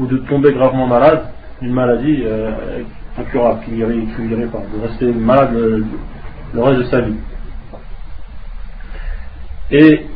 ou 0.00 0.06
de 0.06 0.16
tomber 0.18 0.52
gravement 0.52 0.86
malade, 0.86 1.24
une 1.60 1.72
maladie 1.72 2.22
euh, 2.24 2.50
incurable 3.18 3.60
qui 3.64 3.72
ne 3.72 3.76
irait 3.76 4.46
pas, 4.46 4.62
de 4.72 4.80
rester 4.80 5.12
malade 5.12 5.50
le 5.52 6.62
reste 6.62 6.78
de 6.78 6.84
sa 6.84 7.00
vie. 7.02 7.16
Et 9.70 10.06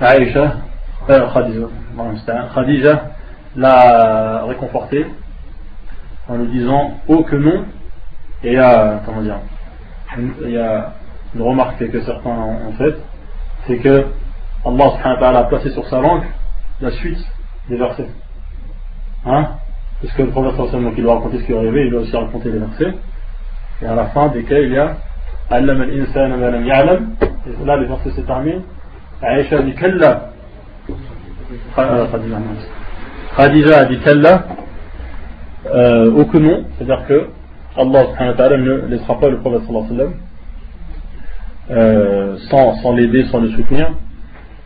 Aïcha, 0.00 0.56
euh, 1.10 1.26
Khadija, 2.54 3.02
l'a 3.56 4.44
réconforté 4.44 5.06
en 6.28 6.36
lui 6.36 6.46
disant 6.48 7.00
Oh 7.08 7.24
que 7.24 7.36
non. 7.36 7.64
Et 8.44 8.52
il 8.52 8.54
y 8.54 8.58
a, 8.58 9.00
comment 9.04 9.22
dire, 9.22 9.40
il 10.16 10.50
y 10.50 10.58
a 10.58 10.94
une 11.34 11.42
remarque 11.42 11.78
que 11.90 12.00
certains 12.02 12.30
ont 12.30 12.72
faite, 12.78 12.98
c'est 13.66 13.78
que 13.78 14.06
Allah 14.64 15.38
a 15.38 15.44
placé 15.44 15.70
sur 15.70 15.86
sa 15.88 16.00
langue 16.00 16.24
la 16.80 16.90
suite 16.92 17.18
des 17.68 17.76
versets. 17.76 18.08
Hein? 19.26 19.48
Parce 20.00 20.14
que 20.14 20.22
le 20.22 20.30
prophète 20.30 20.54
sallallahu 20.70 20.94
il 20.96 21.02
doit 21.02 21.16
raconter 21.16 21.38
ce 21.40 21.44
qui 21.44 21.52
est 21.52 21.58
arrivé, 21.58 21.86
il 21.86 21.90
doit 21.90 22.02
aussi 22.02 22.16
raconter 22.16 22.50
les 22.52 22.58
versets. 22.58 22.94
Et 23.82 23.86
à 23.86 23.94
la 23.94 24.06
fin 24.06 24.28
desquels 24.28 24.66
il 24.66 24.72
y 24.74 24.78
a 24.78 24.96
علم 25.51 25.81
الإنسان 25.81 26.29
ما 26.39 26.49
لم 26.49 26.65
يعلم 26.65 27.15
là 27.65 27.77
les 27.77 27.85
versets 27.85 28.11
se 28.11 28.21
terminent 28.21 28.63
Aïcha 29.21 29.61
dit 29.61 29.75
Kalla 29.75 30.31
Khadija 33.35 33.79
a 33.79 33.85
dit 33.85 33.99
Kalla 33.99 34.45
euh, 35.73 36.11
au 36.11 36.25
que 36.25 36.37
non 36.37 36.65
c'est-à-dire 36.77 37.05
que 37.07 37.27
Allah 37.75 38.05
subhanahu 38.05 38.31
wa 38.31 38.37
ta'ala 38.37 38.57
ne 38.57 38.73
laissera 38.87 39.19
pas 39.19 39.29
le 39.29 39.39
prophète 39.39 39.61
sallallahu 39.65 39.85
alayhi 39.85 39.99
wa 39.99 40.05
sallam 40.05 40.13
euh, 41.71 42.37
sans, 42.49 42.75
sans 42.81 42.93
l'aider, 42.93 43.25
sans 43.31 43.39
le 43.39 43.49
soutenir 43.51 43.91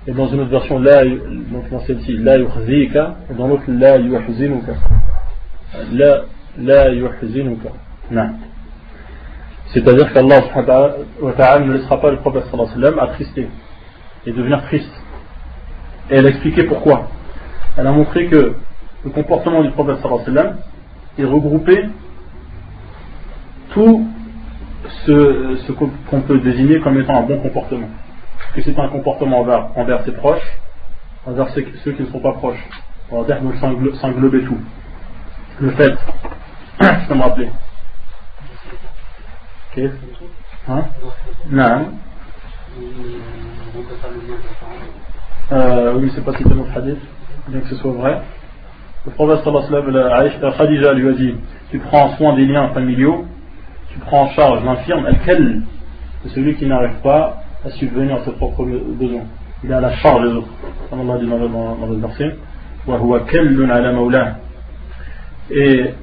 et 0.08 0.12
dans 0.14 0.28
une 0.28 0.39
autre 0.41 0.51
version 0.51 0.80
là, 0.80 1.03
donc 1.05 1.70
dans 1.70 1.82
celle-ci 1.82 2.18
la 2.18 2.38
yukhzika 2.38 3.16
et 3.30 3.34
dans 3.34 3.47
l'autre 3.47 3.64
la 3.68 3.97
yuhzinuka 3.97 4.74
la 5.93 6.22
la 6.60 6.89
yuhzinuka 6.89 7.70
non 8.12 8.30
c'est-à-dire 9.73 10.12
qu'Allah 10.12 10.41
ne 11.61 11.73
laissera 11.73 12.01
pas 12.01 12.11
le 12.11 12.18
prophète 12.18 12.45
attrister 13.01 13.49
et 14.27 14.33
devenir 14.33 14.62
triste. 14.64 14.93
Et 16.11 16.16
elle 16.16 16.27
a 16.27 16.29
expliqué 16.31 16.64
pourquoi. 16.64 17.09
Elle 17.77 17.87
a 17.87 17.93
montré 17.93 18.27
que 18.27 18.55
le 19.05 19.11
comportement 19.11 19.62
du 19.62 19.70
prophète 19.70 19.99
est 21.18 21.25
regroupé 21.25 21.89
tout 23.70 24.07
ce, 25.07 25.73
qu'on 26.09 26.20
peut 26.20 26.39
désigner 26.39 26.81
comme 26.81 27.01
étant 27.01 27.16
un 27.16 27.23
bon 27.23 27.39
comportement. 27.39 27.89
Que 28.55 28.62
c'est 28.62 28.79
un 28.79 28.89
comportement 28.89 29.41
envers, 29.41 29.68
envers 29.77 30.05
ses 30.05 30.12
proches, 30.12 30.59
envers 31.27 31.49
ceux, 31.51 31.62
qui 31.62 32.03
ne 32.03 32.09
sont 32.09 32.20
pas 32.20 32.33
proches. 32.33 32.62
Dire 33.27 33.41
s'englober 34.01 34.43
tout. 34.45 34.59
Le 35.61 35.70
fait, 35.70 35.93
je 36.81 37.14
me 37.14 37.23
rappeler, 37.23 37.49
كيف؟ 39.76 39.91
ها؟ 40.68 40.86
نعم 41.51 41.86
euh, 45.51 45.93
oui, 45.95 46.12
c'est 46.14 46.26
pas 46.26 46.34
cité 46.34 46.53
notre 46.53 46.78
hadith, 46.78 46.99
bien 47.47 47.62
que 47.62 47.68
ce 47.70 47.76
soit 47.76 47.93
vrai. 47.93 48.22
Le 49.05 49.12
prophète 49.12 49.43
sallallahu 49.45 50.58
Khadija 50.58 50.93
lui 50.93 51.08
a 51.08 51.14
dit 51.14 51.36
Tu 51.72 51.80
prends 51.80 52.16
soin 52.18 52.36
des 52.36 52.45
liens 52.45 52.68
familiaux, 52.70 53.26
tu 53.89 53.99
prends 53.99 54.24
en 54.24 54.30
charge 54.32 54.64
l'infirme, 54.66 55.08
quel 55.26 55.62
c'est 56.24 56.30
celui 56.30 56.55
qui 56.55 56.66
n'arrive 56.66 56.99
pas 57.01 57.38
à 57.64 57.70
subvenir 57.72 58.18
à 58.18 58.26
ses 58.26 58.32
propres 58.34 58.66
besoins. 58.66 59.24
Il 59.64 59.72
a 59.72 59.80
la 59.80 59.93
charge 59.93 60.24
des 60.24 60.36
autres, 60.36 60.49
comme 60.89 60.99
Allah 61.01 61.20
dit 61.20 61.28
dans 61.28 61.38
le, 61.38 61.47
dans 61.47 61.88
le 61.88 61.95
verset. 61.95 62.36
Et, 65.51 65.93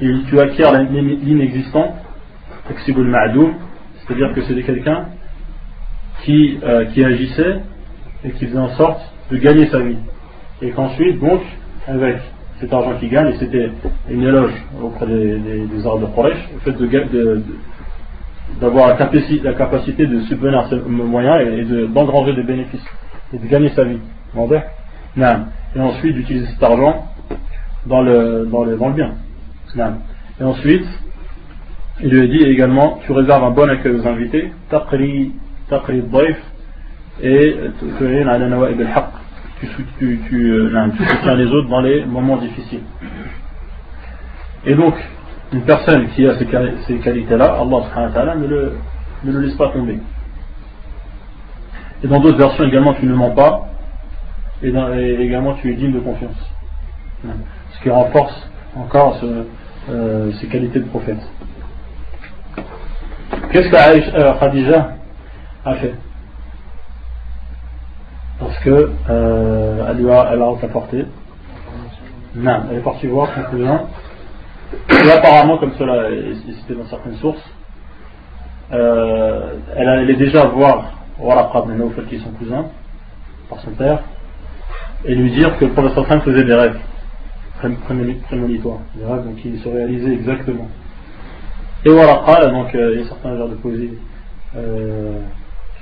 et 0.00 0.14
tu 0.28 0.40
acquiers 0.40 0.70
l'inexistant 0.90 1.94
c'est-à-dire 4.05 4.33
que 4.33 4.41
c'était 4.41 4.63
quelqu'un 4.63 5.05
qui, 6.23 6.59
euh, 6.63 6.85
qui 6.85 7.03
agissait 7.03 7.57
et 8.23 8.31
qui 8.31 8.45
faisait 8.45 8.59
en 8.59 8.69
sorte 8.75 9.01
de 9.31 9.37
gagner 9.37 9.67
sa 9.67 9.79
vie. 9.79 9.97
Et 10.61 10.71
qu'ensuite, 10.71 11.19
donc, 11.19 11.41
avec 11.87 12.17
cet 12.59 12.71
argent 12.73 12.97
qu'il 12.99 13.09
gagne, 13.09 13.29
et 13.29 13.37
c'était 13.39 13.71
une 14.09 14.23
éloge 14.23 14.53
auprès 14.81 15.07
des, 15.07 15.39
des, 15.39 15.59
des 15.65 15.77
de 15.77 16.15
Quraysh, 16.15 16.37
le 16.53 16.59
fait 16.59 16.77
de, 16.77 17.41
d'avoir 18.59 18.89
la, 18.89 18.95
capacité, 18.95 19.41
la 19.43 19.53
capacité 19.53 20.05
de 20.05 20.19
subvenir 20.21 20.59
à 20.59 20.69
ces 20.69 20.75
moyens 20.75 21.41
et, 21.41 21.87
d'engranger 21.87 22.33
des 22.33 22.43
bénéfices 22.43 22.85
et 23.33 23.37
de 23.37 23.47
gagner 23.47 23.69
sa 23.69 23.83
vie. 23.83 23.99
Et 25.75 25.79
ensuite 25.79 26.15
d'utiliser 26.15 26.45
cet 26.47 26.61
argent 26.63 27.05
dans 27.85 28.01
le, 28.01 28.47
dans 28.51 28.63
le, 28.63 28.77
dans 28.77 28.89
le 28.89 28.93
bien. 28.93 29.13
Et 30.39 30.43
ensuite, 30.43 30.85
il 32.03 32.09
lui 32.09 32.21
a 32.21 32.27
dit 32.27 32.43
également 32.43 32.99
tu 33.05 33.11
réserves 33.11 33.43
un 33.43 33.51
bon 33.51 33.69
accueil 33.69 33.93
aux 33.93 34.07
invités, 34.07 34.51
taqri, 34.69 35.33
taqri 35.69 36.03
et 37.21 37.55
tu, 39.59 39.67
tu, 39.99 40.19
tu, 40.27 40.51
euh, 40.51 40.87
tu 40.97 41.05
soutiens 41.05 41.35
les 41.35 41.45
autres 41.45 41.69
dans 41.69 41.81
les 41.81 42.03
moments 42.05 42.37
difficiles. 42.37 42.81
Et 44.65 44.73
donc, 44.73 44.95
une 45.53 45.61
personne 45.61 46.07
qui 46.09 46.25
a 46.27 46.37
ces, 46.37 46.45
qualités-là, 46.97 47.59
Allah 47.59 48.35
ne 48.35 48.47
le, 48.47 48.73
ne 49.23 49.31
le 49.31 49.39
laisse 49.41 49.55
pas 49.55 49.69
tomber. 49.69 49.99
Et 52.03 52.07
dans 52.07 52.19
d'autres 52.19 52.37
versions 52.37 52.63
également, 52.63 52.93
tu 52.95 53.05
ne 53.05 53.13
mens 53.13 53.31
pas, 53.31 53.67
et, 54.63 54.69
également 55.19 55.53
tu 55.55 55.71
es 55.71 55.75
digne 55.75 55.93
de 55.93 55.99
confiance. 55.99 56.37
Ce 57.23 57.83
qui 57.83 57.89
renforce 57.89 58.49
encore 58.75 59.19
euh, 59.89 60.31
ces 60.39 60.47
qualités 60.47 60.79
de 60.79 60.85
prophète. 60.85 61.19
Qu'est-ce 63.51 63.69
que 63.69 64.15
euh, 64.15 64.33
Khadija 64.39 64.91
a 65.65 65.75
fait 65.75 65.93
Parce 68.39 68.57
que 68.59 68.91
euh, 69.09 69.85
elle, 69.89 70.09
a, 70.09 70.29
elle 70.31 70.41
a 70.41 70.51
apporté. 70.63 71.05
Non, 72.35 72.63
elle 72.71 72.77
est 72.77 72.81
partie 72.81 73.07
voir 73.07 73.29
son 73.35 73.43
cousin. 73.43 73.87
Apparemment, 75.17 75.57
comme 75.57 75.73
cela 75.73 76.09
est 76.11 76.33
cité 76.59 76.75
dans 76.75 76.85
certaines 76.85 77.17
sources, 77.17 77.43
euh, 78.71 79.55
elle 79.75 80.09
est 80.09 80.15
déjà 80.15 80.45
voir 80.45 80.93
Waraqab 81.19 81.69
Naufal 81.77 82.05
qui 82.05 82.15
est 82.15 82.19
son 82.19 82.31
cousin, 82.31 82.67
par 83.49 83.59
son 83.59 83.71
père. 83.71 83.99
et 85.03 85.13
lui 85.13 85.29
dire 85.31 85.57
que 85.57 85.65
le 85.65 85.71
professeur 85.73 86.07
Sam 86.07 86.21
faisait 86.21 86.45
des 86.45 86.53
rêves 86.53 86.79
prémonitoires, 87.59 88.79
des 88.95 89.05
rêves 89.05 89.35
qui 89.41 89.57
se 89.59 89.67
réalisaient 89.67 90.13
exactement. 90.13 90.69
Et 91.83 91.89
Waraqa, 91.89 92.45
donc 92.47 92.75
euh, 92.75 92.93
il 92.93 92.99
y 92.99 93.03
a 93.03 93.07
certains 93.07 93.35
genres 93.37 93.49
de 93.49 93.55
poésie, 93.55 93.97
euh, 94.55 95.21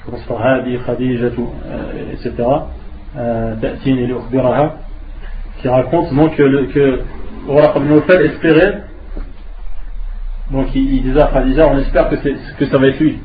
Hadi, 0.08 0.78
Khadija, 0.86 1.26
euh, 1.26 2.14
etc. 2.14 2.34
Euh, 3.18 3.56
qui 5.62 5.68
raconte 5.68 6.14
donc 6.14 6.36
que, 6.38 7.02
Waraqa 7.48 7.80
ibn 7.80 7.90
Nawfal 7.90 8.22
espérait, 8.28 8.84
donc 10.52 10.74
il, 10.74 10.96
il 10.96 11.04
disait 11.04 11.22
à 11.22 11.28
Khadija, 11.28 11.68
on 11.68 11.78
espère 11.80 12.10
que, 12.10 12.16
que 12.16 12.66
ça 12.68 12.78
va 12.78 12.88
être 12.88 13.00
lui. 13.00 13.20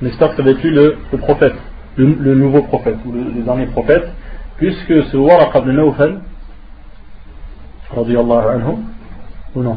On 0.00 0.06
espère 0.06 0.30
que 0.30 0.36
ça 0.36 0.42
va 0.42 0.50
être 0.50 0.62
lui 0.62 0.70
le, 0.70 0.96
prophète, 1.18 1.54
le, 1.96 2.34
nouveau 2.36 2.62
prophète, 2.62 2.98
ou 3.04 3.10
le, 3.10 3.42
dernier 3.42 3.66
prophète, 3.66 4.06
puisque 4.58 5.02
ce 5.06 5.16
Waraqa 5.16 5.58
ibn 5.58 5.72
Nawfal, 5.72 6.20
radiallahu 7.96 8.48
anhu, 8.48 8.76
ou 9.56 9.62
non? 9.62 9.76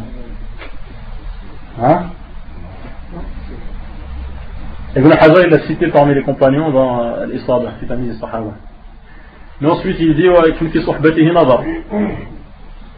Hein 1.82 2.10
Ibn 4.96 5.12
Hazar, 5.12 5.44
il 5.44 5.50
l'a 5.50 5.60
cité 5.62 5.88
parmi 5.88 6.14
les 6.14 6.22
compagnons 6.22 6.72
dans 6.72 7.26
l'histoire 7.26 7.62
de 7.62 7.96
des 7.96 8.14
Sahaba. 8.14 8.54
Mais 9.60 9.70
ensuite, 9.70 9.98
il 10.00 10.16
dit 10.16 10.28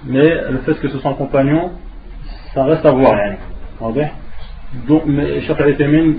Mais 0.06 0.30
le 0.52 0.58
fait 0.66 0.74
que 0.76 0.90
ce 0.90 1.00
soit 1.00 1.12
un 1.12 1.14
compagnon, 1.14 1.72
ça 2.54 2.66
reste 2.66 2.86
à 2.86 2.92
voir. 2.92 3.16
Donc, 4.88 5.04
mais 5.06 5.42
Cheikh 5.42 5.62
al 5.62 5.76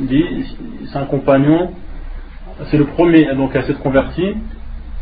dit 0.07 0.57
c'est 0.91 0.99
un 0.99 1.05
compagnon, 1.05 1.73
c'est 2.71 2.79
le 2.79 2.87
premier 2.87 3.35
donc, 3.35 3.55
à 3.55 3.63
s'être 3.65 3.81
converti 3.81 4.35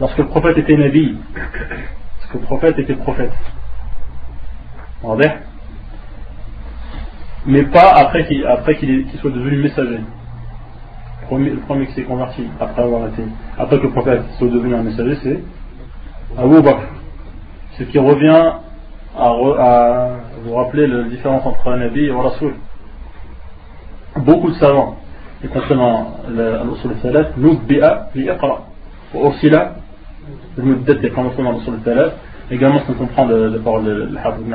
lorsque 0.00 0.18
le 0.18 0.26
prophète 0.26 0.58
était 0.58 0.76
nabi. 0.76 1.16
Parce 1.34 2.32
que 2.32 2.38
le 2.38 2.44
prophète 2.44 2.78
était 2.80 2.94
prophète 2.94 3.32
mais 7.46 7.64
pas 7.64 7.92
après 7.96 8.24
qu'il 8.26 9.06
soit 9.20 9.30
devenu 9.30 9.58
messager. 9.58 10.00
Le 11.22 11.26
premier, 11.26 11.50
le 11.50 11.84
qui 11.86 11.92
s'est 11.92 12.02
converti 12.02 12.44
après 12.60 12.82
avoir 12.82 13.08
été, 13.08 13.22
après 13.58 13.78
que 13.78 13.84
le 13.84 13.90
prophète 13.90 14.22
soit 14.38 14.48
devenu 14.48 14.74
un 14.74 14.82
messager, 14.82 15.16
c'est 15.22 15.40
Abu 16.38 16.60
Bakr. 16.62 16.82
Ce 17.78 17.84
qui 17.84 17.98
revient 17.98 18.52
à, 19.16 20.10
vous 20.44 20.54
rappeler 20.54 20.86
la 20.86 21.04
différence 21.04 21.46
entre 21.46 21.68
un 21.68 21.78
Nabi 21.78 22.06
et 22.06 22.10
un 22.10 22.20
Rasoul. 22.20 22.54
Beaucoup 24.16 24.50
de 24.50 24.56
savants, 24.56 24.96
compris 25.52 25.74
dans 25.74 26.18
l'Usul 26.28 26.90
al-Thalat, 26.92 27.30
nubbi'a 27.36 28.08
li 28.14 28.24
iqra. 28.24 28.62
Ursila, 29.14 29.74
le 30.56 30.62
muddat 30.62 30.94
est 30.94 31.10
prononcé 31.10 31.42
dans 31.42 31.52
l'Usul 31.52 31.74
al-Thalat, 31.74 32.12
également 32.50 32.80
ce 32.80 32.86
qu'on 32.86 33.06
comprend 33.06 33.26
de 33.26 33.34
la 33.34 33.58
parole 33.58 33.84
de 33.84 34.08
Ibn 34.10 34.54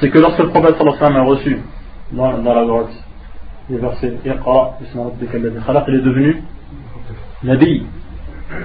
c'est 0.00 0.10
que 0.10 0.18
lorsque 0.18 0.38
le 0.38 0.48
prophète 0.48 0.76
sallallahu 0.76 1.16
a 1.16 1.22
reçu 1.22 1.58
dans, 2.12 2.38
dans 2.38 2.54
la 2.54 2.64
grotte 2.64 2.92
les 3.68 3.78
versets 3.78 4.14
Iqra, 4.24 4.78
il 4.80 5.94
est 5.94 6.00
devenu 6.00 6.42
Nabi. 7.44 7.86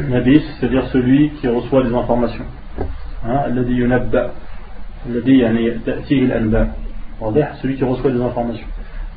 Nabi, 0.09 0.41
c'est-à-dire 0.59 0.87
celui 0.87 1.29
qui 1.31 1.47
reçoit 1.47 1.83
des 1.83 1.93
informations. 1.93 2.45
Hein, 3.23 3.43
yani 5.27 5.71
ta'tihi 5.85 6.31
al-anba. 6.31 6.67
Celui 7.61 7.75
qui 7.75 7.83
reçoit 7.83 8.11
des 8.11 8.21
informations. 8.21 8.67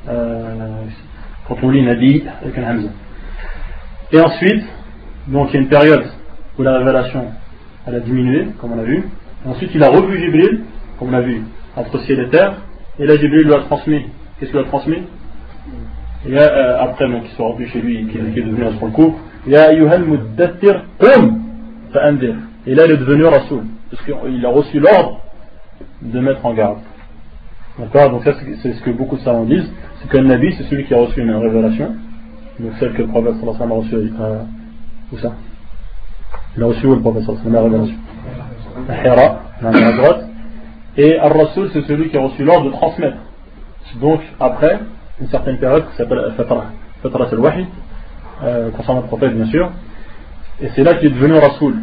Euh, 0.09 0.83
quand 1.47 1.57
on 1.63 1.71
lit 1.71 1.83
Nabi 1.83 2.25
avec 2.43 2.59
un 2.59 2.71
Hamza. 2.71 2.89
Et 4.13 4.21
ensuite, 4.21 4.65
donc 5.27 5.49
il 5.51 5.55
y 5.55 5.57
a 5.59 5.61
une 5.61 5.69
période 5.69 6.05
où 6.59 6.63
la 6.63 6.79
révélation 6.79 7.27
a 7.87 7.99
diminué, 8.01 8.49
comme 8.61 8.73
on 8.73 8.79
a 8.79 8.83
vu. 8.83 9.05
Ensuite, 9.47 9.71
il 9.75 9.83
a 9.83 9.89
revu 9.89 10.19
Jibril, 10.19 10.65
comme 10.99 11.11
on 11.11 11.15
a 11.15 11.21
vu 11.21 11.43
entre 11.79 11.99
ciel 12.01 12.21
et 12.21 12.29
terre, 12.29 12.55
et 12.99 13.07
là 13.07 13.17
Jibril 13.17 13.45
lui 13.45 13.55
a 13.55 13.61
transmis. 13.61 14.03
Qu'est-ce 14.39 14.51
qu'il 14.51 14.61
a 14.61 14.65
transmis? 14.65 15.03
Et 16.27 16.31
là, 16.31 16.43
euh, 16.43 16.83
après, 16.83 17.09
donc, 17.09 17.23
il 17.25 17.31
soit 17.37 17.49
revenu 17.49 17.69
chez 17.69 17.81
lui, 17.81 18.07
qui, 18.07 18.19
est 18.19 18.43
devenu 18.43 18.77
sur 18.77 18.87
le 18.87 18.93
coup, 18.93 19.17
Ya 19.47 19.73
Yuhal 19.73 20.05
Muddatir 20.05 20.85
Qum 20.99 21.41
Et 22.67 22.75
là, 22.75 22.87
il 22.87 22.91
est 22.91 22.97
devenu 22.97 23.25
Rasoul, 23.25 23.65
parce 23.91 24.05
qu'il 24.05 24.45
a 24.45 24.49
reçu 24.49 24.81
l'ordre 24.81 25.21
de 26.03 26.21
mettre 26.21 26.45
en 26.45 26.55
garde. 26.55 26.79
D'accord? 27.79 28.11
Donc, 28.11 28.25
ça, 28.25 28.33
c'est 28.63 28.73
ce 28.73 28.83
que 28.83 28.91
beaucoup 28.91 29.17
de 29.17 29.23
savants 29.23 29.45
disent 29.45 29.71
c'est 30.01 30.11
qu'un 30.11 30.23
Nabi, 30.23 30.55
c'est 30.57 30.65
celui 30.65 30.85
qui 30.85 30.95
a 30.95 30.99
reçu 30.99 31.21
une 31.21 31.35
révélation, 31.35 31.95
donc 32.59 32.73
celle 32.79 32.93
que 32.93 33.03
le 33.03 33.09
prophète 33.09 33.35
sallallahu 33.37 33.73
a 33.73 33.77
reçue. 33.77 34.13
Euh, 34.21 34.43
où 35.13 35.19
ça? 35.19 35.33
Il 36.57 36.63
a 36.63 36.67
reçu 36.67 36.87
où 36.87 36.95
le 36.95 37.01
prophète 37.01 37.23
sallallahu 37.23 37.53
la 37.53 37.63
révélation 37.63 37.97
À 38.89 39.05
Hira, 39.05 39.93
droite. 39.97 40.28
Et 40.99 41.17
Ar-Rasul, 41.17 41.71
c'est 41.73 41.83
celui 41.83 42.11
qui 42.11 42.17
a 42.17 42.21
reçu 42.21 42.43
l'ordre 42.43 42.67
de 42.67 42.73
transmettre. 42.73 43.19
Donc, 44.01 44.21
après 44.41 44.81
une 45.21 45.29
certaine 45.29 45.57
période 45.59 45.89
qui 45.91 45.97
s'appelle 45.97 46.33
Fatra, 46.37 46.65
Fatra 47.03 47.27
al-Wahi, 47.31 47.67
euh, 48.43 48.71
concernant 48.73 49.03
le 49.03 49.07
prophète, 49.07 49.33
bien 49.33 49.47
sûr. 49.47 49.71
Et 50.61 50.69
c'est 50.75 50.83
là 50.83 50.95
qu'il 50.95 51.07
est 51.07 51.15
devenu 51.15 51.39
Rasul. 51.39 51.77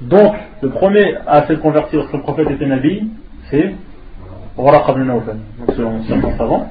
Donc, 0.00 0.32
le 0.62 0.70
premier 0.70 1.16
à 1.26 1.44
s'être 1.46 1.60
converti 1.60 1.96
lorsque 1.96 2.12
le 2.12 2.22
prophète 2.22 2.48
était 2.50 2.66
Nabi, 2.66 3.10
c'est 3.50 3.74
Waraq 4.56 4.84
ibn 4.90 5.02
Nawfal, 5.02 5.38
selon 5.76 6.02
certains 6.04 6.36
savants. 6.38 6.68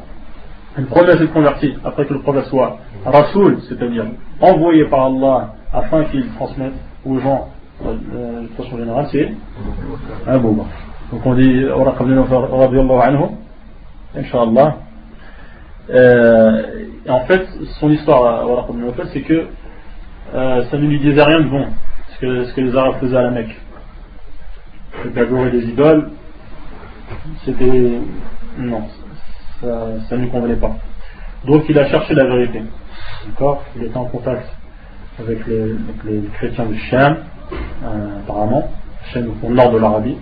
Le 0.78 0.86
premier 0.86 1.10
à 1.10 1.18
s'être 1.18 1.34
converti 1.34 1.76
après 1.84 2.06
que 2.06 2.14
le 2.14 2.22
prophète 2.22 2.46
soit 2.46 2.78
Rasul, 3.06 3.60
c'est-à-dire 3.68 4.06
envoyé 4.40 4.86
par 4.86 5.08
Allah 5.08 5.56
afin 5.74 6.06
qu'il 6.06 6.26
transmette 6.36 6.74
aux 7.06 7.20
gens 7.20 7.50
euh, 7.86 8.42
de 8.44 8.48
façon 8.64 8.78
générale, 8.78 9.08
c'est 9.12 9.34
Abu 10.26 10.54
Bakr. 10.54 10.89
Donc 11.12 11.26
on 11.26 11.34
dit 11.34 11.62
Uraq 11.62 11.96
ibn 12.02 12.20
anhu, 13.02 13.26
Inch'Allah. 14.16 14.78
Euh, 15.90 16.64
en 17.08 17.22
fait, 17.22 17.48
son 17.80 17.90
histoire 17.90 18.42
à 18.42 18.44
Uraq 18.46 18.66
ibn 18.70 18.92
c'est 19.12 19.22
que 19.22 19.48
euh, 20.36 20.64
ça 20.70 20.78
ne 20.78 20.86
lui 20.86 21.00
disait 21.00 21.24
rien 21.24 21.40
de 21.40 21.50
bon, 21.50 21.66
ce 22.14 22.20
que, 22.20 22.46
ce 22.46 22.54
que 22.54 22.62
les 22.62 22.76
Arabes 22.76 23.00
faisaient 23.00 23.18
à 23.18 23.24
la 23.24 23.32
Mecque. 23.32 23.60
D'adorer 25.16 25.50
des 25.50 25.66
idoles, 25.66 26.10
c'était. 27.44 28.00
Non, 28.58 28.84
ça, 29.62 29.68
ne 30.12 30.18
lui 30.18 30.30
convenait 30.30 30.58
pas. 30.58 30.76
Donc 31.46 31.64
il 31.70 31.80
a 31.80 31.88
cherché 31.90 32.14
la 32.14 32.26
vérité. 32.26 32.62
D'accord? 33.28 33.64
Il 33.76 33.84
était 33.86 33.98
en 33.98 34.06
contact 34.06 34.48
avec 35.20 35.46
les, 35.48 35.74
les 36.06 36.22
chrétiens 36.34 36.66
du 36.66 36.78
Shem, 36.78 37.18
euh, 37.84 38.20
apparemment, 38.20 38.70
Shem 39.12 39.32
au 39.42 39.50
nord 39.50 39.72
de 39.72 39.80
l'Arabie 39.80 40.18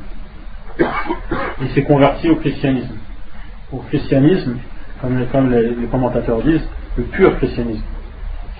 il 1.61 1.69
s'est 1.69 1.83
converti 1.83 2.29
au 2.29 2.35
christianisme. 2.35 2.95
Au 3.71 3.77
christianisme, 3.77 4.57
comme, 5.01 5.51
les, 5.51 5.87
commentateurs 5.87 6.41
disent, 6.41 6.67
le 6.97 7.03
pur 7.03 7.35
christianisme, 7.37 7.83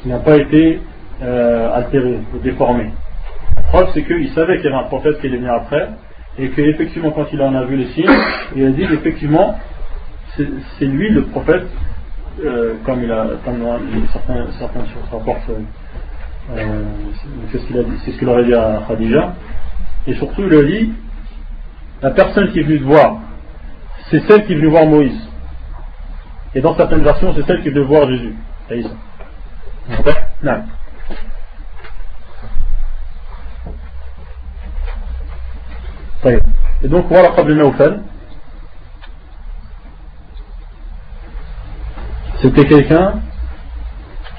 qui 0.02 0.10
n'a 0.10 0.20
pas 0.20 0.38
été 0.38 0.82
euh, 1.22 1.74
altéré 1.74 2.20
déformé. 2.44 2.92
La 3.56 3.62
preuve, 3.64 3.90
c'est 3.94 4.04
qu'il 4.04 4.30
savait 4.30 4.58
qu'il 4.58 4.66
y 4.66 4.74
avait 4.74 4.84
un 4.86 4.88
prophète 4.88 5.20
qui 5.20 5.28
allait 5.28 5.38
venir 5.38 5.54
après, 5.54 5.90
et 6.38 6.50
qu'effectivement, 6.50 7.12
quand 7.12 7.26
il 7.34 7.42
en 7.42 7.56
a 7.56 7.66
vu 7.66 7.78
les 7.78 7.88
signes, 7.88 8.10
il 8.56 8.66
a 8.66 8.70
dit 8.70 8.84
effectivement, 8.84 9.58
c'est 10.36 10.86
lui 10.86 11.10
le 11.10 11.24
prophète, 11.24 11.66
euh, 12.46 12.76
comme, 12.86 13.10
a, 13.10 13.28
certains, 14.14 14.48
certains 14.60 14.84
rapportent, 15.12 15.50
euh, 16.56 16.84
c'est 17.52 18.12
ce 18.12 18.20
qu'il 18.20 18.30
aurait 18.30 18.46
dit 18.46 18.54
à 18.54 18.84
Khadija, 18.88 19.34
et 20.06 20.14
surtout 20.14 20.44
il 20.44 20.54
a 20.54 20.64
dit 20.64 20.94
la 22.02 22.12
personne 22.12 22.52
qui 22.52 22.60
est 22.60 22.64
venue 22.64 22.80
te 22.80 22.84
voir, 22.84 23.18
c'est 24.10 24.22
celle 24.28 24.46
qui 24.46 24.54
est 24.54 24.56
venue 24.56 24.70
voir 24.70 24.86
Moïse. 24.86 25.20
Et 26.54 26.62
dans 26.62 26.76
certaines 26.76 27.04
versions, 27.04 27.34
c'est 27.36 27.46
celle 27.46 27.62
qui 27.62 27.68
est 27.68 27.72
venue 27.72 27.86
voir 27.86 28.08
Jésus. 28.10 28.36
Et 36.82 36.88
donc, 36.88 37.06
voilà 37.08 37.32
fait. 37.74 37.94
C'était 42.42 42.66
quelqu'un 42.66 43.22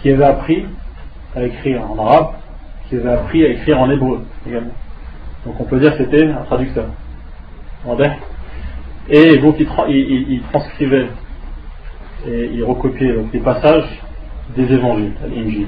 qui 0.00 0.10
avait 0.10 0.24
appris 0.24 0.66
à 1.34 1.42
écrire 1.42 1.90
en 1.90 1.98
arabe, 1.98 2.34
qui 2.88 2.96
avait 2.96 3.12
appris 3.12 3.44
à 3.44 3.48
écrire 3.48 3.80
en 3.80 3.90
hébreu 3.90 4.24
également. 4.46 4.74
Donc 5.44 5.60
on 5.60 5.64
peut 5.64 5.80
dire 5.80 5.96
que 5.96 6.04
c'était 6.04 6.28
un 6.30 6.44
traducteur. 6.44 6.86
Et 9.10 9.38
donc 9.38 9.56
il, 9.58 10.42
transcrivait 10.52 11.08
et 12.26 12.50
il 12.52 12.64
recopiait 12.64 13.14
donc, 13.14 13.32
les 13.32 13.40
passages 13.40 13.88
des 14.56 14.72
évangiles, 14.72 15.12
l'Injil. 15.22 15.66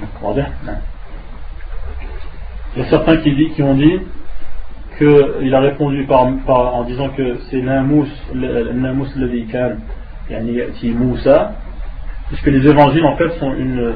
Il 2.76 2.82
y 2.82 2.84
a 2.84 2.90
certains 2.90 3.16
qui, 3.18 3.50
qui 3.50 3.62
ont 3.62 3.74
dit 3.74 4.00
qu'il 4.98 5.54
a 5.54 5.60
répondu 5.60 6.06
en 6.10 6.84
disant 6.84 7.08
que 7.10 7.38
c'est 7.50 7.62
Namus 7.62 8.08
Ladikan, 8.34 9.76
yani 10.28 10.60
Moussa, 10.94 11.52
puisque 12.28 12.46
les 12.46 12.66
évangiles 12.66 13.06
en 13.06 13.16
fait 13.16 13.30
sont 13.38 13.54
une, 13.54 13.94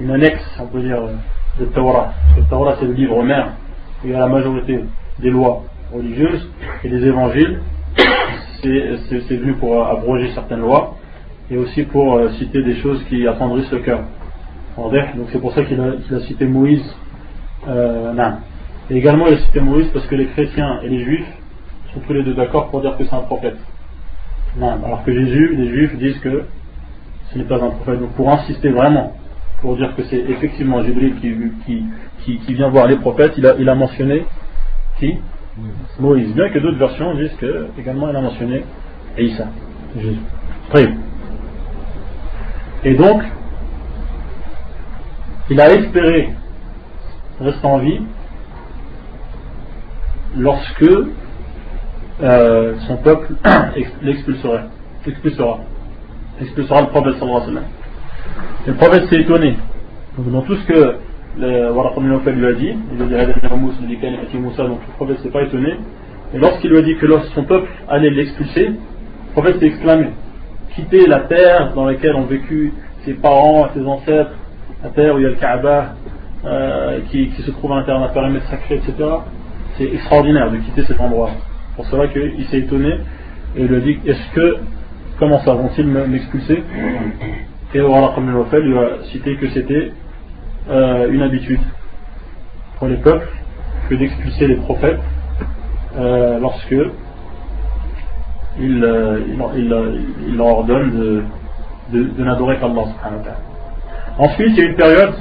une 0.00 0.10
annexe, 0.10 0.42
on 0.60 0.66
peut 0.66 0.80
dire, 0.80 1.02
de 1.58 1.66
Torah. 1.66 2.14
Le 2.36 2.44
Torah 2.44 2.76
c'est 2.80 2.86
le 2.86 2.94
livre 2.94 3.22
mère 3.22 3.52
il 4.04 4.10
y 4.10 4.14
a 4.14 4.20
la 4.20 4.26
majorité 4.26 4.80
des 5.18 5.30
lois 5.30 5.62
religieuses 5.94 6.50
et 6.82 6.88
des 6.88 7.04
évangiles, 7.06 7.60
c'est 8.62 9.36
venu 9.36 9.54
pour 9.54 9.86
abroger 9.86 10.30
certaines 10.34 10.60
lois 10.60 10.96
et 11.50 11.56
aussi 11.56 11.82
pour 11.84 12.14
euh, 12.14 12.30
citer 12.38 12.62
des 12.62 12.76
choses 12.76 13.04
qui 13.04 13.26
attendrissent 13.26 13.70
le 13.70 13.80
cœur. 13.80 14.00
Donc 14.76 15.28
c'est 15.30 15.40
pour 15.40 15.52
ça 15.52 15.64
qu'il 15.64 15.80
a, 15.80 16.20
cité 16.20 16.46
Moïse. 16.46 16.84
Euh, 17.68 18.12
Et 18.90 18.96
également 18.96 19.26
il 19.28 19.34
a 19.34 19.38
cité 19.38 19.60
Moïse 19.60 19.88
parce 19.92 20.06
que 20.06 20.14
les 20.14 20.26
chrétiens 20.26 20.80
et 20.82 20.88
les 20.88 21.04
juifs 21.04 21.28
sont 21.92 22.00
tous 22.00 22.12
les 22.12 22.24
deux 22.24 22.34
d'accord 22.34 22.70
pour 22.70 22.80
dire 22.80 22.96
que 22.96 23.04
c'est 23.04 23.14
un 23.14 23.20
prophète. 23.20 23.56
Alors 24.60 25.02
que 25.04 25.12
Jésus, 25.12 25.54
les 25.56 25.68
juifs 25.68 25.96
disent 25.98 26.18
que 26.20 26.44
ce 27.32 27.38
n'est 27.38 27.44
pas 27.44 27.62
un 27.62 27.70
prophète. 27.70 28.00
Donc 28.00 28.12
pour 28.14 28.30
insister 28.30 28.70
vraiment, 28.70 29.12
pour 29.60 29.76
dire 29.76 29.94
que 29.96 30.02
c'est 30.04 30.18
effectivement 30.28 30.82
Jibril 30.82 31.14
qui, 31.20 31.34
qui, 32.24 32.38
qui, 32.38 32.54
vient 32.54 32.68
voir 32.68 32.86
les 32.86 32.96
prophètes, 32.96 33.34
il 33.36 33.46
a, 33.46 33.54
il 33.58 33.68
a 33.68 33.74
mentionné 33.74 34.24
qui? 34.98 35.18
Moïse. 35.98 36.34
Bien 36.34 36.50
que 36.50 36.58
d'autres 36.58 36.78
versions 36.78 37.14
disent 37.14 37.36
que 37.36 37.68
également 37.78 38.08
il 38.10 38.16
a 38.16 38.20
mentionné 38.20 38.64
Isa, 39.18 39.46
Jésus. 39.96 40.18
Très 40.70 40.88
Et 42.84 42.94
donc, 42.94 43.22
il 45.50 45.60
a 45.60 45.70
espéré 45.70 46.30
rester 47.40 47.66
en 47.66 47.78
vie 47.78 48.00
lorsque 50.36 50.90
euh, 52.22 52.74
son 52.86 52.96
peuple 52.96 53.34
l'expulsera. 54.02 54.62
Expulsera. 55.06 55.60
Expulsera 56.40 56.80
le 56.82 56.86
prophète 56.88 57.14
sallallahu 57.18 57.42
alayhi 57.42 57.54
wa 57.54 57.60
sallam. 57.60 57.64
Le 58.66 58.74
prophète 58.74 59.06
s'est 59.08 59.20
étonné. 59.20 59.56
Dans 60.18 60.42
tout 60.42 60.56
ce 60.56 60.66
que 60.66 60.96
le 61.38 61.72
Waraq 61.72 61.96
lui 61.98 62.46
a 62.46 62.52
dit, 62.52 62.74
il 62.94 63.14
a 63.14 63.24
dit 63.26 63.32
donc 63.42 64.58
le 64.58 64.92
prophète 64.96 65.18
s'est 65.18 65.30
pas 65.30 65.42
étonné. 65.42 65.74
Et 66.34 66.38
lorsqu'il 66.38 66.70
lui 66.70 66.78
a 66.78 66.82
dit 66.82 66.96
que 66.96 67.06
son 67.34 67.44
peuple 67.44 67.68
allait 67.88 68.10
l'expulser, 68.10 68.68
le 68.68 69.32
prophète 69.32 69.58
s'est 69.58 69.66
exclamé 69.66 70.08
quitter 70.74 71.06
la 71.06 71.20
terre 71.20 71.72
dans 71.74 71.84
laquelle 71.84 72.14
ont 72.16 72.26
vécu 72.26 72.72
ses 73.04 73.14
parents, 73.14 73.68
ses 73.74 73.84
ancêtres, 73.84 74.32
la 74.82 74.90
terre 74.90 75.14
où 75.14 75.18
il 75.18 75.22
y 75.22 75.26
a 75.26 75.30
le 75.30 75.36
Kaaba, 75.36 75.94
euh, 76.44 77.00
qui, 77.10 77.30
se 77.30 77.50
trouve 77.52 77.72
à 77.72 77.76
l'intérieur 77.76 78.06
d'un 78.06 78.12
périmètre 78.12 78.46
sacré, 78.48 78.76
etc. 78.76 78.92
C'est 79.76 79.84
extraordinaire 79.84 80.50
de 80.50 80.58
quitter 80.58 80.82
cet 80.84 81.00
endroit. 81.00 81.30
Pour 81.76 81.86
cela 81.86 82.08
qu'il 82.08 82.44
s'est 82.46 82.58
étonné 82.58 82.98
et 83.56 83.62
il 83.62 83.66
lui 83.66 83.76
a 83.76 83.80
dit 83.80 83.98
Est-ce 84.06 84.34
que, 84.34 84.56
comment 85.18 85.40
ça 85.40 85.54
vont-ils 85.54 85.86
m'expulser? 85.86 86.62
Et 87.74 87.80
Allah 87.80 88.12
lui 88.60 88.78
a 88.78 89.02
cité 89.10 89.36
que 89.36 89.48
c'était 89.48 89.92
euh, 90.70 91.10
une 91.10 91.22
habitude 91.22 91.60
pour 92.78 92.88
les 92.88 92.96
peuples 92.96 93.28
que 93.88 93.94
d'expulser 93.94 94.46
les 94.46 94.56
prophètes 94.56 95.00
euh, 95.96 96.38
lorsque 96.40 96.74
il, 98.58 98.78
leur 100.36 100.46
ordonne 100.46 101.24
de, 101.92 102.22
n'adorer 102.24 102.58
qu'Allah 102.58 103.36
Ensuite, 104.18 104.50
il 104.50 104.58
y 104.58 104.60
a 104.62 104.64
une 104.70 104.76
période 104.76 105.14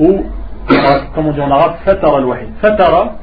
où, 0.00 0.24
comme 1.14 1.26
on 1.26 1.32
dit 1.32 1.40
en 1.40 1.50
arabe, 1.50 1.74
fatara 1.84 2.18
al-wahi. 2.18 2.46
Fatara, 2.60 3.18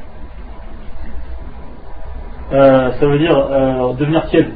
euh, 2.51 2.91
ça 2.99 3.05
veut 3.05 3.19
dire 3.19 3.37
euh, 3.37 3.93
devenir 3.93 4.25
tiède. 4.27 4.51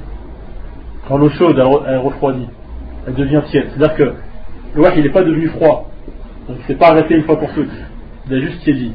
Quand 1.07 1.17
l'eau 1.17 1.29
chaude, 1.29 1.57
elle, 1.87 1.97
refroidit, 1.97 2.47
elle 3.07 3.15
devient 3.15 3.41
tiède. 3.47 3.69
C'est-à-dire 3.69 3.95
que 3.95 4.13
le 4.75 4.81
wahi, 4.81 4.99
il 4.99 5.03
n'est 5.03 5.11
pas 5.11 5.23
devenu 5.23 5.47
froid. 5.49 5.89
Donc, 6.47 6.57
s'est 6.67 6.75
pas 6.75 6.89
arrêté 6.89 7.15
une 7.15 7.23
fois 7.23 7.37
pour 7.37 7.53
toutes. 7.53 7.71
Il 8.27 8.35
a 8.35 8.39
juste 8.39 8.61
tiédi. 8.63 8.93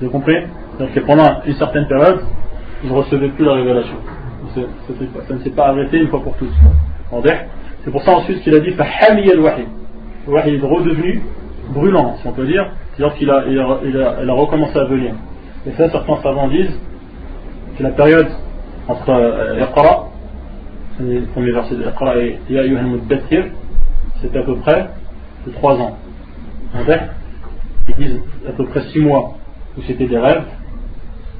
Vous 0.00 0.10
comprenez 0.10 0.46
Donc, 0.78 0.90
pendant 1.06 1.42
une 1.44 1.54
certaine 1.54 1.86
période, 1.86 2.20
il 2.82 2.90
ne 2.90 2.94
recevait 2.94 3.28
plus 3.28 3.44
la 3.44 3.54
révélation. 3.54 3.96
Ça 4.54 5.34
ne 5.34 5.38
s'est 5.40 5.50
pas 5.50 5.68
arrêté 5.68 5.98
une 5.98 6.08
fois 6.08 6.22
pour 6.22 6.36
toutes. 6.36 6.52
C'est 7.84 7.90
pour 7.90 8.02
ça 8.02 8.12
ensuite 8.12 8.42
qu'il 8.42 8.54
a 8.54 8.60
dit 8.60 8.72
Fahami 8.72 9.30
al-wahi 9.30 9.66
le 10.28 10.34
wahi 10.34 10.54
est 10.56 10.60
redevenu 10.60 11.22
brûlant, 11.70 12.16
si 12.20 12.26
on 12.26 12.32
peut 12.32 12.46
dire, 12.46 12.70
c'est-à-dire 12.94 13.16
qu'il 13.16 13.30
a, 13.30 13.44
il 13.48 13.98
a, 13.98 14.32
a, 14.32 14.32
recommencé 14.34 14.78
à 14.78 14.84
venir. 14.84 15.14
Et 15.66 15.72
ça, 15.72 15.88
certains 15.90 16.16
savants 16.22 16.48
disent 16.48 16.78
que 17.76 17.82
la 17.82 17.90
période 17.90 18.28
entre 18.88 19.10
euh, 19.10 19.60
Iqra, 19.60 20.08
le 21.00 21.22
premier 21.32 21.52
verset 21.52 21.76
de 21.76 21.82
Iqra 21.82 22.16
et 22.18 22.38
Ya 22.50 22.62
Muddathir, 22.62 23.44
c'était 24.20 24.38
à 24.38 24.42
peu 24.42 24.56
près 24.56 24.88
de 25.46 25.52
3 25.52 25.80
ans. 25.80 25.96
Ils 26.74 27.94
disent 27.96 28.20
à 28.46 28.52
peu 28.52 28.64
près 28.66 28.82
6 28.92 29.00
mois 29.00 29.36
où 29.76 29.82
c'était 29.82 30.06
des 30.06 30.18
rêves, 30.18 30.44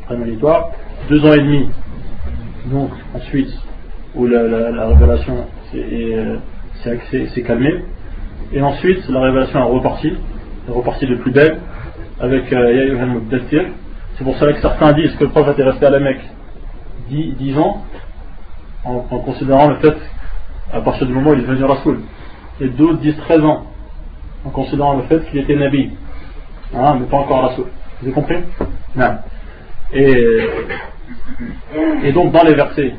prémonitoires, 0.07 0.71
2 1.09 1.27
ans 1.27 1.33
et 1.33 1.41
demi, 1.41 1.69
donc 2.67 2.91
ensuite 3.15 3.53
où 4.15 4.27
la, 4.27 4.43
la, 4.43 4.87
révélation 4.89 5.47
s'est 6.83 7.43
calmée, 7.43 7.85
et 8.53 8.63
ensuite, 8.63 9.07
la 9.09 9.21
révélation 9.21 9.61
est 9.61 9.71
repartie, 9.71 10.13
est 10.69 10.73
repartie 10.73 11.07
de 11.07 11.17
plus 11.17 11.31
belle, 11.31 11.59
avec 12.21 12.51
euh, 12.53 12.97
C'est 14.17 14.25
pour 14.25 14.37
cela 14.39 14.55
que 14.55 14.61
certains 14.61 14.93
disent 14.95 15.15
que 15.17 15.25
le 15.25 15.31
prophète 15.31 15.59
est 15.59 15.65
resté 15.65 15.87
à 15.87 15.91
la 15.91 16.01
Mecque 16.01 16.25
10, 17.11 17.59
ans, 17.59 17.83
en, 18.85 19.01
considérant 19.01 19.69
le 19.69 19.77
fait, 19.77 19.97
à 20.73 20.81
partir 20.81 21.07
du 21.07 21.13
moment 21.13 21.31
où 21.31 21.35
il 21.35 21.41
est 21.41 21.43
devenu 21.43 21.65
Rasoul. 21.65 22.01
Et 22.61 22.69
d'autres 22.69 22.99
disent 22.99 23.19
13 23.19 23.45
ans, 23.45 23.67
en 24.49 24.51
considérant 24.51 24.97
le 24.97 25.03
fait 25.03 25.21
qu'il 25.29 25.41
était 25.41 25.57
Nabi, 25.57 25.91
hein, 26.75 26.97
mais 26.99 27.07
pas 27.07 27.19
encore 27.19 27.51
Rasoul. 27.51 27.67
Vous 28.01 28.07
avez 28.07 28.15
compris 28.15 28.37
Non. 28.97 29.19
Et, 29.93 30.49
donc, 32.13 32.33
dans 32.33 32.43
les 32.45 32.55
versets 32.55 32.95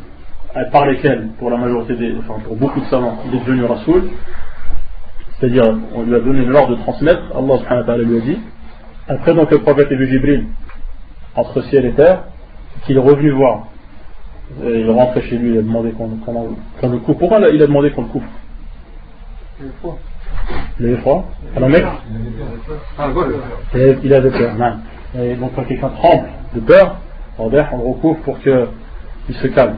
par 0.72 0.86
lesquels, 0.86 1.30
pour 1.40 1.50
la 1.50 1.58
majorité 1.58 1.96
des, 1.96 2.16
enfin 2.20 2.40
pour 2.44 2.56
beaucoup 2.56 2.80
de 2.80 2.86
savants, 2.86 3.18
il 3.28 3.36
est 3.36 3.40
devenu 3.40 3.66
Rasoul, 3.66 4.10
c'est-à-dire 5.40 5.76
on 5.96 6.04
lui 6.04 6.16
a 6.16 6.20
donné 6.20 6.46
l'ordre 6.46 6.76
de 6.76 6.82
transmettre, 6.82 7.22
Allah 7.36 7.58
subhanahu 7.58 7.82
wa 7.82 7.86
ta'ala 7.86 8.04
lui 8.04 8.18
a 8.18 8.22
dit, 8.22 8.40
après 9.08 9.34
donc 9.34 9.50
le 9.52 9.60
prophète 9.60 9.90
Jibril 9.90 10.46
entre 11.36 11.62
ciel 11.64 11.86
et 11.86 11.94
terre, 11.94 12.26
qu'il 12.86 12.98
est 12.98 13.02
revenu 13.02 13.32
voir. 13.32 13.68
Et 14.64 14.82
il 14.82 14.90
rentrait 14.90 15.22
chez 15.24 15.38
lui, 15.38 15.52
il 15.52 15.60
a 15.60 15.62
demandé 15.62 15.92
qu'on 15.92 16.08
le 16.08 16.98
coupe. 17.00 17.20
Pourquoi 17.20 17.40
il 17.50 17.62
a 17.62 17.68
demandé 17.68 17.92
qu'on 17.92 18.02
le 18.02 18.08
coupe 18.08 18.24
Il 20.80 20.86
avait 20.88 20.98
froid. 20.98 21.30
À 21.56 21.60
la 21.60 21.68
Mecque 21.70 21.86
Il 24.04 24.14
avait 24.14 24.32
peur. 24.32 24.56
Et 25.20 25.36
donc 25.36 25.52
quand 25.56 25.64
quelqu'un 25.64 25.90
tremble 25.90 26.30
de 26.54 26.60
peur, 26.62 26.98
on 27.38 27.50
le 27.50 27.60
recouvre 27.60 28.20
pour 28.22 28.40
qu'il 28.40 29.36
se 29.36 29.48
calme 29.48 29.78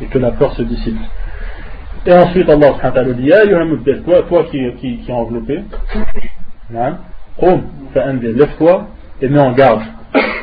et 0.00 0.06
que 0.06 0.18
la 0.18 0.32
peur 0.32 0.52
se 0.54 0.62
dissipe. 0.62 0.96
Et 2.06 2.12
ensuite, 2.12 2.48
Allah 2.48 2.74
subhanahu 2.74 3.14
dit 3.14 4.02
toi, 4.04 4.22
toi 4.22 4.44
qui, 4.50 4.58
qui, 4.78 4.98
qui 4.98 5.10
est 5.10 5.14
enveloppé, 5.14 5.62
lève-toi 8.28 8.86
et 9.20 9.28
mets 9.28 9.38
en 9.38 9.52
garde. 9.52 9.82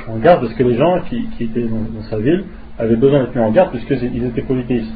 En 0.07 0.17
garde 0.17 0.41
parce 0.41 0.53
que 0.53 0.63
les 0.63 0.77
gens 0.77 0.99
qui, 1.09 1.27
qui 1.37 1.45
étaient 1.45 1.63
dans, 1.63 2.03
sa 2.09 2.19
ville 2.19 2.45
avaient 2.77 2.95
besoin 2.95 3.21
d'être 3.21 3.35
mis 3.35 3.41
en 3.41 3.51
garde 3.51 3.71
puisqu'ils 3.71 4.23
étaient 4.23 4.41
polythéistes 4.43 4.93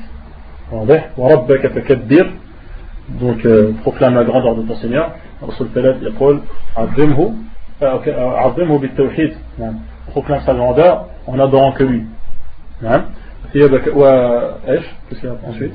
Donc, 3.20 3.44
euh, 3.44 3.72
proclame 3.82 4.14
la 4.14 4.24
grandeur 4.24 4.56
de 4.56 4.62
ton 4.62 4.74
Seigneur. 4.76 5.12
Rasul 5.40 5.68
Talat 5.68 5.96
يقول 6.02 6.40
عظمه 6.76 7.34
عظمه 7.82 8.78
بالتوحيد 8.78 9.32
proclame 10.12 10.40
sa 10.40 10.54
grandeur 10.54 11.06
en 11.26 11.38
adorant 11.38 11.72
que 11.72 11.84
lui. 11.84 12.04
ثيابك 13.52 13.96
وإيش 13.96 14.84
Qu'est-ce 15.08 15.20
qu'il 15.20 15.28
y 15.28 15.32
a 15.32 15.36
ensuite 15.48 15.74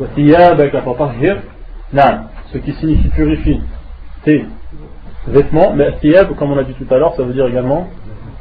وثيابك 0.00 0.76
فطهر 0.76 1.40
نعم 1.92 2.26
ce 2.52 2.58
qui 2.58 2.72
signifie 2.72 3.08
purifie 3.08 3.60
tes 4.24 4.44
vêtements 5.28 5.72
mais 5.74 5.92
thiyab 6.00 6.34
comme 6.36 6.52
on 6.52 6.58
a 6.58 6.64
dit 6.64 6.74
tout 6.74 6.94
à 6.94 6.98
l'heure 6.98 7.14
ça 7.16 7.22
veut 7.22 7.32
dire 7.32 7.46
également 7.46 7.88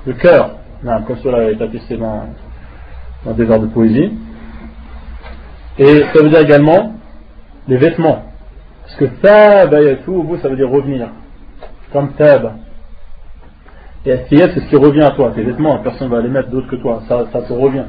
le 0.06 0.14
cœur 0.14 0.52
نعم 0.84 1.04
comme 1.06 1.18
cela 1.18 1.52
est 1.52 1.62
attesté 1.62 1.98
dans, 1.98 2.24
dans 3.26 3.34
des 3.34 3.46
vers 3.46 3.60
de 3.60 3.68
poésie 3.68 4.12
et 5.78 6.04
ça 6.14 6.24
veut 6.24 6.30
dire 6.30 6.40
également 6.40 6.94
les 7.69 7.77
vêtements. 7.77 8.25
Parce 8.83 8.97
que 8.97 9.05
thaba 9.23 9.83
yatubu 9.83 10.39
ça 10.39 10.49
veut 10.49 10.57
dire 10.57 10.69
revenir. 10.69 11.09
Comme 11.93 12.13
tab 12.15 12.53
et 14.07 14.19
thiyab 14.29 14.51
c'est 14.53 14.61
ce 14.61 14.69
qui 14.69 14.77
revient 14.77 15.03
à 15.05 15.11
toi. 15.11 15.33
Tes 15.35 15.43
vêtements 15.43 15.79
personne 15.79 16.09
ne 16.09 16.15
va 16.15 16.21
les 16.21 16.29
mettre 16.29 16.51
d'autre 16.51 16.69
que 16.69 16.77
toi. 16.77 17.03
Ça, 17.09 17.27
ça 17.33 17.43
te 17.43 17.53
revient. 17.53 17.85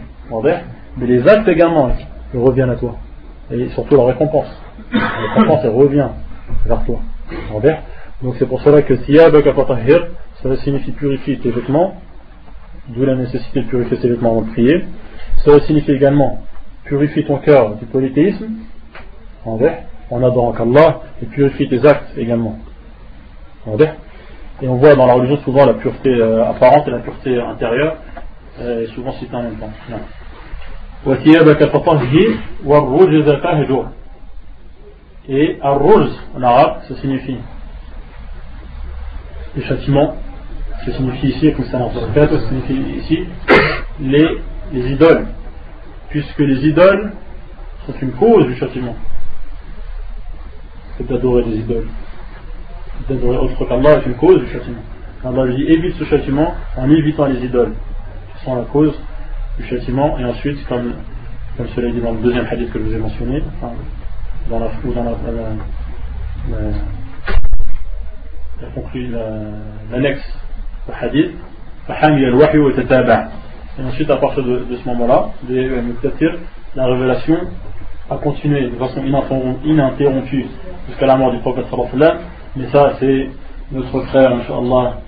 Mais 0.97 1.07
les 1.07 1.27
actes 1.27 1.47
également 1.47 1.91
reviennent 2.33 2.69
à 2.69 2.75
toi. 2.75 2.95
Et 3.51 3.69
surtout 3.69 3.95
la 3.95 4.05
récompense. 4.05 4.47
La 4.91 5.33
récompense 5.33 5.61
elle 5.63 5.71
revient 5.71 6.09
vers 6.65 6.83
toi. 6.85 6.99
Donc 8.21 8.35
c'est 8.39 8.47
pour 8.47 8.61
cela 8.61 8.81
que 8.81 8.95
ça 8.95 10.55
signifie 10.63 10.91
purifier 10.91 11.37
tes 11.39 11.51
vêtements, 11.51 11.95
d'où 12.89 13.03
la 13.03 13.15
nécessité 13.15 13.61
de 13.61 13.67
purifier 13.67 13.97
ses 13.97 14.09
vêtements 14.09 14.31
avant 14.31 14.41
de 14.43 14.51
prier. 14.51 14.85
Ça 15.43 15.59
signifie 15.61 15.91
également 15.91 16.39
purifier 16.85 17.25
ton 17.25 17.37
cœur 17.39 17.75
du 17.75 17.85
polythéisme, 17.85 18.47
en 19.45 20.23
adorant 20.23 20.51
qu'Allah, 20.53 21.01
et 21.21 21.25
purifier 21.25 21.67
tes 21.69 21.85
actes 21.85 22.17
également. 22.17 22.57
Et 24.61 24.67
on 24.67 24.75
voit 24.75 24.95
dans 24.95 25.05
la 25.05 25.13
religion 25.13 25.37
souvent 25.43 25.65
la 25.65 25.73
pureté 25.73 26.09
euh, 26.09 26.45
apparente 26.45 26.87
et 26.87 26.91
la 26.91 26.99
pureté 26.99 27.39
intérieure, 27.39 27.97
euh, 28.59 28.87
souvent 28.87 29.11
citées 29.13 29.35
en 29.35 29.43
même 29.43 29.57
temps. 29.57 29.71
Et 35.27 35.57
ar-rujz 35.61 36.09
en 36.35 36.43
arabe, 36.43 36.77
ça 36.87 36.95
signifie 36.95 37.37
les 39.55 39.63
châtiments, 39.63 40.15
ça 40.85 40.91
signifie 40.93 41.27
ici, 41.27 41.53
ça 41.71 41.79
ça 41.79 42.47
signifie 42.47 42.99
ici 42.99 43.25
les 43.99 44.91
idoles, 44.91 45.27
puisque 46.09 46.39
les 46.39 46.67
idoles 46.67 47.11
sont 47.85 47.93
une 48.01 48.11
cause 48.13 48.45
du 48.47 48.55
châtiment. 48.55 48.95
C'est 50.97 51.07
d'adorer 51.07 51.43
les 51.43 51.57
idoles. 51.57 51.87
D'adorer 53.09 53.37
autre 53.37 53.65
qu'Allah 53.65 53.97
est 53.97 54.05
une 54.05 54.15
cause 54.15 54.39
du 54.41 54.47
châtiment. 54.51 54.81
Allah 55.23 55.47
dit 55.53 55.63
évite 55.63 55.95
ce 55.95 56.03
châtiment 56.05 56.53
en 56.77 56.89
évitant 56.89 57.25
les 57.25 57.43
idoles, 57.43 57.73
qui 58.37 58.45
sont 58.45 58.55
la 58.55 58.63
cause 58.63 58.93
du 59.57 59.65
châtiment, 59.65 60.19
et 60.19 60.25
ensuite, 60.25 60.65
comme, 60.67 60.93
comme 61.57 61.67
cela 61.75 61.87
est 61.87 61.93
dit 61.93 62.01
dans 62.01 62.13
le 62.13 62.19
deuxième 62.19 62.45
hadith 62.45 62.71
que 62.71 62.79
je 62.79 62.83
vous 62.83 62.93
ai 62.93 62.99
mentionné, 62.99 63.43
enfin, 63.57 63.73
dans 64.49 64.59
la, 64.59 64.67
ou 64.85 64.93
dans 64.93 65.03
la, 65.03 65.11
la, 66.51 66.67
l'annexe 69.91 70.37
du 70.87 70.93
hadith, 70.93 71.31
et 73.77 73.83
ensuite, 73.83 74.09
à 74.09 74.17
partir 74.17 74.43
de, 74.43 74.65
ce 74.81 74.89
moment-là, 74.89 75.29
la 76.75 76.85
révélation 76.85 77.37
a 78.09 78.17
continué 78.17 78.69
de 78.69 78.75
façon 78.75 79.03
ininterrompue 79.63 80.45
jusqu'à 80.87 81.05
la 81.07 81.17
mort 81.17 81.31
du 81.31 81.39
prophète 81.39 81.65
sallallahu 81.69 82.17
mais 82.55 82.67
ça 82.69 82.93
c'est 82.99 83.29
notre 83.71 83.99
frère, 84.07 84.31
Inch'Allah, 84.31 84.99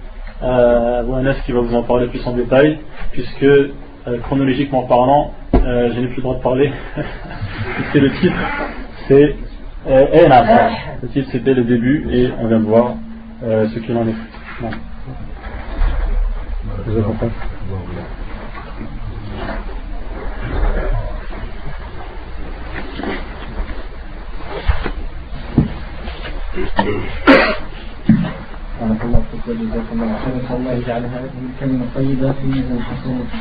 euh, 0.44 1.34
qui 1.46 1.52
va 1.52 1.62
vous 1.62 1.76
en 1.76 1.84
parler 1.84 2.08
plus 2.08 2.26
en 2.26 2.34
détail, 2.34 2.80
puisque 3.12 3.44
euh, 3.44 3.70
chronologiquement 4.24 4.84
parlant, 4.84 5.32
euh, 5.54 5.92
je 5.94 6.00
n'ai 6.00 6.08
plus 6.08 6.18
le 6.18 6.22
droit 6.24 6.36
de 6.36 6.42
parler, 6.42 6.72
puisque 7.76 7.96
le 7.96 8.12
titre 8.20 8.36
c'est 9.08 9.36
euh, 9.88 10.06
le 11.02 11.08
titre 11.10 11.30
c'était 11.32 11.54
le 11.54 11.64
début 11.64 12.08
et 12.12 12.30
on 12.40 12.48
vient 12.48 12.60
de 12.60 12.66
voir 12.66 12.96
euh, 13.44 13.68
ce 13.70 13.80
qu'il 13.80 13.96
en 13.96 14.08
est. 14.08 14.16
بارك 28.80 29.02
الله 29.04 29.22
فيك 29.32 29.44
وجزاك 29.48 29.88
الله 29.94 30.10
خيرا. 30.26 30.58
الله 30.58 30.72
يجعل 30.74 31.04
هذه 31.06 31.30
الكلمة 31.50 31.86
طيبة 31.96 32.32
في 32.32 32.46
ميزان 32.48 32.80
حسناتك 32.84 33.32